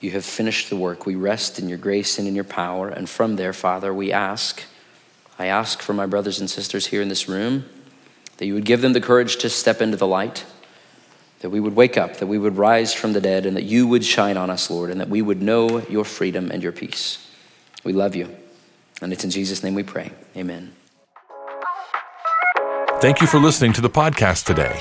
You 0.00 0.12
have 0.12 0.24
finished 0.24 0.70
the 0.70 0.76
work. 0.76 1.04
We 1.04 1.14
rest 1.14 1.58
in 1.58 1.68
your 1.68 1.78
grace 1.78 2.18
and 2.18 2.26
in 2.26 2.34
your 2.34 2.44
power. 2.44 2.88
And 2.88 3.08
from 3.08 3.36
there, 3.36 3.52
Father, 3.52 3.92
we 3.92 4.10
ask, 4.12 4.64
I 5.38 5.46
ask 5.46 5.82
for 5.82 5.92
my 5.92 6.06
brothers 6.06 6.40
and 6.40 6.48
sisters 6.48 6.86
here 6.86 7.02
in 7.02 7.08
this 7.08 7.28
room 7.28 7.66
that 8.38 8.46
you 8.46 8.54
would 8.54 8.64
give 8.64 8.80
them 8.80 8.94
the 8.94 9.00
courage 9.00 9.36
to 9.36 9.50
step 9.50 9.82
into 9.82 9.98
the 9.98 10.06
light, 10.06 10.46
that 11.40 11.50
we 11.50 11.60
would 11.60 11.76
wake 11.76 11.98
up, 11.98 12.16
that 12.16 12.26
we 12.26 12.38
would 12.38 12.56
rise 12.56 12.94
from 12.94 13.12
the 13.12 13.20
dead, 13.20 13.44
and 13.44 13.54
that 13.54 13.64
you 13.64 13.86
would 13.86 14.04
shine 14.04 14.38
on 14.38 14.48
us, 14.48 14.70
Lord, 14.70 14.90
and 14.90 14.98
that 15.00 15.10
we 15.10 15.20
would 15.20 15.42
know 15.42 15.80
your 15.88 16.06
freedom 16.06 16.50
and 16.50 16.62
your 16.62 16.72
peace. 16.72 17.26
We 17.84 17.92
love 17.92 18.16
you. 18.16 18.34
And 19.02 19.12
it's 19.12 19.24
in 19.24 19.30
Jesus' 19.30 19.62
name 19.62 19.74
we 19.74 19.82
pray. 19.82 20.12
Amen. 20.34 20.72
Thank 23.00 23.22
you 23.22 23.26
for 23.26 23.40
listening 23.40 23.72
to 23.72 23.80
the 23.80 23.88
podcast 23.88 24.44
today. 24.44 24.78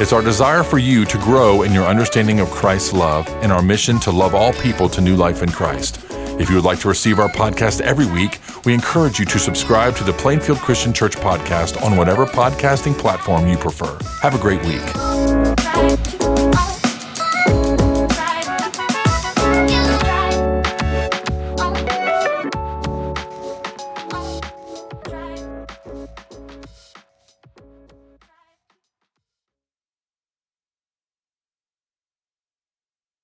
It's 0.00 0.12
our 0.12 0.22
desire 0.22 0.64
for 0.64 0.78
you 0.78 1.04
to 1.04 1.16
grow 1.18 1.62
in 1.62 1.72
your 1.72 1.84
understanding 1.84 2.40
of 2.40 2.50
Christ's 2.50 2.92
love 2.92 3.28
and 3.44 3.52
our 3.52 3.62
mission 3.62 4.00
to 4.00 4.10
love 4.10 4.34
all 4.34 4.52
people 4.54 4.88
to 4.88 5.00
new 5.00 5.14
life 5.14 5.40
in 5.40 5.50
Christ. 5.52 6.04
If 6.40 6.48
you 6.48 6.56
would 6.56 6.64
like 6.64 6.80
to 6.80 6.88
receive 6.88 7.20
our 7.20 7.28
podcast 7.28 7.80
every 7.80 8.06
week, 8.06 8.40
we 8.64 8.74
encourage 8.74 9.20
you 9.20 9.24
to 9.26 9.38
subscribe 9.38 9.94
to 9.96 10.04
the 10.04 10.12
Plainfield 10.12 10.58
Christian 10.58 10.92
Church 10.92 11.14
podcast 11.14 11.80
on 11.80 11.96
whatever 11.96 12.26
podcasting 12.26 12.98
platform 12.98 13.46
you 13.46 13.56
prefer. 13.56 13.96
Have 14.20 14.34
a 14.34 14.38
great 14.38 14.64
week. 14.64 16.19